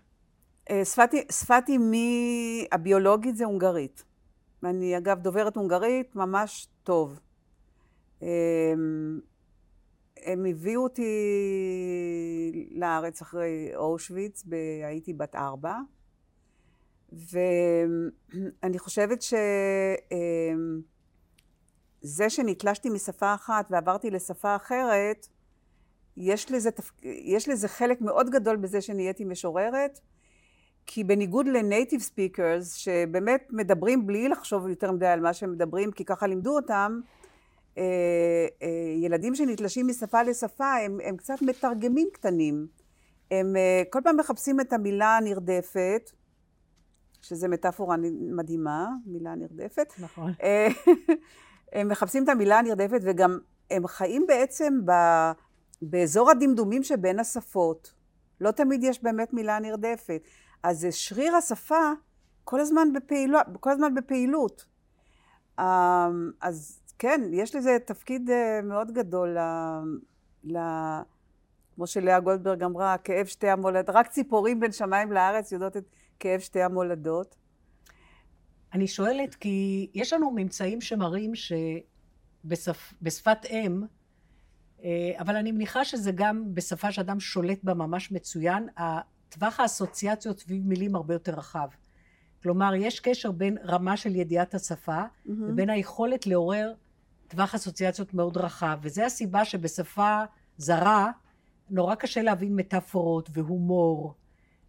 אה, 0.70 0.84
שפת 1.32 1.64
אמי 1.76 2.66
הביולוגית 2.72 3.36
זה 3.36 3.44
הונגרית. 3.44 4.04
אני 4.64 4.98
אגב 4.98 5.20
דוברת 5.20 5.56
הונגרית 5.56 6.16
ממש 6.16 6.68
טוב. 6.82 7.20
אמ, 8.24 9.20
הם 10.16 10.46
הביאו 10.46 10.82
אותי 10.82 11.02
לארץ 12.70 13.22
אחרי 13.22 13.72
אושוויץ, 13.76 14.44
הייתי 14.84 15.12
בת 15.12 15.34
ארבע, 15.34 15.76
ואני 17.12 18.78
חושבת 18.78 19.22
שזה 19.22 19.36
אמ, 22.24 22.28
שנתלשתי 22.28 22.90
משפה 22.90 23.34
אחת 23.34 23.66
ועברתי 23.70 24.10
לשפה 24.10 24.56
אחרת, 24.56 25.26
יש 26.16 26.52
לזה, 26.52 26.70
יש 27.02 27.48
לזה 27.48 27.68
חלק 27.68 28.00
מאוד 28.00 28.30
גדול 28.30 28.56
בזה 28.56 28.80
שנהייתי 28.80 29.24
משוררת, 29.24 30.00
כי 30.86 31.04
בניגוד 31.04 31.46
לנייטיב 31.46 32.00
ספיקרס, 32.00 32.74
שבאמת 32.74 33.48
מדברים 33.50 34.06
בלי 34.06 34.28
לחשוב 34.28 34.68
יותר 34.68 34.92
מדי 34.92 35.06
על 35.06 35.20
מה 35.20 35.32
שהם 35.32 35.52
מדברים, 35.52 35.92
כי 35.92 36.04
ככה 36.04 36.26
לימדו 36.26 36.56
אותם, 36.56 37.00
אה, 37.78 37.82
אה, 38.62 38.68
ילדים 38.96 39.34
שנתלשים 39.34 39.86
משפה 39.86 40.22
לשפה, 40.22 40.74
הם, 40.74 40.98
הם 41.04 41.16
קצת 41.16 41.42
מתרגמים 41.42 42.08
קטנים. 42.12 42.66
הם 43.30 43.56
אה, 43.56 43.82
כל 43.90 44.00
פעם 44.04 44.16
מחפשים 44.16 44.60
את 44.60 44.72
המילה 44.72 45.16
הנרדפת, 45.16 46.10
שזה 47.22 47.48
מטאפורה 47.48 47.96
מדהימה, 48.36 48.88
מילה 49.06 49.34
נרדפת. 49.34 49.92
נכון. 49.98 50.32
הם 51.72 51.88
מחפשים 51.88 52.24
את 52.24 52.28
המילה 52.28 52.58
הנרדפת, 52.58 53.00
וגם 53.02 53.38
הם 53.70 53.86
חיים 53.86 54.26
בעצם 54.28 54.80
ב, 54.84 54.92
באזור 55.82 56.30
הדמדומים 56.30 56.82
שבין 56.82 57.20
השפות. 57.20 57.94
לא 58.40 58.50
תמיד 58.50 58.84
יש 58.84 59.02
באמת 59.02 59.32
מילה 59.32 59.58
נרדפת. 59.58 60.22
אז 60.62 60.86
שריר 60.90 61.36
השפה 61.36 61.92
כל 62.44 62.60
הזמן, 62.60 62.92
בפעילו, 62.92 63.38
כל 63.60 63.70
הזמן 63.70 63.94
בפעילות. 63.94 64.66
אמ, 65.60 66.30
אז 66.40 66.80
כן, 66.98 67.20
יש 67.32 67.54
לזה 67.54 67.76
תפקיד 67.84 68.30
אה, 68.30 68.60
מאוד 68.62 68.92
גדול 68.92 69.38
ל... 69.38 69.40
ל... 70.44 70.58
כמו 71.74 71.86
שלאה 71.86 72.20
גולדברג 72.20 72.62
אמרה, 72.62 72.98
כאב 72.98 73.26
שתי 73.26 73.48
המולדות, 73.48 73.94
רק 73.94 74.08
ציפורים 74.08 74.60
בין 74.60 74.72
שמיים 74.72 75.12
לארץ 75.12 75.52
יודעות 75.52 75.76
את 75.76 75.84
כאב 76.20 76.40
שתי 76.40 76.62
המולדות. 76.62 77.36
אני 78.72 78.86
שואלת 78.86 79.34
כי 79.34 79.90
יש 79.94 80.12
לנו 80.12 80.30
ממצאים 80.30 80.80
שמראים 80.80 81.32
שבשפת 82.44 83.38
אם, 83.50 83.82
אה, 84.84 85.12
אבל 85.18 85.36
אני 85.36 85.52
מניחה 85.52 85.84
שזה 85.84 86.12
גם 86.12 86.54
בשפה 86.54 86.92
שאדם 86.92 87.20
שולט 87.20 87.64
בה 87.64 87.74
ממש 87.74 88.12
מצוין, 88.12 88.68
טווח 89.28 89.60
האסוציאציות 89.60 90.38
סביב 90.38 90.66
מילים 90.66 90.96
הרבה 90.96 91.14
יותר 91.14 91.32
רחב. 91.32 91.68
כלומר, 92.42 92.74
יש 92.74 93.00
קשר 93.00 93.30
בין 93.30 93.58
רמה 93.64 93.96
של 93.96 94.16
ידיעת 94.16 94.54
השפה 94.54 95.02
mm-hmm. 95.02 95.30
ובין 95.48 95.70
היכולת 95.70 96.26
לעורר 96.26 96.72
טווח 97.34 97.54
אסוציאציות 97.54 98.14
מאוד 98.14 98.36
רחב, 98.36 98.78
וזו 98.82 99.02
הסיבה 99.02 99.44
שבשפה 99.44 100.22
זרה 100.58 101.10
נורא 101.70 101.94
קשה 101.94 102.22
להבין 102.22 102.56
מטאפורות 102.56 103.30
והומור 103.32 104.14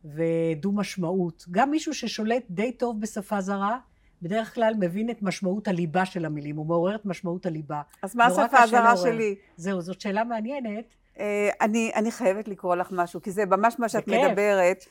ודו 0.06 0.72
משמעות. 0.72 1.46
גם 1.52 1.72
מישהו 1.72 1.94
ששולט 1.94 2.44
די 2.50 2.72
טוב 2.72 3.02
בשפה 3.02 3.42
זרה, 3.42 3.78
בדרך 4.22 4.56
כלל 4.56 4.74
מבין 4.80 5.10
את 5.10 5.22
משמעות 5.22 5.68
הליבה 5.68 6.06
של 6.06 6.26
המילים, 6.26 6.56
הוא 6.56 6.66
מעורר 6.66 6.96
את 6.96 7.06
משמעות 7.06 7.46
הליבה. 7.46 7.82
אז 8.04 8.16
מה 8.16 8.26
השפה 8.26 8.64
הזרה 8.64 8.98
שלי? 8.98 9.36
זהו, 9.58 9.82
זאת 9.82 10.02
שאלה 10.02 10.24
מעניינת. 10.24 10.96
אה, 11.20 11.50
אני, 11.62 11.92
אני 11.96 12.12
חייבת 12.12 12.48
לקרוא 12.48 12.76
לך 12.76 12.90
משהו, 12.92 13.22
כי 13.22 13.32
זה 13.32 13.46
ממש 13.46 13.76
מה 13.80 13.90
שאת 13.90 14.08
בכיף. 14.08 14.22
מדברת. 14.30 14.86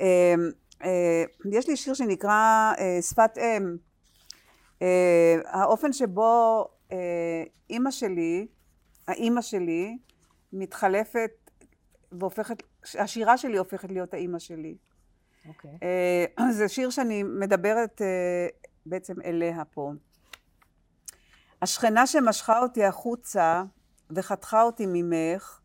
אה, 0.00 0.34
אה, 0.84 1.24
יש 1.52 1.68
לי 1.68 1.76
שיר 1.76 1.94
שנקרא 1.94 2.72
שפת 3.00 3.38
אם. 3.38 3.76
האופן 5.46 5.92
שבו 5.92 6.64
אימא 7.70 7.90
שלי, 7.90 8.46
האימא 9.08 9.42
שלי, 9.42 9.98
מתחלפת 10.52 11.30
והופכת, 12.12 12.62
השירה 12.98 13.38
שלי 13.38 13.58
הופכת 13.58 13.92
להיות 13.92 14.14
האימא 14.14 14.38
שלי. 14.38 14.76
אוקיי. 15.48 15.78
Okay. 16.38 16.42
זה 16.58 16.68
שיר 16.68 16.90
שאני 16.90 17.22
מדברת 17.22 18.02
בעצם 18.86 19.14
אליה 19.24 19.64
פה. 19.64 19.92
השכנה 21.62 22.06
שמשכה 22.06 22.58
אותי 22.58 22.84
החוצה 22.84 23.62
וחתכה 24.10 24.62
אותי 24.62 24.86
ממך, 24.88 25.60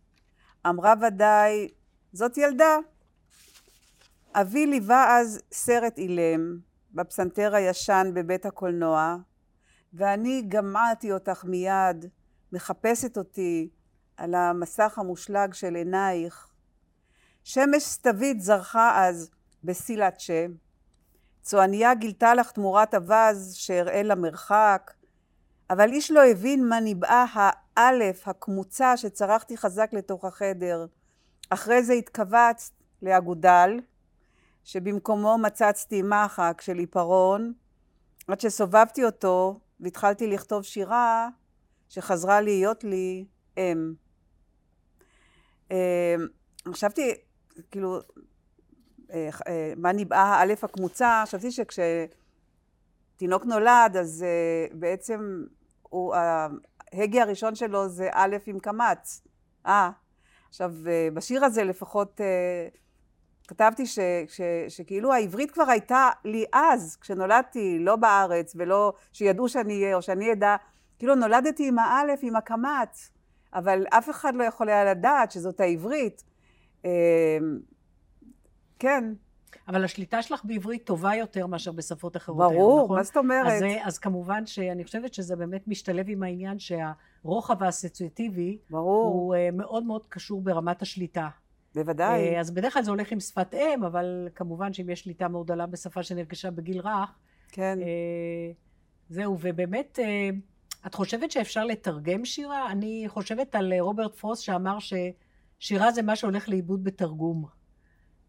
אמרה 0.67 0.93
ודאי, 1.01 1.67
זאת 2.13 2.37
ילדה. 2.37 2.77
אבי 4.33 4.65
ליווה 4.65 5.19
אז 5.19 5.41
סרט 5.51 5.97
אילם 5.97 6.57
בפסנתר 6.93 7.55
הישן 7.55 8.11
בבית 8.13 8.45
הקולנוע, 8.45 9.17
ואני 9.95 10.43
גמעתי 10.47 11.11
אותך 11.11 11.45
מיד, 11.45 12.05
מחפשת 12.51 13.17
אותי 13.17 13.69
על 14.17 14.35
המסך 14.35 14.99
המושלג 14.99 15.53
של 15.53 15.75
עינייך. 15.75 16.47
שמש 17.43 17.83
סתווית 17.83 18.41
זרחה 18.41 19.07
אז 19.07 19.29
בסילאצ'ה. 19.63 20.45
צועניה 21.41 21.93
גילתה 21.93 22.33
לך 22.33 22.51
תמורת 22.51 22.95
אווז 22.95 23.53
שאראה 23.53 24.03
למרחק, 24.03 24.93
אבל 25.69 25.91
איש 25.91 26.11
לא 26.11 26.25
הבין 26.25 26.69
מה 26.69 26.79
ניבאה 26.79 27.25
האלף, 27.33 28.27
הקמוצה 28.27 28.97
שצרחתי 28.97 29.57
חזק 29.57 29.89
לתוך 29.93 30.25
החדר. 30.25 30.85
אחרי 31.49 31.83
זה 31.83 31.93
התכווצת 31.93 32.73
לאגודל, 33.01 33.79
שבמקומו 34.63 35.37
מצצתי 35.37 36.01
מחק 36.01 36.61
של 36.61 36.77
עיפרון, 36.77 37.53
עד 38.27 38.39
שסובבתי 38.39 39.05
אותו 39.05 39.59
והתחלתי 39.79 40.27
לכתוב 40.27 40.63
שירה 40.63 41.29
שחזרה 41.89 42.41
להיות 42.41 42.83
לי 42.83 43.25
אם. 43.57 43.93
אה, 45.71 46.15
חשבתי, 46.71 47.13
כאילו, 47.71 47.99
אה, 49.11 49.29
אה, 49.47 49.73
מה 49.77 49.91
ניבאה 49.91 50.23
האלף 50.23 50.63
הקמוצה? 50.63 51.23
חשבתי 51.25 51.51
שכשתינוק 51.51 53.45
נולד, 53.45 53.97
אז 53.99 54.25
בעצם 54.73 55.43
הוא, 55.81 56.15
ההגה 56.15 57.21
הראשון 57.21 57.55
שלו 57.55 57.89
זה 57.89 58.09
א' 58.11 58.37
עם 58.45 58.59
קמץ. 58.59 59.21
אה, 59.65 59.91
עכשיו, 60.49 60.73
בשיר 61.13 61.45
הזה 61.45 61.63
לפחות 61.63 62.21
אה, 62.21 62.67
כתבתי 63.47 63.85
ש, 63.85 63.99
ש, 64.27 64.41
שכאילו 64.67 65.13
העברית 65.13 65.51
כבר 65.51 65.69
הייתה 65.69 66.09
לי 66.25 66.45
אז, 66.53 66.97
כשנולדתי, 67.01 67.77
לא 67.79 67.95
בארץ, 67.95 68.53
ולא 68.55 68.93
שידעו 69.13 69.49
שאני 69.49 69.83
אהיה, 69.83 69.95
או 69.95 70.01
שאני 70.01 70.31
אדע 70.31 70.55
כאילו 70.99 71.15
נולדתי 71.15 71.67
עם 71.67 71.79
האלף, 71.79 72.19
עם 72.23 72.35
הקמ"ט, 72.35 72.97
אבל 73.53 73.85
אף 73.89 74.09
אחד 74.09 74.35
לא 74.35 74.43
יכול 74.43 74.69
היה 74.69 74.85
לדעת 74.85 75.31
שזאת 75.31 75.59
העברית. 75.59 76.23
אה, 76.85 77.37
כן. 78.79 79.13
אבל 79.67 79.83
השליטה 79.83 80.21
שלך 80.21 80.41
בעברית 80.45 80.85
טובה 80.85 81.15
יותר 81.15 81.47
מאשר 81.47 81.71
בשפות 81.71 82.17
אחרות 82.17 82.37
ברור, 82.37 82.51
היום, 82.53 82.83
נכון? 82.83 82.97
מה 82.97 83.03
זאת 83.03 83.17
אומרת? 83.17 83.51
אז, 83.53 83.59
זה- 83.59 83.77
אז 83.83 83.97
כמובן 83.97 84.45
שאני 84.45 84.83
חושבת 84.83 85.13
שזה 85.13 85.35
באמת 85.35 85.67
משתלב 85.67 86.05
עם 86.09 86.23
העניין 86.23 86.57
שהרוחב 86.59 87.63
האסוציאטיבי 87.63 88.57
ברור, 88.69 89.05
הוא 89.13 89.35
אה, 89.35 89.49
מאוד 89.53 89.83
מאוד 89.83 90.05
קשור 90.09 90.41
ברמת 90.41 90.81
השליטה. 90.81 91.27
בוודאי. 91.75 92.35
אה, 92.35 92.39
אז 92.39 92.51
בדרך 92.51 92.73
כלל 92.73 92.83
זה 92.83 92.91
הולך 92.91 93.11
עם 93.11 93.19
שפת 93.19 93.53
אם, 93.53 93.83
אבל 93.83 94.27
כמובן 94.35 94.73
שאם 94.73 94.89
יש 94.89 94.99
שליטה 94.99 95.27
מאוד 95.27 95.47
דלה 95.47 95.65
בשפה 95.65 96.03
שנרכשה 96.03 96.51
בגיל 96.51 96.79
רך, 96.79 97.09
כן. 97.51 97.79
אה, 97.81 98.51
זהו, 99.09 99.37
ובאמת, 99.41 99.99
אה, 100.01 100.29
את 100.85 100.93
חושבת 100.93 101.31
שאפשר 101.31 101.65
לתרגם 101.65 102.25
שירה? 102.25 102.71
אני 102.71 103.05
חושבת 103.07 103.55
על 103.55 103.73
רוברט 103.79 104.15
פרוס 104.15 104.39
שאמר 104.39 104.77
ששירה 104.79 105.91
זה 105.91 106.01
מה 106.01 106.15
שהולך 106.15 106.49
לאיבוד 106.49 106.83
בתרגום. 106.83 107.45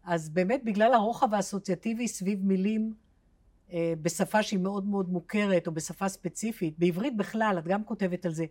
אז 0.03 0.29
באמת 0.29 0.61
בגלל 0.63 0.93
הרוחב 0.93 1.33
האסוציאטיבי 1.33 2.07
סביב 2.07 2.45
מילים 2.45 2.93
בשפה 4.01 4.43
שהיא 4.43 4.59
מאוד 4.59 4.85
מאוד 4.85 5.09
מוכרת 5.09 5.67
או 5.67 5.71
בשפה 5.71 6.07
ספציפית, 6.07 6.79
בעברית 6.79 7.17
בכלל, 7.17 7.55
את 7.59 7.67
גם 7.67 7.83
כותבת 7.83 8.25
על 8.25 8.31
זה, 8.31 8.45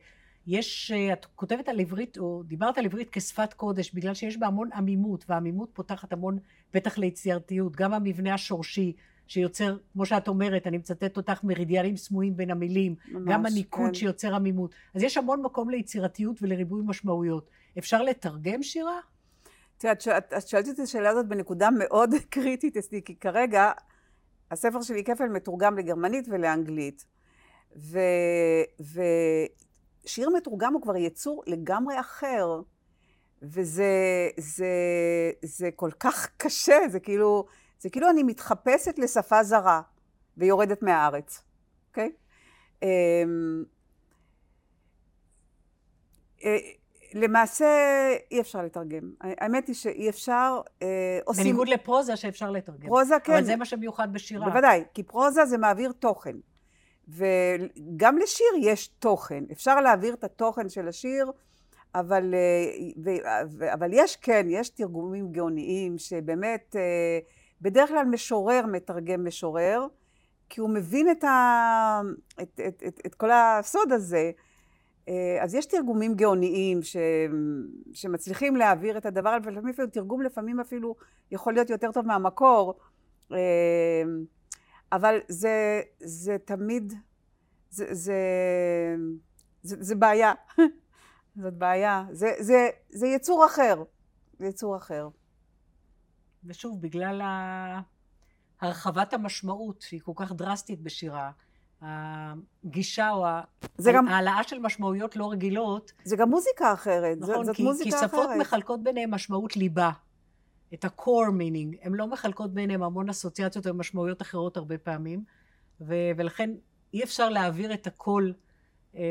יש, 0.47 0.90
אה, 0.94 1.12
את 1.12 1.26
כותבת 1.34 1.68
על 1.68 1.80
עברית 1.80 2.18
או 2.18 2.42
דיברת 2.42 2.78
על 2.78 2.84
עברית 2.84 3.11
כשפת 3.11 3.53
קודש 3.53 3.92
בגלל 3.94 4.14
שיש 4.14 4.36
בה 4.36 4.47
המון 4.47 4.72
עמימות 4.72 5.24
והעמימות 5.28 5.70
פותחת 5.72 6.12
המון 6.12 6.38
פתח 6.70 6.99
ליצירתיות, 6.99 7.76
גם 7.76 7.92
המבנה 7.92 8.34
השורשי 8.34 8.92
שיוצר, 9.28 9.76
כמו 9.92 10.07
שאת 10.07 10.28
אומרת, 10.28 10.66
אני 10.66 10.78
מצטטת 10.78 11.16
אותך, 11.16 11.44
מרידיאנים 11.44 11.97
סמויים 11.97 12.36
בין 12.36 12.51
המילים, 12.51 12.94
ממש, 13.09 13.22
גם 13.26 13.47
הניקוד 13.47 13.86
כן. 13.86 13.94
שיוצר 13.94 14.34
עמימות. 14.34 14.74
אז 14.94 15.03
יש 15.03 15.16
המון 15.16 15.42
מקום 15.42 15.70
ליצירתיות 15.70 16.42
ולריבוי 16.42 16.82
משמעויות. 16.86 17.51
אפשר 17.78 18.03
לתרגם 18.03 18.62
שירה? 18.62 19.01
תראה, 19.78 19.92
את 19.92 20.01
שואלת- 20.01 20.32
את 20.38 20.49
שואלת 20.49 20.68
את 20.68 20.78
השאלה 20.78 21.11
הזאת 21.11 21.26
בנקודה 21.26 21.68
מאוד 21.78 22.11
קריטית 22.30 22.76
אצלי, 22.76 23.03
כי 23.05 23.16
כרגע 23.16 23.72
הספר 24.51 24.82
שלי 24.82 25.05
כפל 25.05 25.28
מתורגם 25.28 25.78
לגרמנית 25.78 26.28
ולאנגלית. 26.28 27.05
ו... 27.76 27.99
ושיר 30.07 30.31
מתורגם 30.31 30.75
הוא 30.75 30.83
כבר 30.83 30.97
יצור 30.97 31.43
לגמרי 31.47 32.01
אחר. 32.01 32.61
וזה 33.43 34.29
זה, 34.37 34.67
זה 35.43 35.71
כל 35.77 35.91
כך 36.01 36.29
קשה, 36.37 36.77
זה 36.89 37.01
כאילו, 37.01 37.47
זה 37.79 37.91
כאילו 37.91 38.11
אני 38.11 38.23
מתחפשת 38.23 38.99
לשפה 38.99 39.43
זרה 39.45 39.81
ויורדת 40.37 40.83
מהארץ, 40.83 41.43
אוקיי? 41.89 42.13
אמ, 42.83 42.89
אה, 46.45 46.57
למעשה 47.15 47.67
אי 48.31 48.41
אפשר 48.41 48.63
לתרגם. 48.63 49.13
האמת 49.21 49.67
היא 49.67 49.75
שאי 49.75 50.09
אפשר, 50.09 50.61
אה, 50.83 51.19
עושים... 51.25 51.45
בניגוד 51.45 51.69
לפרוזה 51.69 52.17
שאפשר 52.17 52.51
לתרגם. 52.51 52.89
פרוזה 52.89 53.15
כן. 53.25 53.33
אבל 53.33 53.45
זה 53.45 53.57
מה 53.57 53.65
שמיוחד 53.65 54.13
בשירה. 54.13 54.49
בוודאי, 54.49 54.85
כי 54.95 55.03
פרוזה 55.03 55.45
זה 55.47 55.59
מעביר 55.59 55.93
תוכן. 55.93 56.37
וגם 57.09 58.19
לשיר 58.19 58.47
יש 58.61 58.89
תוכן. 58.89 59.45
אפשר 59.53 59.81
להעביר 59.81 60.15
את 60.15 60.25
התוכן 60.25 60.69
של 60.69 60.89
השיר, 60.89 61.31
אבל, 61.95 62.35
אה, 62.35 63.73
אבל 63.73 63.91
יש, 63.93 64.17
כן, 64.17 64.47
יש 64.51 64.69
תרגומים 64.69 65.33
גאוניים 65.33 65.99
שבאמת, 65.99 66.77
אה, 66.79 67.19
בדרך 67.61 67.89
כלל 67.89 68.05
משורר 68.05 68.67
מתרגם 68.67 69.27
משורר, 69.27 69.87
כי 70.49 70.61
הוא 70.61 70.71
מבין 70.71 71.11
את, 71.11 71.25
ה, 71.25 72.01
את, 72.43 72.61
את, 72.69 72.83
את, 72.87 73.01
את 73.07 73.15
כל 73.15 73.31
הסוד 73.31 73.93
הזה. 73.93 74.31
אה, 75.09 75.39
אז 75.41 75.55
יש 75.55 75.67
תרגומים 75.67 76.15
גאוניים 76.15 76.83
ש, 76.83 76.97
שמצליחים 77.93 78.57
להעביר 78.57 78.99
את 78.99 79.07
הדבר, 79.07 79.37
ולפעמים 79.45 79.69
אפילו 79.71 79.89
תרגום 79.89 80.23
לפעמים 80.23 80.61
אפילו 80.61 80.95
יכול 81.31 81.53
להיות 81.53 81.71
יותר 81.71 81.93
טוב 81.93 82.07
מהמקור. 82.07 82.75
אבל 84.93 85.18
זה, 85.28 85.80
זה 86.01 86.37
תמיד, 86.45 86.93
זה, 87.70 87.95
זה, 87.95 88.14
זה, 89.62 89.76
זה 89.80 89.95
בעיה. 89.95 90.32
זאת 91.43 91.55
בעיה. 91.55 92.05
זה, 92.11 92.32
זה, 92.39 92.68
זה 92.91 93.07
יצור 93.07 93.47
אחר. 93.47 93.82
זה 94.39 94.47
יצור 94.47 94.76
אחר. 94.76 95.09
ושוב, 96.45 96.80
בגלל 96.80 97.22
הרחבת 98.61 99.12
המשמעות 99.12 99.82
שהיא 99.82 100.01
כל 100.05 100.12
כך 100.16 100.32
דרסטית 100.32 100.80
בשירה, 100.80 101.30
הגישה 101.82 103.11
או 103.11 103.26
ה- 103.26 103.43
זה 103.78 103.93
גם- 103.95 104.09
העלאה 104.09 104.43
של 104.43 104.59
משמעויות 104.59 105.16
לא 105.16 105.30
רגילות, 105.30 105.93
זה 106.05 106.16
גם 106.16 106.30
מוזיקה 106.30 106.72
אחרת. 106.72 107.18
נכון? 107.20 107.45
זאת 107.45 107.57
כי, 107.57 107.62
מוזיקה 107.62 107.91
כי 107.91 107.97
שפות 108.07 108.26
אחרת. 108.26 108.41
מחלקות 108.41 108.82
ביניהן 108.82 109.11
משמעות 109.11 109.57
ליבה, 109.57 109.91
את 110.75 110.85
ה-core 110.85 111.31
meaning, 111.31 111.79
הן 111.83 111.95
לא 111.95 112.07
מחלקות 112.07 112.55
ביניהן 112.55 112.83
המון 112.83 113.09
אסוציאציות 113.09 113.67
ומשמעויות 113.67 114.23
אחרות 114.23 114.57
הרבה 114.57 114.79
פעמים, 114.79 115.25
ו- 115.81 116.11
ולכן 116.17 116.51
אי 116.95 117.05
אפשר 117.05 117.29
להעביר 117.29 117.75
את 117.75 117.87
הכל 117.87 118.31
אה, 118.97 119.03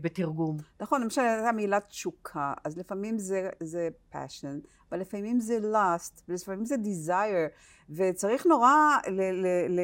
בתרגום. 0.00 0.56
נכון, 0.80 1.02
למשל, 1.02 1.20
הייתה 1.20 1.52
מילה 1.52 1.80
תשוקה, 1.80 2.52
אז 2.64 2.78
לפעמים 2.78 3.18
זה, 3.18 3.48
זה 3.60 3.88
passion, 4.12 4.66
אבל 4.90 5.00
לפעמים 5.00 5.40
זה 5.40 5.58
lust, 5.72 6.22
ולפעמים 6.28 6.64
זה 6.64 6.74
desire, 6.74 7.50
וצריך 7.90 8.46
נורא, 8.46 8.74
ל, 9.08 9.20
ל, 9.20 9.46
ל, 9.68 9.80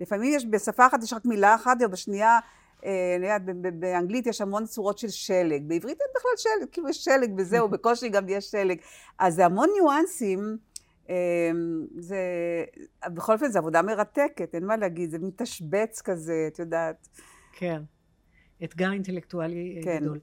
לפעמים 0.00 0.32
יש 0.34 0.46
בשפה 0.50 0.86
אחת 0.86 1.02
יש 1.02 1.12
רק 1.12 1.24
מילה 1.24 1.54
אחת, 1.54 1.76
ובשנייה, 1.80 2.38
אה, 2.84 3.16
אני 3.16 3.26
יודעת, 3.26 3.42
באנגלית 3.80 4.26
יש 4.26 4.40
המון 4.40 4.66
צורות 4.66 4.98
של 4.98 5.08
שלג, 5.08 5.62
בעברית 5.66 5.98
אין 6.00 6.08
בכלל 6.16 6.30
שלג, 6.36 6.68
כאילו 6.72 6.88
יש 6.88 7.04
שלג 7.04 7.30
וזהו, 7.38 7.68
בקושי 7.72 8.08
גם 8.08 8.28
יש 8.28 8.44
שלג. 8.44 8.78
אז 9.18 9.34
זה 9.34 9.44
המון 9.44 9.68
ניואנסים, 9.74 10.58
זה, 11.98 12.18
בכל 13.14 13.32
אופן 13.32 13.50
זו 13.50 13.58
עבודה 13.58 13.82
מרתקת, 13.82 14.54
אין 14.54 14.66
מה 14.66 14.76
להגיד, 14.76 15.10
זה 15.10 15.18
מתשבץ 15.18 16.02
כזה, 16.02 16.48
את 16.52 16.58
יודעת. 16.58 17.08
כן. 17.52 17.82
אתגר 18.64 18.92
אינטלקטואלי 18.92 19.76
אה, 19.76 19.82
כן. 19.82 20.00
גדול. 20.00 20.20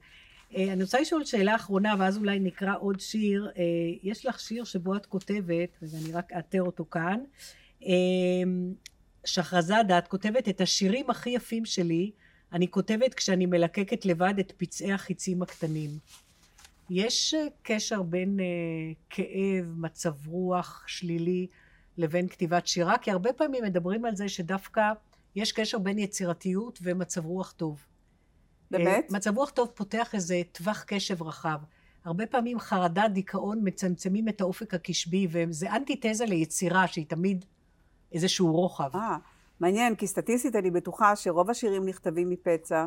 אה, 0.55 0.73
אני 0.73 0.83
רוצה 0.83 1.01
לשאול 1.01 1.25
שאלה 1.25 1.55
אחרונה, 1.55 1.95
ואז 1.99 2.17
אולי 2.17 2.39
נקרא 2.39 2.73
עוד 2.79 2.99
שיר. 2.99 3.51
אה, 3.57 3.63
יש 4.03 4.25
לך 4.25 4.39
שיר 4.39 4.63
שבו 4.63 4.95
את 4.95 5.05
כותבת, 5.05 5.77
ואני 5.81 6.11
רק 6.11 6.33
אאתר 6.33 6.61
אותו 6.61 6.85
כאן. 6.91 7.19
שחרזאדה, 9.25 9.97
את 9.97 10.07
כותבת 10.07 10.49
את 10.49 10.61
השירים 10.61 11.09
הכי 11.09 11.29
יפים 11.29 11.65
שלי, 11.65 12.11
אני 12.53 12.71
כותבת 12.71 13.13
כשאני 13.13 13.45
מלקקת 13.45 14.05
לבד 14.05 14.33
את 14.39 14.53
פצעי 14.57 14.93
החיצים 14.93 15.41
הקטנים. 15.41 15.89
יש 16.89 17.33
אה, 17.33 17.45
קשר 17.61 18.01
בין 18.01 18.39
אה, 18.39 18.45
כאב, 19.09 19.73
מצב 19.77 20.27
רוח 20.27 20.83
שלילי, 20.87 21.47
לבין 21.97 22.27
כתיבת 22.27 22.67
שירה? 22.67 22.97
כי 22.97 23.11
הרבה 23.11 23.33
פעמים 23.33 23.63
מדברים 23.63 24.05
על 24.05 24.15
זה 24.15 24.29
שדווקא 24.29 24.91
יש 25.35 25.51
קשר 25.51 25.79
בין 25.79 25.99
יצירתיות 25.99 26.79
ומצב 26.81 27.25
רוח 27.25 27.51
טוב. 27.51 27.85
באמת? 28.71 29.05
אה, 29.11 29.17
מצב 29.17 29.37
רוח 29.37 29.49
טוב 29.49 29.67
פותח 29.75 30.15
איזה 30.15 30.41
טווח 30.51 30.83
קשב 30.87 31.23
רחב. 31.23 31.59
הרבה 32.05 32.25
פעמים 32.25 32.59
חרדה, 32.59 33.07
דיכאון 33.07 33.59
מצמצמים 33.63 34.29
את 34.29 34.41
האופק 34.41 34.73
הקשבי, 34.73 35.27
וזה 35.31 35.75
אנטיתזה 35.75 36.25
ליצירה 36.25 36.87
שהיא 36.87 37.05
תמיד 37.05 37.45
איזשהו 38.11 38.51
רוחב. 38.51 38.95
אה, 38.95 39.17
מעניין, 39.59 39.95
כי 39.95 40.07
סטטיסטית 40.07 40.55
אני 40.55 40.71
בטוחה 40.71 41.15
שרוב 41.15 41.49
השירים 41.49 41.85
נכתבים 41.85 42.29
מפצע. 42.29 42.85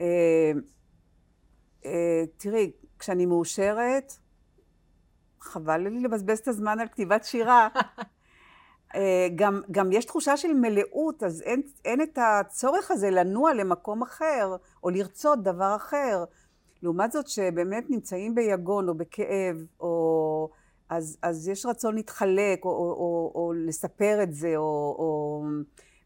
אה, 0.00 0.52
אה, 1.84 2.24
תראי, 2.36 2.70
כשאני 2.98 3.26
מאושרת, 3.26 4.12
חבל 5.40 5.78
לי 5.78 6.00
לבזבז 6.00 6.38
את 6.38 6.48
הזמן 6.48 6.80
על 6.80 6.88
כתיבת 6.88 7.24
שירה. 7.24 7.68
אה, 8.94 9.28
גם, 9.34 9.60
גם 9.70 9.92
יש 9.92 10.04
תחושה 10.04 10.36
של 10.36 10.52
מלאות, 10.52 11.22
אז 11.22 11.42
אין, 11.42 11.62
אין 11.84 12.02
את 12.02 12.18
הצורך 12.22 12.90
הזה 12.90 13.10
לנוע 13.10 13.54
למקום 13.54 14.02
אחר, 14.02 14.56
או 14.82 14.90
לרצות 14.90 15.42
דבר 15.42 15.76
אחר. 15.76 16.24
לעומת 16.82 17.12
זאת, 17.12 17.28
שבאמת 17.28 17.90
נמצאים 17.90 18.34
ביגון 18.34 18.88
או 18.88 18.94
בכאב, 18.94 19.56
או... 19.80 20.50
אז, 20.88 21.18
אז 21.22 21.48
יש 21.48 21.66
רצון 21.66 21.94
להתחלק, 21.94 22.64
או, 22.64 22.70
או, 22.70 22.76
או, 22.76 23.32
או 23.34 23.52
לספר 23.52 24.22
את 24.22 24.32
זה, 24.32 24.56
או, 24.56 24.96
או... 24.98 25.44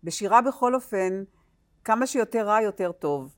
בשירה 0.05 0.43
בכל 0.43 0.74
אופן, 0.74 1.22
כמה 1.84 2.07
שיותר 2.07 2.47
רע, 2.47 2.62
יותר 2.62 2.93
טוב. 2.93 3.34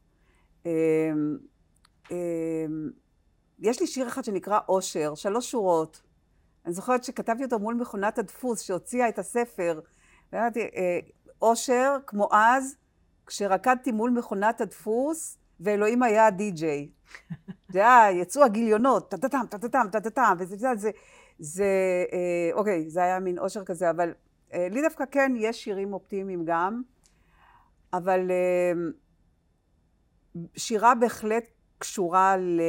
יש 3.62 3.80
לי 3.80 3.86
שיר 3.86 4.08
אחד 4.08 4.24
שנקרא 4.24 4.58
אושר, 4.68 5.14
שלוש 5.14 5.50
שורות. 5.50 6.02
אני 6.66 6.74
זוכרת 6.74 7.04
שכתבתי 7.04 7.44
אותו 7.44 7.58
מול 7.58 7.74
מכונת 7.74 8.18
הדפוס 8.18 8.60
שהוציאה 8.60 9.08
את 9.08 9.18
הספר. 9.18 9.80
ואמרתי, 10.32 10.60
אה, 10.60 10.98
אושר, 11.42 11.96
כמו 12.06 12.28
אז, 12.32 12.76
כשרקדתי 13.26 13.92
מול 13.92 14.10
מכונת 14.10 14.60
הדפוס, 14.60 15.38
ואלוהים 15.60 16.02
היה 16.02 16.26
הדי-ג'יי. 16.26 16.90
זה 17.72 17.78
היה, 17.78 18.20
יצאו 18.20 18.44
הגיליונות, 18.44 19.10
טה-טה-טם, 19.10 19.46
טה-טה-טם, 19.50 19.86
טה-טה-טם, 19.92 20.36
וזה, 20.38 20.56
זה, 20.56 20.68
זה, 20.76 20.90
זה, 21.38 21.64
אה, 22.12 22.50
אוקיי, 22.52 22.90
זה 22.90 23.02
היה 23.02 23.20
מין 23.20 23.38
אושר 23.38 23.64
כזה, 23.64 23.90
אבל 23.90 24.14
אה, 24.52 24.68
לי 24.70 24.82
דווקא 24.82 25.04
כן, 25.10 25.32
יש 25.36 25.64
שירים 25.64 25.92
אופטימיים 25.92 26.44
גם, 26.44 26.82
אבל 27.92 28.30
שירה 30.56 30.94
בהחלט 30.94 31.44
קשורה 31.82 32.36
ל, 32.36 32.60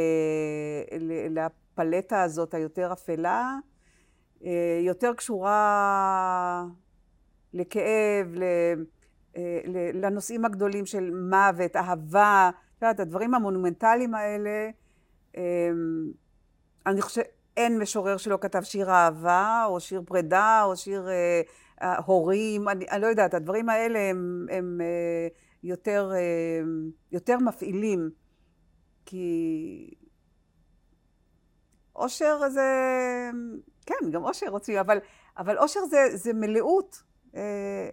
ל, 1.00 1.40
לפלטה 1.40 2.24
הזאת 2.24 2.54
היותר 2.54 2.94
אפלה, 2.94 3.56
אה, 4.46 4.80
יותר 4.82 5.14
קשורה 5.14 6.66
לכאב, 7.54 8.28
ל, 8.36 8.44
אה, 9.38 9.60
לנושאים 9.94 10.46
הגדולים 10.46 10.86
של 10.86 11.12
מוות, 11.12 11.76
אהבה, 11.76 12.52
את 12.78 12.82
יודעת, 12.82 13.00
הדברים 13.00 13.34
המונומנטליים 13.34 14.16
האלה, 14.16 14.70
אמ, 15.38 15.42
אני 16.86 17.02
חושבת, 17.02 17.28
אין 17.58 17.80
משורר 17.80 18.18
שלא 18.18 18.38
כתב 18.42 18.62
שיר 18.62 18.90
אהבה, 18.90 19.64
או 19.68 19.80
שיר 19.80 20.02
פרידה, 20.06 20.64
או 20.66 20.76
שיר 20.76 21.10
אה, 21.10 21.42
אה, 21.82 21.96
הורים, 22.06 22.70
אני, 22.70 22.86
אני 22.92 23.02
לא 23.02 23.08
יודעת, 23.08 23.34
הדברים 23.34 23.70
האלה 23.70 24.00
הם, 24.00 24.46
הם 24.52 24.82
אה, 24.82 25.28
יותר, 25.64 26.12
אה, 26.16 26.62
יותר 27.12 27.38
מפעילים, 27.38 28.10
כי 29.06 29.94
אושר 31.96 32.50
זה, 32.50 32.62
כן, 33.86 34.12
גם 34.12 34.24
אושר 34.24 34.48
רוצים, 34.48 34.78
אבל, 34.78 34.98
אבל 35.38 35.58
אושר 35.58 35.80
זה, 35.86 35.98
זה 36.14 36.34
מלאות. 36.34 37.04
אה, 37.36 37.90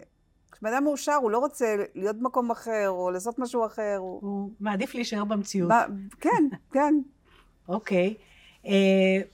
כשבן 0.51 0.73
אדם 0.73 0.83
מאושר, 0.83 1.15
הוא 1.15 1.31
לא 1.31 1.39
רוצה 1.39 1.75
להיות 1.95 2.19
במקום 2.19 2.51
אחר, 2.51 2.85
או 2.89 3.11
לעשות 3.11 3.39
משהו 3.39 3.65
אחר. 3.65 3.95
הוא, 3.99 4.19
הוא 4.21 4.49
מעדיף 4.59 4.95
להישאר 4.95 5.25
במציאות. 5.25 5.71
ב, 5.71 5.73
כן, 6.19 6.43
כן. 6.71 6.93
אוקיי. 7.67 8.13
okay. 8.17 8.31
Uh, 8.65 8.67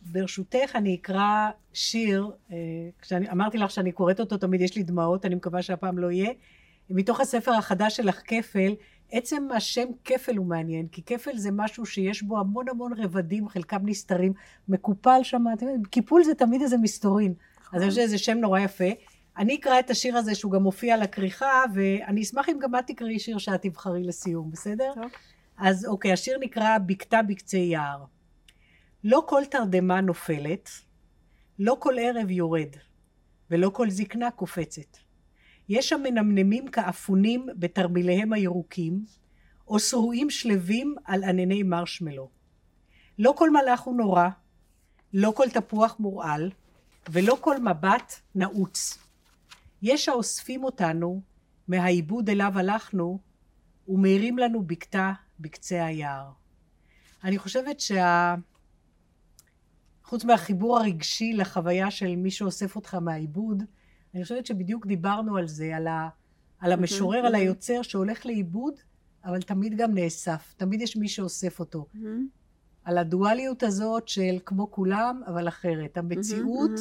ברשותך, 0.01 0.75
אני 0.75 0.95
אקרא 0.95 1.49
שיר, 1.73 2.31
uh, 2.49 2.53
כשאני 3.01 3.31
אמרתי 3.31 3.57
לך 3.57 3.71
שאני 3.71 3.91
קוראת 3.91 4.19
אותו, 4.19 4.37
תמיד 4.37 4.61
יש 4.61 4.75
לי 4.75 4.83
דמעות, 4.83 5.25
אני 5.25 5.35
מקווה 5.35 5.61
שהפעם 5.61 5.97
לא 5.97 6.11
יהיה, 6.11 6.31
מתוך 6.89 7.19
הספר 7.19 7.51
החדש 7.51 7.97
שלך, 7.97 8.21
כפל. 8.25 8.75
עצם 9.11 9.47
השם 9.55 9.87
כפל 10.05 10.37
הוא 10.37 10.45
מעניין, 10.45 10.87
כי 10.87 11.01
כפל 11.03 11.37
זה 11.37 11.49
משהו 11.51 11.85
שיש 11.85 12.23
בו 12.23 12.39
המון 12.39 12.69
המון 12.69 12.93
רבדים, 12.97 13.49
חלקם 13.49 13.79
נסתרים, 13.85 14.33
מקופל 14.67 15.19
שם, 15.23 15.43
אתם 15.53 15.65
יודעים, 15.65 15.83
קיפול 15.83 16.23
זה 16.23 16.35
תמיד 16.35 16.61
איזה 16.61 16.77
מסתורין. 16.77 17.33
אז 17.73 17.81
אני 17.81 17.89
חושבת 17.89 18.07
שזה 18.07 18.17
שם 18.17 18.37
נורא 18.37 18.59
יפה. 18.59 18.89
אני 19.37 19.55
אקרא 19.55 19.79
את 19.79 19.89
השיר 19.89 20.17
הזה 20.17 20.35
שהוא 20.35 20.51
גם 20.51 20.63
מופיע 20.63 20.93
על 20.93 21.01
הכריכה, 21.01 21.63
ואני 21.73 22.21
אשמח 22.21 22.49
אם 22.49 22.59
גם 22.61 22.75
את 22.75 22.87
תקראי 22.87 23.19
שיר 23.19 23.37
שאת 23.37 23.61
תבחרי 23.61 24.03
לסיום, 24.03 24.51
בסדר? 24.51 24.91
טוב. 24.95 25.11
אז 25.57 25.85
אוקיי, 25.85 26.13
השיר 26.13 26.37
נקרא 26.39 26.77
בקתה 26.77 27.21
בקצה 27.21 27.57
יער. 27.57 28.03
לא 29.03 29.23
כל 29.27 29.41
תרדמה 29.51 30.01
נופלת, 30.01 30.69
לא 31.59 31.77
כל 31.79 31.95
ערב 31.99 32.31
יורד, 32.31 32.69
ולא 33.51 33.69
כל 33.69 33.89
זקנה 33.89 34.31
קופצת. 34.31 35.06
יש 35.69 35.93
המנמנמים 35.93 36.67
כאפונים 36.67 37.47
בתרמיליהם 37.55 38.33
הירוקים, 38.33 39.05
או 39.67 39.79
שרועים 39.79 40.29
שלווים 40.29 40.95
על 41.05 41.23
ענני 41.23 41.63
מרשמלו. 41.63 42.29
לא 43.19 43.33
כל 43.37 43.49
מלאך 43.49 43.81
הוא 43.81 43.97
נורא, 43.97 44.27
לא 45.13 45.33
כל 45.35 45.49
תפוח 45.49 45.95
מורעל, 45.99 46.51
ולא 47.09 47.37
כל 47.41 47.59
מבט 47.59 48.13
נעוץ. 48.35 48.97
יש 49.81 50.09
האוספים 50.09 50.63
אותנו 50.63 51.21
מהעיבוד 51.67 52.29
אליו 52.29 52.51
הלכנו, 52.55 53.19
ומאירים 53.87 54.37
לנו 54.37 54.63
בקתה 54.63 55.13
בקצה 55.39 55.85
היער. 55.85 56.31
אני 57.23 57.37
חושבת 57.37 57.79
שה... 57.79 58.35
חוץ 60.03 60.23
מהחיבור 60.23 60.79
הרגשי 60.79 61.33
לחוויה 61.33 61.91
של 61.91 62.15
מי 62.15 62.31
שאוסף 62.31 62.75
אותך 62.75 62.93
מהעיבוד, 62.93 63.63
אני 64.17 64.23
חושבת 64.23 64.45
שבדיוק 64.45 64.85
דיברנו 64.85 65.37
על 65.37 65.47
זה, 65.47 65.75
על, 65.75 65.87
ה, 65.87 66.09
על 66.59 66.71
המשורר, 66.71 67.25
על 67.25 67.35
היוצר 67.35 67.81
שהולך 67.81 68.25
לאיבוד, 68.25 68.73
אבל 69.25 69.41
תמיד 69.41 69.77
גם 69.77 69.93
נאסף, 69.93 70.53
תמיד 70.57 70.81
יש 70.81 70.97
מי 70.97 71.07
שאוסף 71.07 71.59
אותו. 71.59 71.85
על 72.83 72.97
הדואליות 72.97 73.63
הזאת 73.63 74.07
של 74.07 74.37
כמו 74.45 74.71
כולם, 74.71 75.21
אבל 75.27 75.47
אחרת, 75.47 75.97
המציאות 75.97 76.71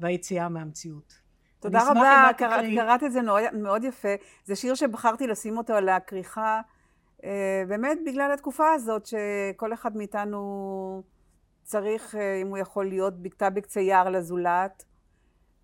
והיציאה 0.00 0.48
מהמציאות. 0.48 1.14
תודה 1.60 1.90
רבה, 1.90 2.30
קראת, 2.38 2.64
קראת 2.74 3.02
את 3.02 3.12
זה 3.12 3.22
מאוד, 3.22 3.42
מאוד 3.52 3.84
יפה. 3.84 4.14
זה 4.44 4.56
שיר 4.56 4.74
שבחרתי 4.74 5.26
לשים 5.26 5.58
אותו 5.58 5.72
על 5.72 5.88
הכריכה, 5.88 6.60
אה, 7.24 7.62
באמת 7.68 7.98
בגלל 8.06 8.32
התקופה 8.32 8.72
הזאת, 8.72 9.06
שכל 9.06 9.72
אחד 9.72 9.96
מאיתנו 9.96 11.02
צריך, 11.62 12.14
אה, 12.14 12.36
אם 12.42 12.46
הוא 12.46 12.58
יכול 12.58 12.88
להיות, 12.88 13.22
בקתה 13.22 13.50
בקצה 13.50 13.80
יער 13.80 14.10
לזולת. 14.10 14.84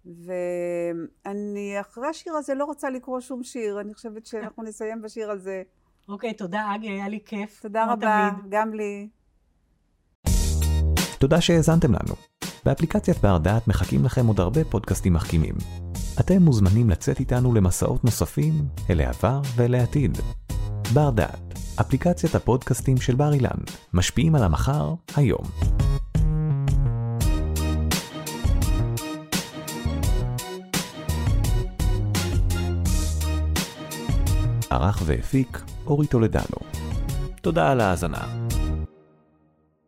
ואני 0.07 1.81
אחרי 1.81 2.09
השיר 2.09 2.33
הזה 2.33 2.55
לא 2.55 2.65
רוצה 2.65 2.91
לקרוא 2.91 3.21
שום 3.21 3.43
שיר, 3.43 3.81
אני 3.81 3.95
חושבת 3.95 4.27
שאנחנו 4.27 4.63
נסיים 4.63 5.03
בשיר 5.03 5.31
הזה. 5.31 5.63
אוקיי, 6.09 6.35
תודה 6.35 6.75
אגי, 6.75 6.89
היה 6.89 7.09
לי 7.09 7.19
כיף. 7.27 7.61
תודה 7.63 7.93
רבה, 7.93 8.31
תמיד. 8.33 8.51
גם 8.51 8.75
לי. 8.75 9.09
תודה 11.19 11.41
שהאזנתם 11.41 11.93
לנו. 11.93 12.15
באפליקציית 12.65 13.19
בר 13.19 13.39
דעת 13.39 13.69
מחכים 13.69 14.05
לכם 14.05 14.27
עוד 14.27 14.41
הרבה 14.41 14.65
פודקאסטים 14.65 15.13
מחכימים. 15.13 15.55
אתם 16.21 16.43
מוזמנים 16.43 16.91
לצאת 16.91 17.21
איתנו 17.21 17.55
למסעות 17.55 18.05
נוספים 18.05 18.55
אל 18.91 19.01
העבר 19.01 19.41
ואל 19.57 19.75
העתיד. 19.75 20.19
בר 20.95 21.11
דעת, 21.11 21.55
אפליקציית 21.81 22.35
הפודקאסטים 22.35 22.97
של 22.97 23.15
בר 23.15 23.33
אילן, 23.33 23.59
משפיעים 23.93 24.35
על 24.35 24.43
המחר, 24.43 24.95
היום. 25.17 25.45
ערך 34.71 35.03
והפיק 35.05 35.62
אורי 35.87 36.07
טולדנו. 36.07 36.59
תודה 37.41 37.71
על 37.71 37.81
ההאזנה. 37.81 38.48